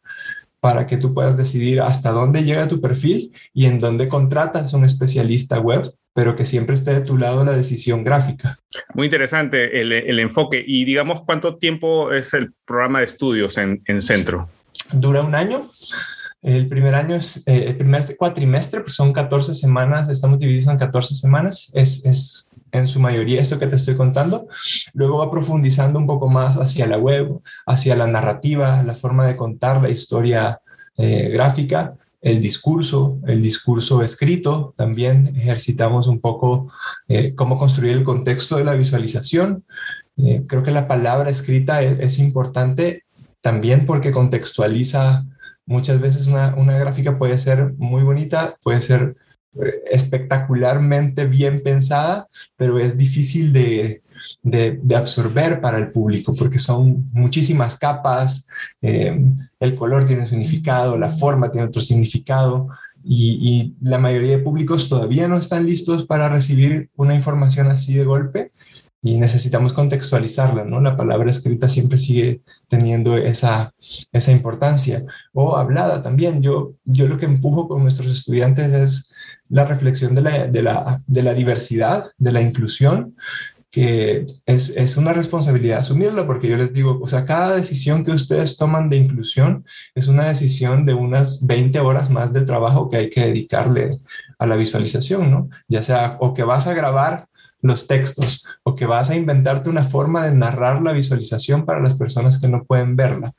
para 0.59 0.87
que 0.87 0.97
tú 0.97 1.13
puedas 1.13 1.37
decidir 1.37 1.81
hasta 1.81 2.11
dónde 2.11 2.43
llega 2.43 2.67
tu 2.67 2.81
perfil 2.81 3.33
y 3.53 3.65
en 3.65 3.79
dónde 3.79 4.07
contratas 4.07 4.73
a 4.73 4.77
un 4.77 4.85
especialista 4.85 5.59
web, 5.59 5.93
pero 6.13 6.35
que 6.35 6.45
siempre 6.45 6.75
esté 6.75 6.91
de 6.91 7.01
tu 7.01 7.17
lado 7.17 7.45
la 7.45 7.53
decisión 7.53 8.03
gráfica. 8.03 8.55
Muy 8.93 9.05
interesante 9.05 9.79
el, 9.79 10.19
enfoque. 10.19 10.63
Y 10.65 10.85
digamos, 10.85 11.21
¿cuánto 11.21 11.57
tiempo 11.57 12.11
es 12.11 12.33
el 12.33 12.53
programa 12.65 12.99
de 12.99 13.05
estudios 13.05 13.57
en, 13.57 14.01
Centro? 14.01 14.49
Dura 14.91 15.21
un 15.21 15.35
año. 15.35 15.65
El 16.41 16.67
primer 16.67 16.95
año 16.95 17.15
es, 17.15 17.43
eh, 17.47 17.65
el 17.67 17.77
primer 17.77 18.01
cuatrimestre, 18.17 18.81
pues 18.81 18.95
son 18.95 19.11
14 19.11 19.53
semanas, 19.55 20.09
estamos 20.09 20.39
divididos 20.39 20.67
en 20.67 20.77
14 20.77 21.15
semanas, 21.15 21.69
es, 21.73 22.05
es 22.05 22.48
en 22.71 22.87
su 22.87 22.99
mayoría 22.99 23.41
esto 23.41 23.59
que 23.59 23.67
te 23.67 23.75
estoy 23.75 23.95
contando. 23.95 24.47
Luego 24.93 25.19
va 25.19 25.31
profundizando 25.31 25.99
un 25.99 26.07
poco 26.07 26.29
más 26.29 26.57
hacia 26.57 26.87
la 26.87 26.97
web, 26.97 27.39
hacia 27.65 27.95
la 27.95 28.07
narrativa, 28.07 28.83
la 28.83 28.95
forma 28.95 29.25
de 29.27 29.35
contar 29.35 29.81
la 29.81 29.89
historia 29.89 30.61
eh, 30.97 31.29
gráfica, 31.29 31.95
el 32.21 32.41
discurso, 32.41 33.19
el 33.27 33.41
discurso 33.41 34.03
escrito. 34.03 34.73
También 34.77 35.33
ejercitamos 35.35 36.07
un 36.07 36.19
poco 36.19 36.71
eh, 37.07 37.33
cómo 37.35 37.57
construir 37.57 37.93
el 37.93 38.03
contexto 38.03 38.57
de 38.57 38.65
la 38.65 38.73
visualización. 38.73 39.63
Eh, 40.17 40.43
creo 40.47 40.63
que 40.63 40.71
la 40.71 40.87
palabra 40.87 41.29
escrita 41.29 41.81
es, 41.81 41.99
es, 41.99 42.19
importante 42.19 43.03
también 43.41 43.85
porque 43.85 44.11
contextualiza. 44.11 45.25
Muchas 45.65 46.01
veces 46.01 46.27
una, 46.27 46.53
una 46.55 46.77
gráfica 46.77 47.17
puede 47.17 47.39
ser 47.39 47.73
muy 47.77 48.03
bonita, 48.03 48.57
puede 48.61 48.81
ser 48.81 49.13
espectacularmente 49.91 51.25
bien 51.25 51.61
pensada, 51.63 52.27
pero 52.55 52.79
es 52.79 52.97
difícil 52.97 53.51
de, 53.51 54.03
de, 54.43 54.95
absorber 54.95 55.61
para 55.61 55.77
el 55.77 55.91
público 55.91 56.33
porque 56.33 56.59
son 56.59 57.09
muchísimas 57.11 57.77
capas, 57.77 58.47
eh, 58.81 59.19
el 59.59 59.75
color 59.75 60.05
tiene 60.05 60.27
significado, 60.27 60.97
la 60.97 61.09
forma 61.09 61.49
tiene 61.49 61.67
otro 61.67 61.81
significado 61.81 62.67
y, 63.03 63.73
y, 63.81 63.87
la 63.87 63.97
mayoría 63.97 64.37
de 64.37 64.43
públicos 64.43 64.89
todavía 64.89 65.27
no 65.27 65.37
están 65.37 65.65
listos 65.65 66.05
para 66.05 66.29
recibir 66.29 66.89
una 66.95 67.15
información 67.15 67.67
así 67.67 67.95
de 67.95 68.03
golpe 68.03 68.51
y 69.01 69.17
necesitamos 69.17 69.71
contextualizarla, 69.73 70.65
¿no? 70.65 70.81
La 70.81 70.97
palabra 70.97 71.31
escrita 71.31 71.69
siempre 71.69 71.97
sigue 71.97 72.41
teniendo 72.67 73.15
esa, 73.15 73.73
esa 74.11 74.31
importancia. 74.31 75.05
O 75.33 75.55
hablada 75.55 76.01
también. 76.01 76.41
Yo, 76.41 76.73
yo 76.83 77.07
lo 77.07 77.17
que 77.17 77.25
empujo 77.25 77.69
con 77.69 77.83
nuestros 77.83 78.11
estudiantes 78.11 78.73
es 78.73 79.15
la 79.49 79.65
reflexión 79.65 80.15
de 80.15 80.21
la, 80.21 80.47
de 80.47 80.61
la, 80.61 81.01
de 81.05 81.23
la 81.23 81.33
diversidad, 81.33 82.11
de 82.17 82.31
la 82.31 82.41
inclusión, 82.41 83.15
que 83.71 84.25
es, 84.45 84.75
es, 84.75 84.97
una 84.97 85.13
responsabilidad 85.13 85.79
asumirla, 85.79 86.25
porque 86.25 86.49
yo 86.49 86.57
les 86.57 86.73
digo, 86.73 86.99
o 87.01 87.07
sea, 87.07 87.25
cada 87.25 87.55
decisión 87.55 88.03
que 88.03 88.11
ustedes 88.11 88.57
toman 88.57 88.89
de 88.89 88.97
inclusión 88.97 89.63
es 89.93 90.07
una 90.07 90.27
decisión 90.27 90.85
de 90.85 90.95
unas 90.95 91.45
20 91.45 91.79
horas 91.79 92.09
más 92.09 92.33
de 92.33 92.41
trabajo 92.41 92.89
que 92.89 92.97
hay 92.97 93.09
que 93.11 93.21
dedicarle 93.21 93.97
a 94.39 94.47
la 94.47 94.55
visualización, 94.55 95.29
¿no? 95.29 95.49
Ya 95.67 95.83
sea 95.83 96.17
o 96.19 96.33
que 96.33 96.43
vas 96.43 96.65
a 96.65 96.73
grabar 96.73 97.28
los 97.61 97.87
textos 97.87 98.45
o 98.63 98.75
que 98.75 98.85
vas 98.85 99.09
a 99.09 99.15
inventarte 99.15 99.69
una 99.69 99.83
forma 99.83 100.25
de 100.25 100.35
narrar 100.35 100.81
la 100.81 100.93
visualización 100.93 101.65
para 101.65 101.81
las 101.81 101.95
personas 101.95 102.39
que 102.39 102.47
no 102.47 102.63
pueden 102.63 102.95
verla. 102.95 103.33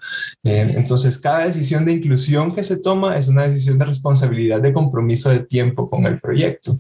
Eh, 0.45 0.75
entonces, 0.77 1.19
cada 1.19 1.47
decisión 1.47 1.85
de 1.85 1.93
inclusión 1.93 2.55
que 2.55 2.65
se 2.65 2.81
toma 2.81 3.17
es 3.17 3.29
una 3.29 3.47
decisión 3.47 3.79
de 3.79 3.87
responsabilidad, 3.87 4.61
de 4.61 4.73
compromiso 4.73 5.31
de 5.31 5.41
tiempo 5.41 5.89
con 5.89 6.07
el 6.07 6.21
proyecto. 6.21 6.73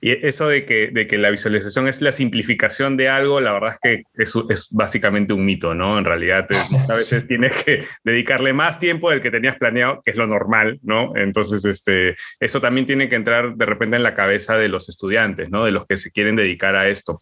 Y 0.00 0.26
eso 0.26 0.48
de 0.48 0.64
que, 0.64 0.90
de 0.92 1.06
que 1.06 1.18
la 1.18 1.30
visualización 1.30 1.88
es 1.88 2.00
la 2.00 2.12
simplificación 2.12 2.96
de 2.96 3.08
algo, 3.08 3.40
la 3.40 3.52
verdad 3.52 3.74
es 3.74 3.80
que 3.80 4.22
es, 4.22 4.34
es 4.48 4.68
básicamente 4.70 5.32
un 5.32 5.44
mito, 5.44 5.74
¿no? 5.74 5.98
En 5.98 6.04
realidad, 6.04 6.46
a 6.88 6.94
veces 6.94 7.26
tienes 7.26 7.64
que 7.64 7.84
dedicarle 8.04 8.52
más 8.52 8.78
tiempo 8.78 9.10
del 9.10 9.22
que 9.22 9.30
tenías 9.30 9.56
planeado, 9.56 10.00
que 10.04 10.10
es 10.10 10.16
lo 10.16 10.26
normal, 10.26 10.78
¿no? 10.82 11.16
Entonces, 11.16 11.64
este, 11.64 12.16
eso 12.40 12.60
también 12.60 12.86
tiene 12.86 13.08
que 13.08 13.16
entrar 13.16 13.56
de 13.56 13.66
repente 13.66 13.96
en 13.96 14.02
la 14.02 14.14
cabeza 14.14 14.56
de 14.56 14.68
los 14.68 14.88
estudiantes, 14.88 15.50
¿no? 15.50 15.64
De 15.64 15.72
los 15.72 15.86
que 15.86 15.96
se 15.96 16.10
quieren 16.10 16.36
dedicar 16.36 16.76
a 16.76 16.87
esto. 16.90 17.20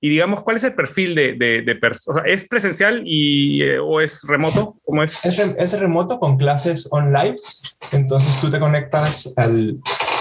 Y 0.00 0.08
digamos, 0.08 0.42
¿cuál 0.42 0.56
es 0.56 0.64
el 0.64 0.74
perfil 0.74 1.14
de, 1.14 1.34
de, 1.34 1.74
personas? 1.76 2.22
¿Es 2.26 2.46
presencial 2.46 3.02
y, 3.04 3.62
eh, 3.62 3.78
o 3.78 4.00
es 4.00 4.22
remoto? 4.22 4.76
¿Cómo 4.84 5.02
es? 5.02 5.24
es? 5.24 5.80
remoto 5.80 6.18
con 6.18 6.36
clases 6.36 6.88
online. 6.90 7.36
Entonces 7.92 8.40
tú 8.40 8.50
te 8.50 8.58
conectas 8.58 9.32
al, 9.36 9.78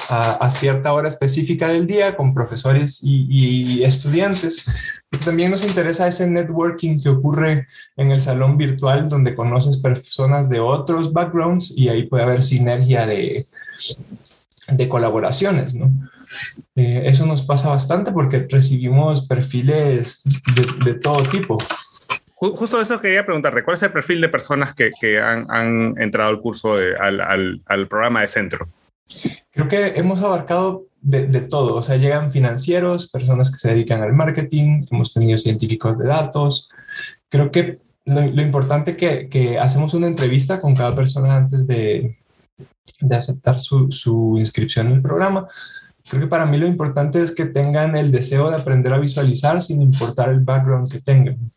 a, 0.09 0.51
cierta 0.51 0.93
hora 0.93 1.09
específica 1.09 1.67
del 1.67 1.87
día 1.87 2.15
con 2.15 2.33
profesores 2.33 3.01
y, 3.03 3.27
y, 3.29 3.83
estudiantes. 3.83 4.65
También 5.23 5.51
nos 5.51 5.65
interesa 5.65 6.07
ese 6.07 6.29
networking 6.29 7.01
que 7.01 7.09
ocurre 7.09 7.67
en 7.95 8.11
el 8.11 8.21
salón 8.21 8.57
virtual 8.57 9.09
donde 9.09 9.35
conoces 9.35 9.77
personas 9.77 10.49
de 10.49 10.59
otros 10.59 11.13
backgrounds 11.13 11.73
y 11.75 11.89
ahí 11.89 12.03
puede 12.03 12.23
haber 12.23 12.43
sinergia 12.43 13.05
de, 13.05 13.45
de 14.69 14.89
colaboraciones, 14.89 15.75
¿no? 15.75 15.91
Eh, 16.75 17.03
eso 17.05 17.25
nos 17.25 17.43
pasa 17.43 17.69
bastante 17.69 18.11
porque 18.11 18.47
recibimos 18.49 19.27
perfiles 19.27 20.23
de, 20.83 20.93
todo 20.95 21.23
tipo. 21.23 21.57
Justo 22.35 22.79
eso 22.79 23.01
quería 23.01 23.25
preguntarte, 23.25 23.63
¿cuál 23.63 23.75
es 23.75 23.83
el 23.83 23.91
perfil 23.91 24.21
de 24.21 24.29
personas 24.29 24.73
que, 24.73 24.91
que 24.99 25.19
han, 25.19 25.49
han, 25.49 25.95
entrado 25.99 26.29
al 26.29 26.39
curso, 26.39 26.73
al, 26.73 27.19
al, 27.19 27.61
al, 27.65 27.87
programa 27.87 28.21
de 28.21 28.27
centro? 28.27 28.67
Creo 29.51 29.67
que 29.67 29.93
hemos 29.95 30.21
abarcado 30.21 30.85
de, 31.01 31.25
de, 31.25 31.41
todo, 31.41 31.75
o 31.75 31.81
sea, 31.81 31.95
llegan 31.95 32.31
financieros, 32.31 33.09
personas 33.09 33.49
que 33.49 33.57
se 33.57 33.69
dedican 33.69 34.03
al 34.03 34.13
marketing, 34.13 34.83
hemos 34.91 35.13
tenido 35.13 35.37
científicos 35.37 35.97
de 35.97 36.07
datos. 36.07 36.69
Creo 37.27 37.51
que 37.51 37.79
lo, 38.05 38.21
lo 38.21 38.41
importante 38.43 38.95
que, 38.95 39.29
que 39.29 39.57
hacemos 39.57 39.95
una 39.95 40.07
entrevista 40.07 40.61
con 40.61 40.75
cada 40.75 40.93
persona 40.93 41.37
antes 41.37 41.65
de, 41.65 42.17
de 43.01 43.15
aceptar 43.15 43.59
su, 43.59 43.91
su 43.91 44.37
inscripción 44.37 44.87
en 44.87 44.93
el 44.93 45.01
programa 45.01 45.47
Creo 46.09 46.21
que 46.21 46.27
para 46.27 46.45
mí 46.45 46.57
lo 46.57 46.67
importante 46.67 47.21
es 47.21 47.33
que 47.33 47.45
tengan 47.45 47.95
el 47.95 48.11
deseo 48.11 48.49
de 48.49 48.55
aprender 48.55 48.93
a 48.93 48.99
visualizar 48.99 49.61
sin 49.61 49.81
importar 49.81 50.29
el 50.29 50.39
background 50.39 50.89
que 50.91 51.01
tengan, 51.01 51.51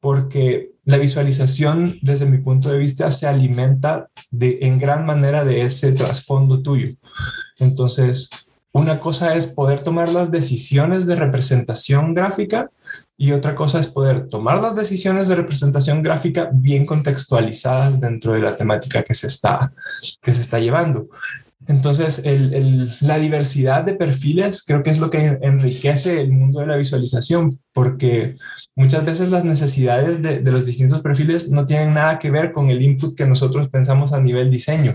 porque 0.00 0.70
la 0.84 0.98
visualización, 0.98 1.98
desde 2.02 2.26
mi 2.26 2.38
punto 2.38 2.70
de 2.70 2.78
vista, 2.78 3.10
se 3.10 3.26
alimenta 3.26 4.08
de, 4.30 4.58
en 4.62 4.78
gran 4.78 5.04
manera 5.04 5.44
de 5.44 5.62
ese 5.62 5.92
trasfondo 5.92 6.62
tuyo. 6.62 6.94
Entonces, 7.58 8.50
una 8.72 9.00
cosa 9.00 9.34
es 9.34 9.46
poder 9.46 9.80
tomar 9.80 10.12
las 10.12 10.30
decisiones 10.30 11.06
de 11.06 11.16
representación 11.16 12.14
gráfica 12.14 12.70
y 13.16 13.32
otra 13.32 13.54
cosa 13.54 13.80
es 13.80 13.88
poder 13.88 14.28
tomar 14.28 14.60
las 14.60 14.76
decisiones 14.76 15.28
de 15.28 15.36
representación 15.36 16.02
gráfica 16.02 16.50
bien 16.52 16.84
contextualizadas 16.84 17.98
dentro 17.98 18.34
de 18.34 18.40
la 18.40 18.56
temática 18.56 19.02
que 19.02 19.14
se 19.14 19.28
está, 19.28 19.72
que 20.20 20.34
se 20.34 20.42
está 20.42 20.58
llevando. 20.58 21.08
Entonces, 21.68 22.22
la 23.00 23.18
diversidad 23.18 23.82
de 23.82 23.94
perfiles 23.94 24.62
creo 24.62 24.82
que 24.82 24.90
es 24.90 24.98
lo 24.98 25.10
que 25.10 25.38
enriquece 25.42 26.20
el 26.20 26.30
mundo 26.30 26.60
de 26.60 26.66
la 26.66 26.76
visualización, 26.76 27.58
porque 27.72 28.36
muchas 28.76 29.04
veces 29.04 29.30
las 29.30 29.44
necesidades 29.44 30.22
de, 30.22 30.40
los 30.42 30.64
distintos 30.64 31.02
perfiles 31.02 31.50
no 31.50 31.66
tienen 31.66 31.94
nada 31.94 32.18
que 32.20 32.30
ver 32.30 32.52
con 32.52 32.70
el 32.70 32.82
input 32.82 33.16
que 33.16 33.26
nosotros 33.26 33.68
pensamos 33.68 34.12
a 34.12 34.20
nivel 34.20 34.50
diseño 34.50 34.94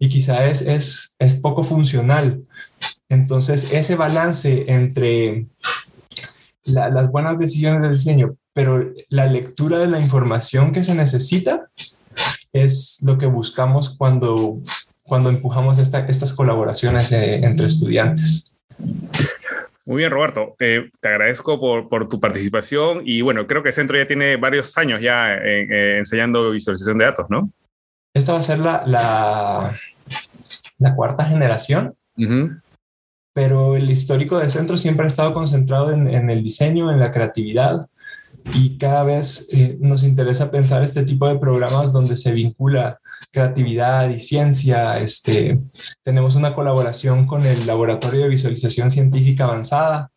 y 0.00 0.08
quizá 0.08 0.46
es, 0.48 1.16
poco 1.42 1.62
funcional. 1.62 2.42
Entonces, 3.08 3.72
ese 3.72 3.94
balance 3.94 4.64
entre 4.66 5.46
las 6.64 7.10
buenas 7.10 7.38
decisiones 7.38 7.82
de 7.82 7.90
diseño, 7.90 8.36
pero 8.52 8.92
la 9.08 9.26
lectura 9.26 9.78
de 9.78 9.88
la 9.88 10.00
información 10.00 10.72
que 10.72 10.82
se 10.82 10.94
necesita 10.94 11.70
es 12.52 13.00
lo 13.04 13.16
que 13.16 13.26
buscamos 13.26 13.94
cuando 13.96 14.60
cuando 15.10 15.28
empujamos 15.28 15.76
estas 15.76 16.32
colaboraciones 16.32 17.10
entre 17.10 17.66
estudiantes. 17.66 18.56
Muy 19.84 19.96
bien, 19.96 20.12
Roberto. 20.12 20.54
Eh, 20.60 20.88
te 21.00 21.08
agradezco 21.08 21.58
por, 21.58 21.88
por, 21.88 22.08
tu 22.08 22.20
participación 22.20 23.02
y 23.04 23.22
bueno, 23.22 23.44
creo 23.48 23.64
que 23.64 23.72
Centro 23.72 23.98
ya 23.98 24.06
tiene 24.06 24.36
varios 24.36 24.78
años 24.78 25.00
ya 25.02 25.34
eh, 25.34 25.98
enseñando 25.98 26.52
visualización 26.52 26.98
de 26.98 27.06
datos, 27.06 27.26
¿no? 27.28 27.50
Esta 28.14 28.34
va 28.34 28.38
a 28.38 28.44
ser 28.44 28.60
la, 28.60 28.84
la, 28.86 29.76
la 30.78 30.94
cuarta 30.94 31.24
generación, 31.24 31.96
pero 33.34 33.74
el 33.74 33.90
histórico 33.90 34.38
de 34.38 34.48
Centro 34.48 34.76
siempre 34.76 35.06
ha 35.06 35.08
estado 35.08 35.34
concentrado 35.34 35.90
en, 35.90 36.06
en 36.06 36.30
el 36.30 36.44
diseño, 36.44 36.92
en 36.92 37.00
la 37.00 37.10
creatividad 37.10 37.88
y 38.54 38.78
cada 38.78 39.02
vez 39.02 39.48
eh, 39.52 39.76
nos 39.80 40.04
interesa 40.04 40.52
pensar 40.52 40.84
este 40.84 41.02
tipo 41.02 41.26
de 41.26 41.40
programas 41.40 41.92
donde 41.92 42.16
se 42.16 42.30
vincula 42.30 43.00
creatividad 43.30 44.08
y 44.10 44.18
ciencia. 44.18 44.98
Este, 44.98 45.60
tenemos 46.02 46.36
una 46.36 46.54
colaboración 46.54 47.26
con 47.26 47.44
el 47.46 47.66
Laboratorio 47.66 48.22
de 48.22 48.28
Visualización 48.28 48.90
Científica 48.90 49.44
Avanzada. 49.44 50.10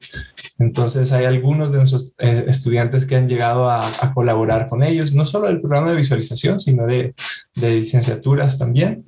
Entonces 0.59 1.11
hay 1.11 1.25
algunos 1.25 1.71
de 1.71 1.77
nuestros 1.77 2.15
eh, 2.19 2.45
estudiantes 2.47 3.05
que 3.05 3.15
han 3.15 3.29
llegado 3.29 3.69
a, 3.69 3.83
colaborar 4.13 4.67
con 4.67 4.83
ellos, 4.83 5.13
no 5.13 5.25
solo 5.25 5.47
del 5.47 5.61
programa 5.61 5.91
de 5.91 5.97
visualización, 5.97 6.59
sino 6.59 6.85
de, 6.85 7.13
de 7.55 7.71
licenciaturas 7.71 8.57
también. 8.57 9.05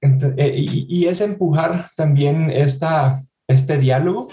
Eh, 0.00 0.54
y, 0.56 0.86
y, 0.88 1.06
es 1.06 1.20
empujar 1.20 1.90
también 1.96 2.50
esta, 2.50 3.24
este 3.48 3.78
diálogo 3.78 4.28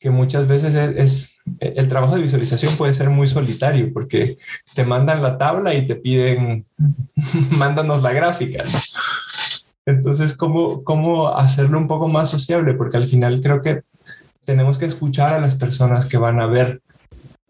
que 0.00 0.10
muchas 0.10 0.46
veces 0.46 0.74
es, 0.74 1.37
el 1.60 1.88
trabajo 1.88 2.16
de 2.16 2.22
visualización 2.22 2.76
puede 2.76 2.94
ser 2.94 3.10
muy 3.10 3.28
solitario 3.28 3.92
porque 3.92 4.38
te 4.74 4.84
mandan 4.84 5.22
la 5.22 5.38
tabla 5.38 5.74
y 5.74 5.86
te 5.86 5.96
piden, 5.96 6.64
mándanos 7.50 8.02
la 8.02 8.12
gráfica. 8.12 8.64
Entonces, 9.86 10.36
¿cómo, 10.36 10.84
¿cómo 10.84 11.28
hacerlo 11.28 11.78
un 11.78 11.88
poco 11.88 12.08
más 12.08 12.28
sociable? 12.28 12.74
Porque 12.74 12.98
al 12.98 13.06
final 13.06 13.40
creo 13.42 13.62
que 13.62 13.82
tenemos 14.44 14.78
que 14.78 14.86
escuchar 14.86 15.34
a 15.34 15.40
las 15.40 15.56
personas 15.56 16.06
que 16.06 16.18
van 16.18 16.40
a 16.40 16.46
ver 16.46 16.80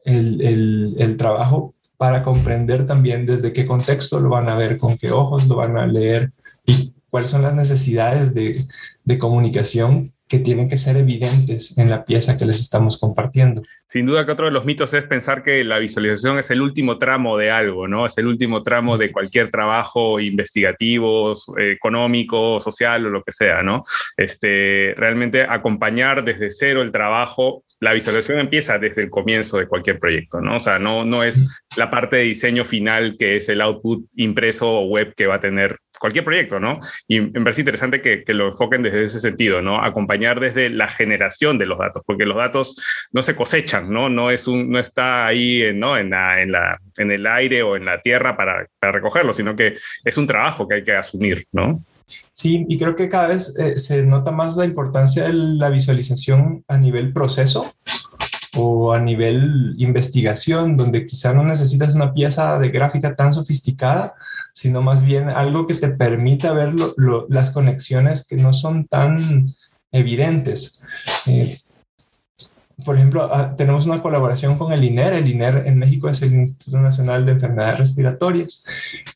el, 0.04 0.40
el, 0.40 0.96
el 0.98 1.16
trabajo 1.16 1.74
para 1.96 2.22
comprender 2.22 2.86
también 2.86 3.26
desde 3.26 3.52
qué 3.52 3.66
contexto 3.66 4.20
lo 4.20 4.28
van 4.28 4.48
a 4.48 4.56
ver, 4.56 4.78
con 4.78 4.96
qué 4.96 5.10
ojos 5.10 5.48
lo 5.48 5.56
van 5.56 5.76
a 5.76 5.86
leer 5.86 6.30
y 6.64 6.94
cuáles 7.10 7.30
son 7.30 7.42
las 7.42 7.54
necesidades 7.54 8.34
de, 8.34 8.64
de 9.04 9.18
comunicación 9.18 10.12
que 10.28 10.38
tienen 10.38 10.68
que 10.68 10.78
ser 10.78 10.96
evidentes 10.96 11.76
en 11.78 11.90
la 11.90 12.04
pieza 12.04 12.36
que 12.36 12.44
les 12.44 12.60
estamos 12.60 12.98
compartiendo. 12.98 13.62
Sin 13.86 14.06
duda 14.06 14.26
que 14.26 14.32
otro 14.32 14.46
de 14.46 14.52
los 14.52 14.64
mitos 14.64 14.92
es 14.94 15.04
pensar 15.04 15.42
que 15.42 15.64
la 15.64 15.78
visualización 15.78 16.38
es 16.38 16.50
el 16.50 16.60
último 16.60 16.98
tramo 16.98 17.38
de 17.38 17.50
algo, 17.50 17.88
¿no? 17.88 18.06
Es 18.06 18.18
el 18.18 18.26
último 18.26 18.62
tramo 18.62 18.98
de 18.98 19.10
cualquier 19.10 19.50
trabajo 19.50 20.20
investigativo, 20.20 21.32
económico, 21.56 22.60
social 22.60 23.06
o 23.06 23.10
lo 23.10 23.22
que 23.22 23.32
sea, 23.32 23.62
¿no? 23.62 23.84
Este, 24.16 24.94
realmente 24.96 25.42
acompañar 25.42 26.24
desde 26.24 26.50
cero 26.50 26.82
el 26.82 26.92
trabajo, 26.92 27.64
la 27.80 27.92
visualización 27.92 28.40
empieza 28.40 28.78
desde 28.78 29.02
el 29.02 29.10
comienzo 29.10 29.58
de 29.58 29.66
cualquier 29.66 29.98
proyecto, 29.98 30.40
¿no? 30.40 30.56
O 30.56 30.60
sea, 30.60 30.78
no, 30.78 31.04
no 31.04 31.22
es 31.22 31.48
la 31.76 31.90
parte 31.90 32.16
de 32.16 32.22
diseño 32.24 32.64
final 32.64 33.16
que 33.18 33.36
es 33.36 33.48
el 33.48 33.60
output 33.60 34.04
impreso 34.16 34.68
o 34.68 34.86
web 34.86 35.14
que 35.14 35.26
va 35.26 35.36
a 35.36 35.40
tener 35.40 35.78
cualquier 35.98 36.24
proyecto, 36.24 36.60
¿no? 36.60 36.78
Y 37.06 37.20
me 37.20 37.40
parece 37.40 37.62
interesante 37.62 38.00
que, 38.00 38.24
que, 38.24 38.34
lo 38.34 38.48
enfoquen 38.48 38.82
desde 38.82 39.04
ese 39.04 39.20
sentido, 39.20 39.62
¿no? 39.62 39.82
Acompañar 39.82 40.40
desde 40.40 40.70
la 40.70 40.88
generación 40.88 41.58
de 41.58 41.66
los 41.66 41.78
datos, 41.78 42.02
porque 42.06 42.26
los 42.26 42.36
datos 42.36 42.76
no 43.12 43.22
se 43.22 43.36
cosechan, 43.36 43.90
¿no? 43.92 44.08
No, 44.08 44.30
es 44.30 44.46
un, 44.46 44.70
no 44.70 44.78
está 44.78 45.26
ahí, 45.26 45.72
¿no? 45.74 45.96
En, 45.96 46.10
la, 46.10 46.42
en, 46.42 46.52
la, 46.52 46.78
en 46.96 47.10
el 47.10 47.26
aire 47.26 47.62
o 47.62 47.76
en 47.76 47.84
la 47.84 48.00
tierra 48.00 48.36
para, 48.36 48.66
para 48.78 48.92
recogerlo, 48.92 49.32
sino 49.32 49.56
que 49.56 49.76
es 50.04 50.16
un 50.16 50.26
trabajo 50.26 50.66
que 50.66 50.76
hay 50.76 50.84
que 50.84 50.96
asumir, 50.96 51.46
¿no? 51.52 51.80
Sí, 52.32 52.64
y 52.68 52.78
creo 52.78 52.96
que 52.96 53.08
cada 53.08 53.28
vez 53.28 53.58
eh, 53.58 53.76
se 53.76 54.04
nota 54.04 54.32
más 54.32 54.56
la 54.56 54.64
importancia 54.64 55.24
de 55.24 55.32
la 55.32 55.68
visualización 55.70 56.64
a 56.68 56.78
nivel 56.78 57.12
proceso 57.12 57.74
o 58.56 58.92
a 58.92 59.00
nivel 59.00 59.74
investigación, 59.78 60.76
donde 60.76 61.06
quizá 61.06 61.32
no 61.32 61.44
necesitas 61.44 61.94
una 61.94 62.14
pieza 62.14 62.58
de 62.58 62.70
gráfica 62.70 63.14
tan 63.14 63.32
sofisticada, 63.32 64.14
sino 64.58 64.82
más 64.82 65.04
bien 65.04 65.30
algo 65.30 65.68
que 65.68 65.74
te 65.74 65.88
permita 65.88 66.52
ver 66.52 66.72
las 67.28 67.52
conexiones 67.52 68.26
que 68.26 68.34
no 68.34 68.52
son 68.52 68.88
tan 68.88 69.46
evidentes. 69.92 70.84
Eh, 71.26 71.56
por 72.84 72.96
ejemplo, 72.96 73.30
ah, 73.32 73.54
tenemos 73.56 73.86
una 73.86 74.02
colaboración 74.02 74.58
con 74.58 74.72
el 74.72 74.82
INER. 74.82 75.12
El 75.12 75.30
INER 75.30 75.62
en 75.64 75.78
México 75.78 76.08
es 76.08 76.22
el 76.22 76.34
Instituto 76.34 76.80
Nacional 76.80 77.24
de 77.24 77.32
Enfermedades 77.32 77.78
Respiratorias, 77.78 78.64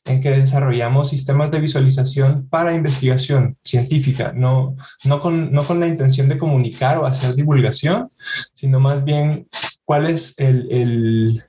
en 0.05 0.21
que 0.21 0.31
desarrollamos 0.31 1.09
sistemas 1.09 1.51
de 1.51 1.59
visualización 1.59 2.47
para 2.49 2.77
investigación 2.77 3.57
científica, 3.65 4.33
no, 4.37 4.77
no, 5.03 5.21
con, 5.21 5.51
no 5.51 5.65
con 5.65 5.81
la 5.81 5.89
intención 5.89 6.29
de 6.29 6.39
comunicar 6.39 6.99
o 6.99 7.07
hacer 7.07 7.35
divulgación, 7.35 8.13
sino 8.55 8.79
más 8.79 9.03
bien 9.03 9.49
cuál 9.85 10.07
es 10.07 10.39
el, 10.39 11.43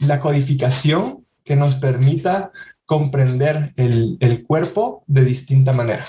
la 0.00 0.20
codificación 0.20 1.25
que 1.46 1.56
nos 1.56 1.76
permita 1.76 2.50
comprender 2.84 3.72
el, 3.76 4.18
el 4.20 4.42
cuerpo 4.42 5.04
de 5.06 5.24
distinta 5.24 5.72
manera. 5.72 6.04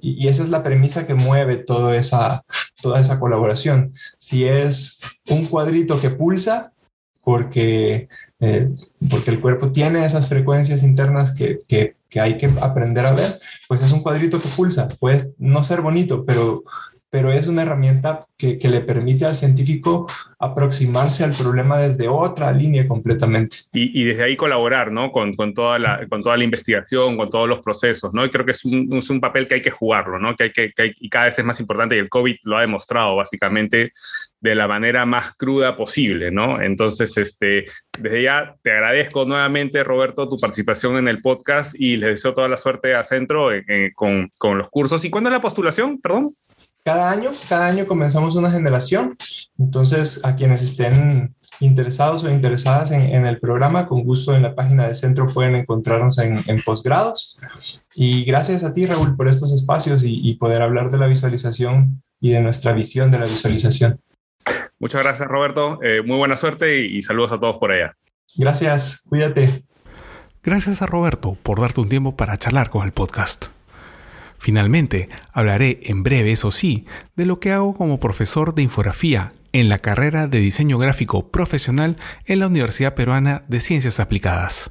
Y, 0.00 0.28
esa 0.28 0.42
es 0.42 0.50
la 0.50 0.62
premisa 0.62 1.06
que 1.06 1.14
mueve 1.14 1.56
toda 1.56 1.96
esa, 1.96 2.44
toda 2.80 3.00
esa 3.00 3.18
colaboración. 3.18 3.94
Si 4.16 4.44
es 4.44 5.00
un 5.28 5.46
cuadrito 5.46 6.00
que 6.00 6.10
pulsa, 6.10 6.72
porque, 7.22 8.08
eh, 8.40 8.68
porque 9.10 9.30
el 9.30 9.40
cuerpo 9.40 9.72
tiene 9.72 10.04
esas 10.04 10.28
frecuencias 10.28 10.82
internas 10.82 11.34
que, 11.34 11.60
que, 11.66 11.96
que 12.08 12.20
hay 12.20 12.38
que 12.38 12.50
aprender 12.60 13.04
a 13.06 13.12
ver, 13.12 13.38
pues 13.68 13.82
es 13.82 13.92
un 13.92 14.02
cuadrito 14.02 14.40
que 14.40 14.48
pulsa. 14.48 14.88
Puede 14.88 15.34
no 15.38 15.64
ser 15.64 15.80
bonito, 15.80 16.24
pero 16.24 16.62
pero 17.10 17.32
es 17.32 17.46
una 17.46 17.62
herramienta 17.62 18.26
que, 18.36 18.58
le 18.68 18.80
permite 18.80 19.24
al 19.24 19.34
científico 19.34 20.06
aproximarse 20.38 21.24
al 21.24 21.32
problema 21.32 21.78
desde 21.78 22.06
otra 22.06 22.52
línea 22.52 22.86
completamente. 22.86 23.56
Y, 23.72 24.04
desde 24.04 24.22
ahí 24.22 24.36
colaborar, 24.36 24.92
¿no? 24.92 25.10
Con, 25.10 25.32
toda 25.54 25.78
la, 25.78 26.06
con 26.08 26.22
toda 26.22 26.36
la 26.36 26.44
investigación, 26.44 27.16
con 27.16 27.30
todos 27.30 27.48
los 27.48 27.60
procesos, 27.60 28.12
¿no? 28.12 28.24
Y 28.24 28.30
creo 28.30 28.44
que 28.44 28.52
es 28.52 28.64
un, 28.64 28.92
es 28.92 29.08
un 29.08 29.20
papel 29.20 29.46
que 29.46 29.54
hay 29.54 29.62
que 29.62 29.70
jugarlo, 29.70 30.18
¿no? 30.18 30.36
Que 30.36 30.44
hay 30.44 30.52
que, 30.52 30.72
y 31.00 31.08
cada 31.08 31.26
vez 31.26 31.38
es 31.38 31.44
más 31.44 31.60
importante 31.60 31.96
y 31.96 31.98
el 31.98 32.10
COVID 32.10 32.36
lo 32.42 32.58
ha 32.58 32.60
demostrado 32.60 33.16
básicamente 33.16 33.92
de 34.40 34.54
la 34.54 34.68
manera 34.68 35.06
más 35.06 35.34
cruda 35.34 35.76
posible, 35.76 36.30
¿no? 36.30 36.60
Entonces, 36.60 37.16
este, 37.16 37.66
desde 37.98 38.22
ya 38.22 38.54
te 38.62 38.70
agradezco 38.70 39.24
nuevamente, 39.24 39.82
Roberto, 39.82 40.28
tu 40.28 40.38
participación 40.38 40.96
en 40.98 41.08
el 41.08 41.22
podcast 41.22 41.74
y 41.78 41.96
les 41.96 42.10
deseo 42.10 42.34
toda 42.34 42.48
la 42.48 42.58
suerte 42.58 42.94
a 42.94 43.02
Centro 43.02 43.48
con, 43.94 44.28
con 44.36 44.58
los 44.58 44.68
cursos. 44.68 45.04
¿Y 45.04 45.10
cuándo 45.10 45.30
es 45.30 45.34
la 45.34 45.40
postulación? 45.40 46.00
Perdón 46.00 46.28
cada 46.88 47.10
año, 47.10 47.32
cada 47.50 47.66
año 47.66 47.86
comenzamos 47.86 48.34
una 48.34 48.50
generación. 48.50 49.14
Entonces, 49.58 50.24
a 50.24 50.36
quienes 50.36 50.62
estén 50.62 51.34
interesados 51.60 52.24
o 52.24 52.30
interesadas 52.30 52.92
en, 52.92 53.26
el 53.26 53.38
programa, 53.38 53.86
con 53.86 54.04
gusto 54.04 54.34
en 54.34 54.40
la 54.40 54.54
página 54.54 54.86
del 54.86 54.94
centro 54.94 55.28
pueden 55.28 55.54
encontrarnos 55.54 56.16
en, 56.16 56.42
posgrados. 56.64 57.36
Y 57.94 58.24
gracias 58.24 58.64
a 58.64 58.72
ti, 58.72 58.86
Raúl, 58.86 59.16
por 59.16 59.28
estos 59.28 59.52
espacios 59.52 60.02
y, 60.02 60.34
poder 60.36 60.62
hablar 60.62 60.90
de 60.90 60.96
la 60.96 61.06
visualización 61.06 62.02
y 62.22 62.30
de 62.30 62.40
nuestra 62.40 62.72
visión 62.72 63.10
de 63.10 63.18
la 63.18 63.26
visualización. 63.26 64.00
Muchas 64.78 65.02
gracias, 65.02 65.28
Roberto. 65.28 65.80
Eh, 65.82 66.00
muy 66.02 66.16
buena 66.16 66.38
suerte 66.38 66.86
y 66.86 67.02
saludos 67.02 67.32
a 67.32 67.38
todos 67.38 67.56
por 67.56 67.70
allá. 67.70 67.98
Gracias, 68.38 69.02
cuídate. 69.06 69.62
Gracias 70.42 70.80
a 70.80 70.86
Roberto 70.86 71.36
por 71.42 71.60
darte 71.60 71.82
un 71.82 71.90
tiempo 71.90 72.16
para 72.16 72.38
charlar 72.38 72.70
con 72.70 72.86
el 72.86 72.92
podcast. 72.92 73.57
Finalmente, 74.38 75.08
hablaré 75.32 75.80
en 75.84 76.02
breve, 76.02 76.32
eso 76.32 76.50
sí, 76.50 76.86
de 77.16 77.26
lo 77.26 77.40
que 77.40 77.52
hago 77.52 77.74
como 77.74 78.00
profesor 78.00 78.54
de 78.54 78.62
infografía 78.62 79.32
en 79.52 79.68
la 79.68 79.78
carrera 79.78 80.26
de 80.26 80.38
diseño 80.38 80.78
gráfico 80.78 81.28
profesional 81.28 81.96
en 82.26 82.40
la 82.40 82.46
Universidad 82.46 82.94
Peruana 82.94 83.42
de 83.48 83.60
Ciencias 83.60 84.00
Aplicadas. 84.00 84.70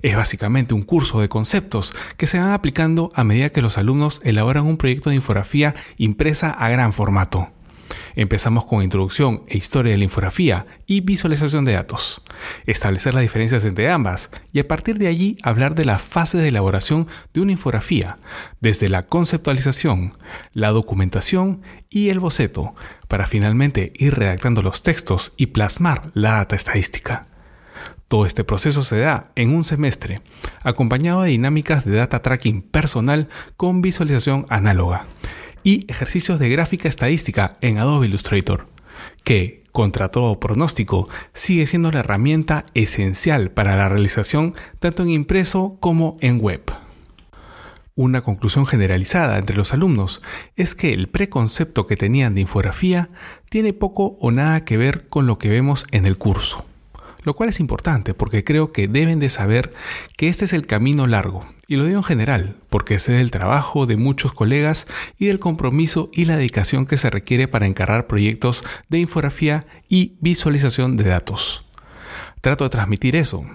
Es 0.00 0.16
básicamente 0.16 0.74
un 0.74 0.82
curso 0.82 1.20
de 1.20 1.28
conceptos 1.28 1.94
que 2.16 2.26
se 2.26 2.38
van 2.38 2.52
aplicando 2.52 3.10
a 3.14 3.24
medida 3.24 3.50
que 3.50 3.62
los 3.62 3.78
alumnos 3.78 4.20
elaboran 4.24 4.66
un 4.66 4.76
proyecto 4.76 5.10
de 5.10 5.16
infografía 5.16 5.74
impresa 5.96 6.50
a 6.50 6.68
gran 6.70 6.92
formato. 6.92 7.50
Empezamos 8.14 8.64
con 8.66 8.82
introducción 8.82 9.44
e 9.48 9.56
historia 9.56 9.92
de 9.92 9.98
la 9.98 10.04
infografía 10.04 10.66
y 10.86 11.00
visualización 11.00 11.64
de 11.64 11.72
datos, 11.72 12.22
establecer 12.66 13.14
las 13.14 13.22
diferencias 13.22 13.64
entre 13.64 13.90
ambas 13.90 14.30
y 14.52 14.58
a 14.58 14.68
partir 14.68 14.98
de 14.98 15.06
allí 15.06 15.36
hablar 15.42 15.74
de 15.74 15.86
las 15.86 16.02
fases 16.02 16.42
de 16.42 16.48
elaboración 16.48 17.06
de 17.32 17.40
una 17.40 17.52
infografía, 17.52 18.18
desde 18.60 18.88
la 18.88 19.06
conceptualización, 19.06 20.14
la 20.52 20.70
documentación 20.70 21.62
y 21.88 22.10
el 22.10 22.20
boceto, 22.20 22.74
para 23.08 23.26
finalmente 23.26 23.92
ir 23.96 24.14
redactando 24.14 24.60
los 24.62 24.82
textos 24.82 25.32
y 25.36 25.46
plasmar 25.46 26.10
la 26.14 26.32
data 26.32 26.56
estadística. 26.56 27.28
Todo 28.08 28.26
este 28.26 28.44
proceso 28.44 28.82
se 28.82 28.98
da 28.98 29.30
en 29.36 29.54
un 29.54 29.64
semestre, 29.64 30.20
acompañado 30.62 31.22
de 31.22 31.30
dinámicas 31.30 31.86
de 31.86 31.96
data 31.96 32.20
tracking 32.20 32.60
personal 32.60 33.28
con 33.56 33.80
visualización 33.80 34.44
análoga 34.50 35.06
y 35.62 35.84
ejercicios 35.88 36.38
de 36.38 36.48
gráfica 36.48 36.88
estadística 36.88 37.56
en 37.60 37.78
Adobe 37.78 38.06
Illustrator, 38.06 38.66
que, 39.24 39.62
contra 39.72 40.10
todo 40.10 40.40
pronóstico, 40.40 41.08
sigue 41.32 41.66
siendo 41.66 41.90
la 41.90 42.00
herramienta 42.00 42.66
esencial 42.74 43.50
para 43.50 43.76
la 43.76 43.88
realización 43.88 44.54
tanto 44.78 45.02
en 45.02 45.10
impreso 45.10 45.76
como 45.80 46.18
en 46.20 46.40
web. 46.40 46.62
Una 47.94 48.22
conclusión 48.22 48.64
generalizada 48.64 49.38
entre 49.38 49.56
los 49.56 49.72
alumnos 49.72 50.22
es 50.56 50.74
que 50.74 50.94
el 50.94 51.08
preconcepto 51.08 51.86
que 51.86 51.96
tenían 51.96 52.34
de 52.34 52.40
infografía 52.40 53.10
tiene 53.50 53.74
poco 53.74 54.16
o 54.20 54.30
nada 54.30 54.64
que 54.64 54.78
ver 54.78 55.08
con 55.08 55.26
lo 55.26 55.38
que 55.38 55.48
vemos 55.48 55.86
en 55.90 56.06
el 56.06 56.16
curso 56.16 56.64
lo 57.24 57.34
cual 57.34 57.48
es 57.48 57.60
importante 57.60 58.14
porque 58.14 58.44
creo 58.44 58.72
que 58.72 58.88
deben 58.88 59.18
de 59.18 59.28
saber 59.28 59.72
que 60.16 60.28
este 60.28 60.44
es 60.44 60.52
el 60.52 60.66
camino 60.66 61.06
largo, 61.06 61.46
y 61.72 61.76
lo 61.76 61.86
digo 61.86 62.00
en 62.00 62.04
general, 62.04 62.56
porque 62.68 62.98
sé 62.98 63.12
del 63.12 63.30
trabajo 63.30 63.86
de 63.86 63.96
muchos 63.96 64.34
colegas 64.34 64.86
y 65.18 65.28
del 65.28 65.38
compromiso 65.38 66.10
y 66.12 66.26
la 66.26 66.36
dedicación 66.36 66.84
que 66.84 66.98
se 66.98 67.08
requiere 67.08 67.48
para 67.48 67.64
encargar 67.64 68.06
proyectos 68.06 68.62
de 68.90 68.98
infografía 68.98 69.64
y 69.88 70.12
visualización 70.20 70.98
de 70.98 71.04
datos. 71.04 71.64
Trato 72.42 72.64
de 72.64 72.68
transmitir 72.68 73.16
eso. 73.16 73.46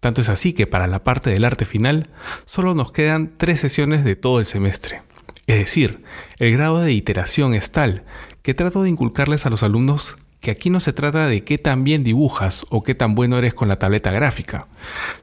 Tanto 0.00 0.22
es 0.22 0.30
así 0.30 0.54
que 0.54 0.66
para 0.66 0.86
la 0.86 1.04
parte 1.04 1.28
del 1.28 1.44
arte 1.44 1.66
final 1.66 2.08
solo 2.46 2.72
nos 2.74 2.92
quedan 2.92 3.34
tres 3.36 3.60
sesiones 3.60 4.04
de 4.04 4.16
todo 4.16 4.38
el 4.38 4.46
semestre. 4.46 5.02
Es 5.46 5.58
decir, 5.58 6.02
el 6.38 6.52
grado 6.52 6.80
de 6.80 6.92
iteración 6.92 7.52
es 7.52 7.72
tal 7.72 8.04
que 8.40 8.54
trato 8.54 8.82
de 8.82 8.88
inculcarles 8.88 9.44
a 9.44 9.50
los 9.50 9.62
alumnos 9.62 10.16
que 10.40 10.50
aquí 10.50 10.70
no 10.70 10.80
se 10.80 10.92
trata 10.92 11.26
de 11.26 11.44
qué 11.44 11.58
tan 11.58 11.84
bien 11.84 12.02
dibujas 12.02 12.64
o 12.70 12.82
qué 12.82 12.94
tan 12.94 13.14
bueno 13.14 13.38
eres 13.38 13.54
con 13.54 13.68
la 13.68 13.78
tableta 13.78 14.10
gráfica. 14.10 14.66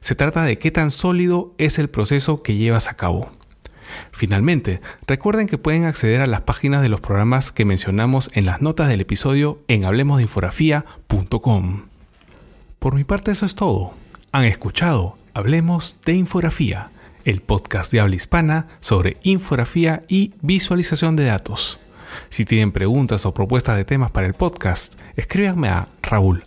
Se 0.00 0.14
trata 0.14 0.44
de 0.44 0.58
qué 0.58 0.70
tan 0.70 0.90
sólido 0.90 1.54
es 1.58 1.78
el 1.78 1.88
proceso 1.88 2.42
que 2.42 2.56
llevas 2.56 2.88
a 2.88 2.94
cabo. 2.94 3.30
Finalmente, 4.12 4.80
recuerden 5.06 5.46
que 5.46 5.58
pueden 5.58 5.84
acceder 5.84 6.20
a 6.20 6.26
las 6.26 6.42
páginas 6.42 6.82
de 6.82 6.88
los 6.88 7.00
programas 7.00 7.52
que 7.52 7.64
mencionamos 7.64 8.30
en 8.32 8.46
las 8.46 8.60
notas 8.60 8.88
del 8.88 9.00
episodio 9.00 9.60
en 9.68 9.84
hablemosdeinfografía.com. 9.84 11.82
Por 12.78 12.94
mi 12.94 13.04
parte 13.04 13.32
eso 13.32 13.46
es 13.46 13.54
todo. 13.54 13.94
Han 14.30 14.44
escuchado 14.44 15.16
Hablemos 15.34 15.96
de 16.04 16.14
Infografía, 16.14 16.90
el 17.24 17.42
podcast 17.42 17.92
de 17.92 18.00
habla 18.00 18.16
hispana 18.16 18.68
sobre 18.80 19.16
infografía 19.22 20.02
y 20.08 20.34
visualización 20.42 21.16
de 21.16 21.24
datos. 21.24 21.78
Si 22.30 22.44
tienen 22.44 22.72
preguntas 22.72 23.26
o 23.26 23.34
propuestas 23.34 23.76
de 23.76 23.84
temas 23.84 24.10
para 24.10 24.26
el 24.26 24.34
podcast, 24.34 24.94
escríbanme 25.16 25.68
a 25.68 25.88
raúl 26.02 26.44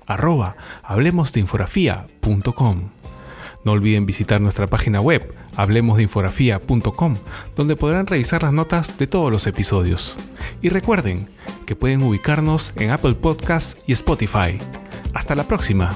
No 3.63 3.73
olviden 3.73 4.05
visitar 4.05 4.41
nuestra 4.41 4.67
página 4.67 5.01
web 5.01 5.33
hablemosdeinfografía.com, 5.55 7.17
donde 7.55 7.75
podrán 7.75 8.07
revisar 8.07 8.43
las 8.43 8.53
notas 8.53 8.97
de 8.97 9.07
todos 9.07 9.31
los 9.31 9.45
episodios. 9.47 10.17
Y 10.61 10.69
recuerden 10.69 11.29
que 11.65 11.75
pueden 11.75 12.03
ubicarnos 12.03 12.73
en 12.75 12.91
Apple 12.91 13.15
Podcasts 13.15 13.81
y 13.85 13.93
Spotify. 13.93 14.59
Hasta 15.13 15.35
la 15.35 15.43
próxima. 15.43 15.95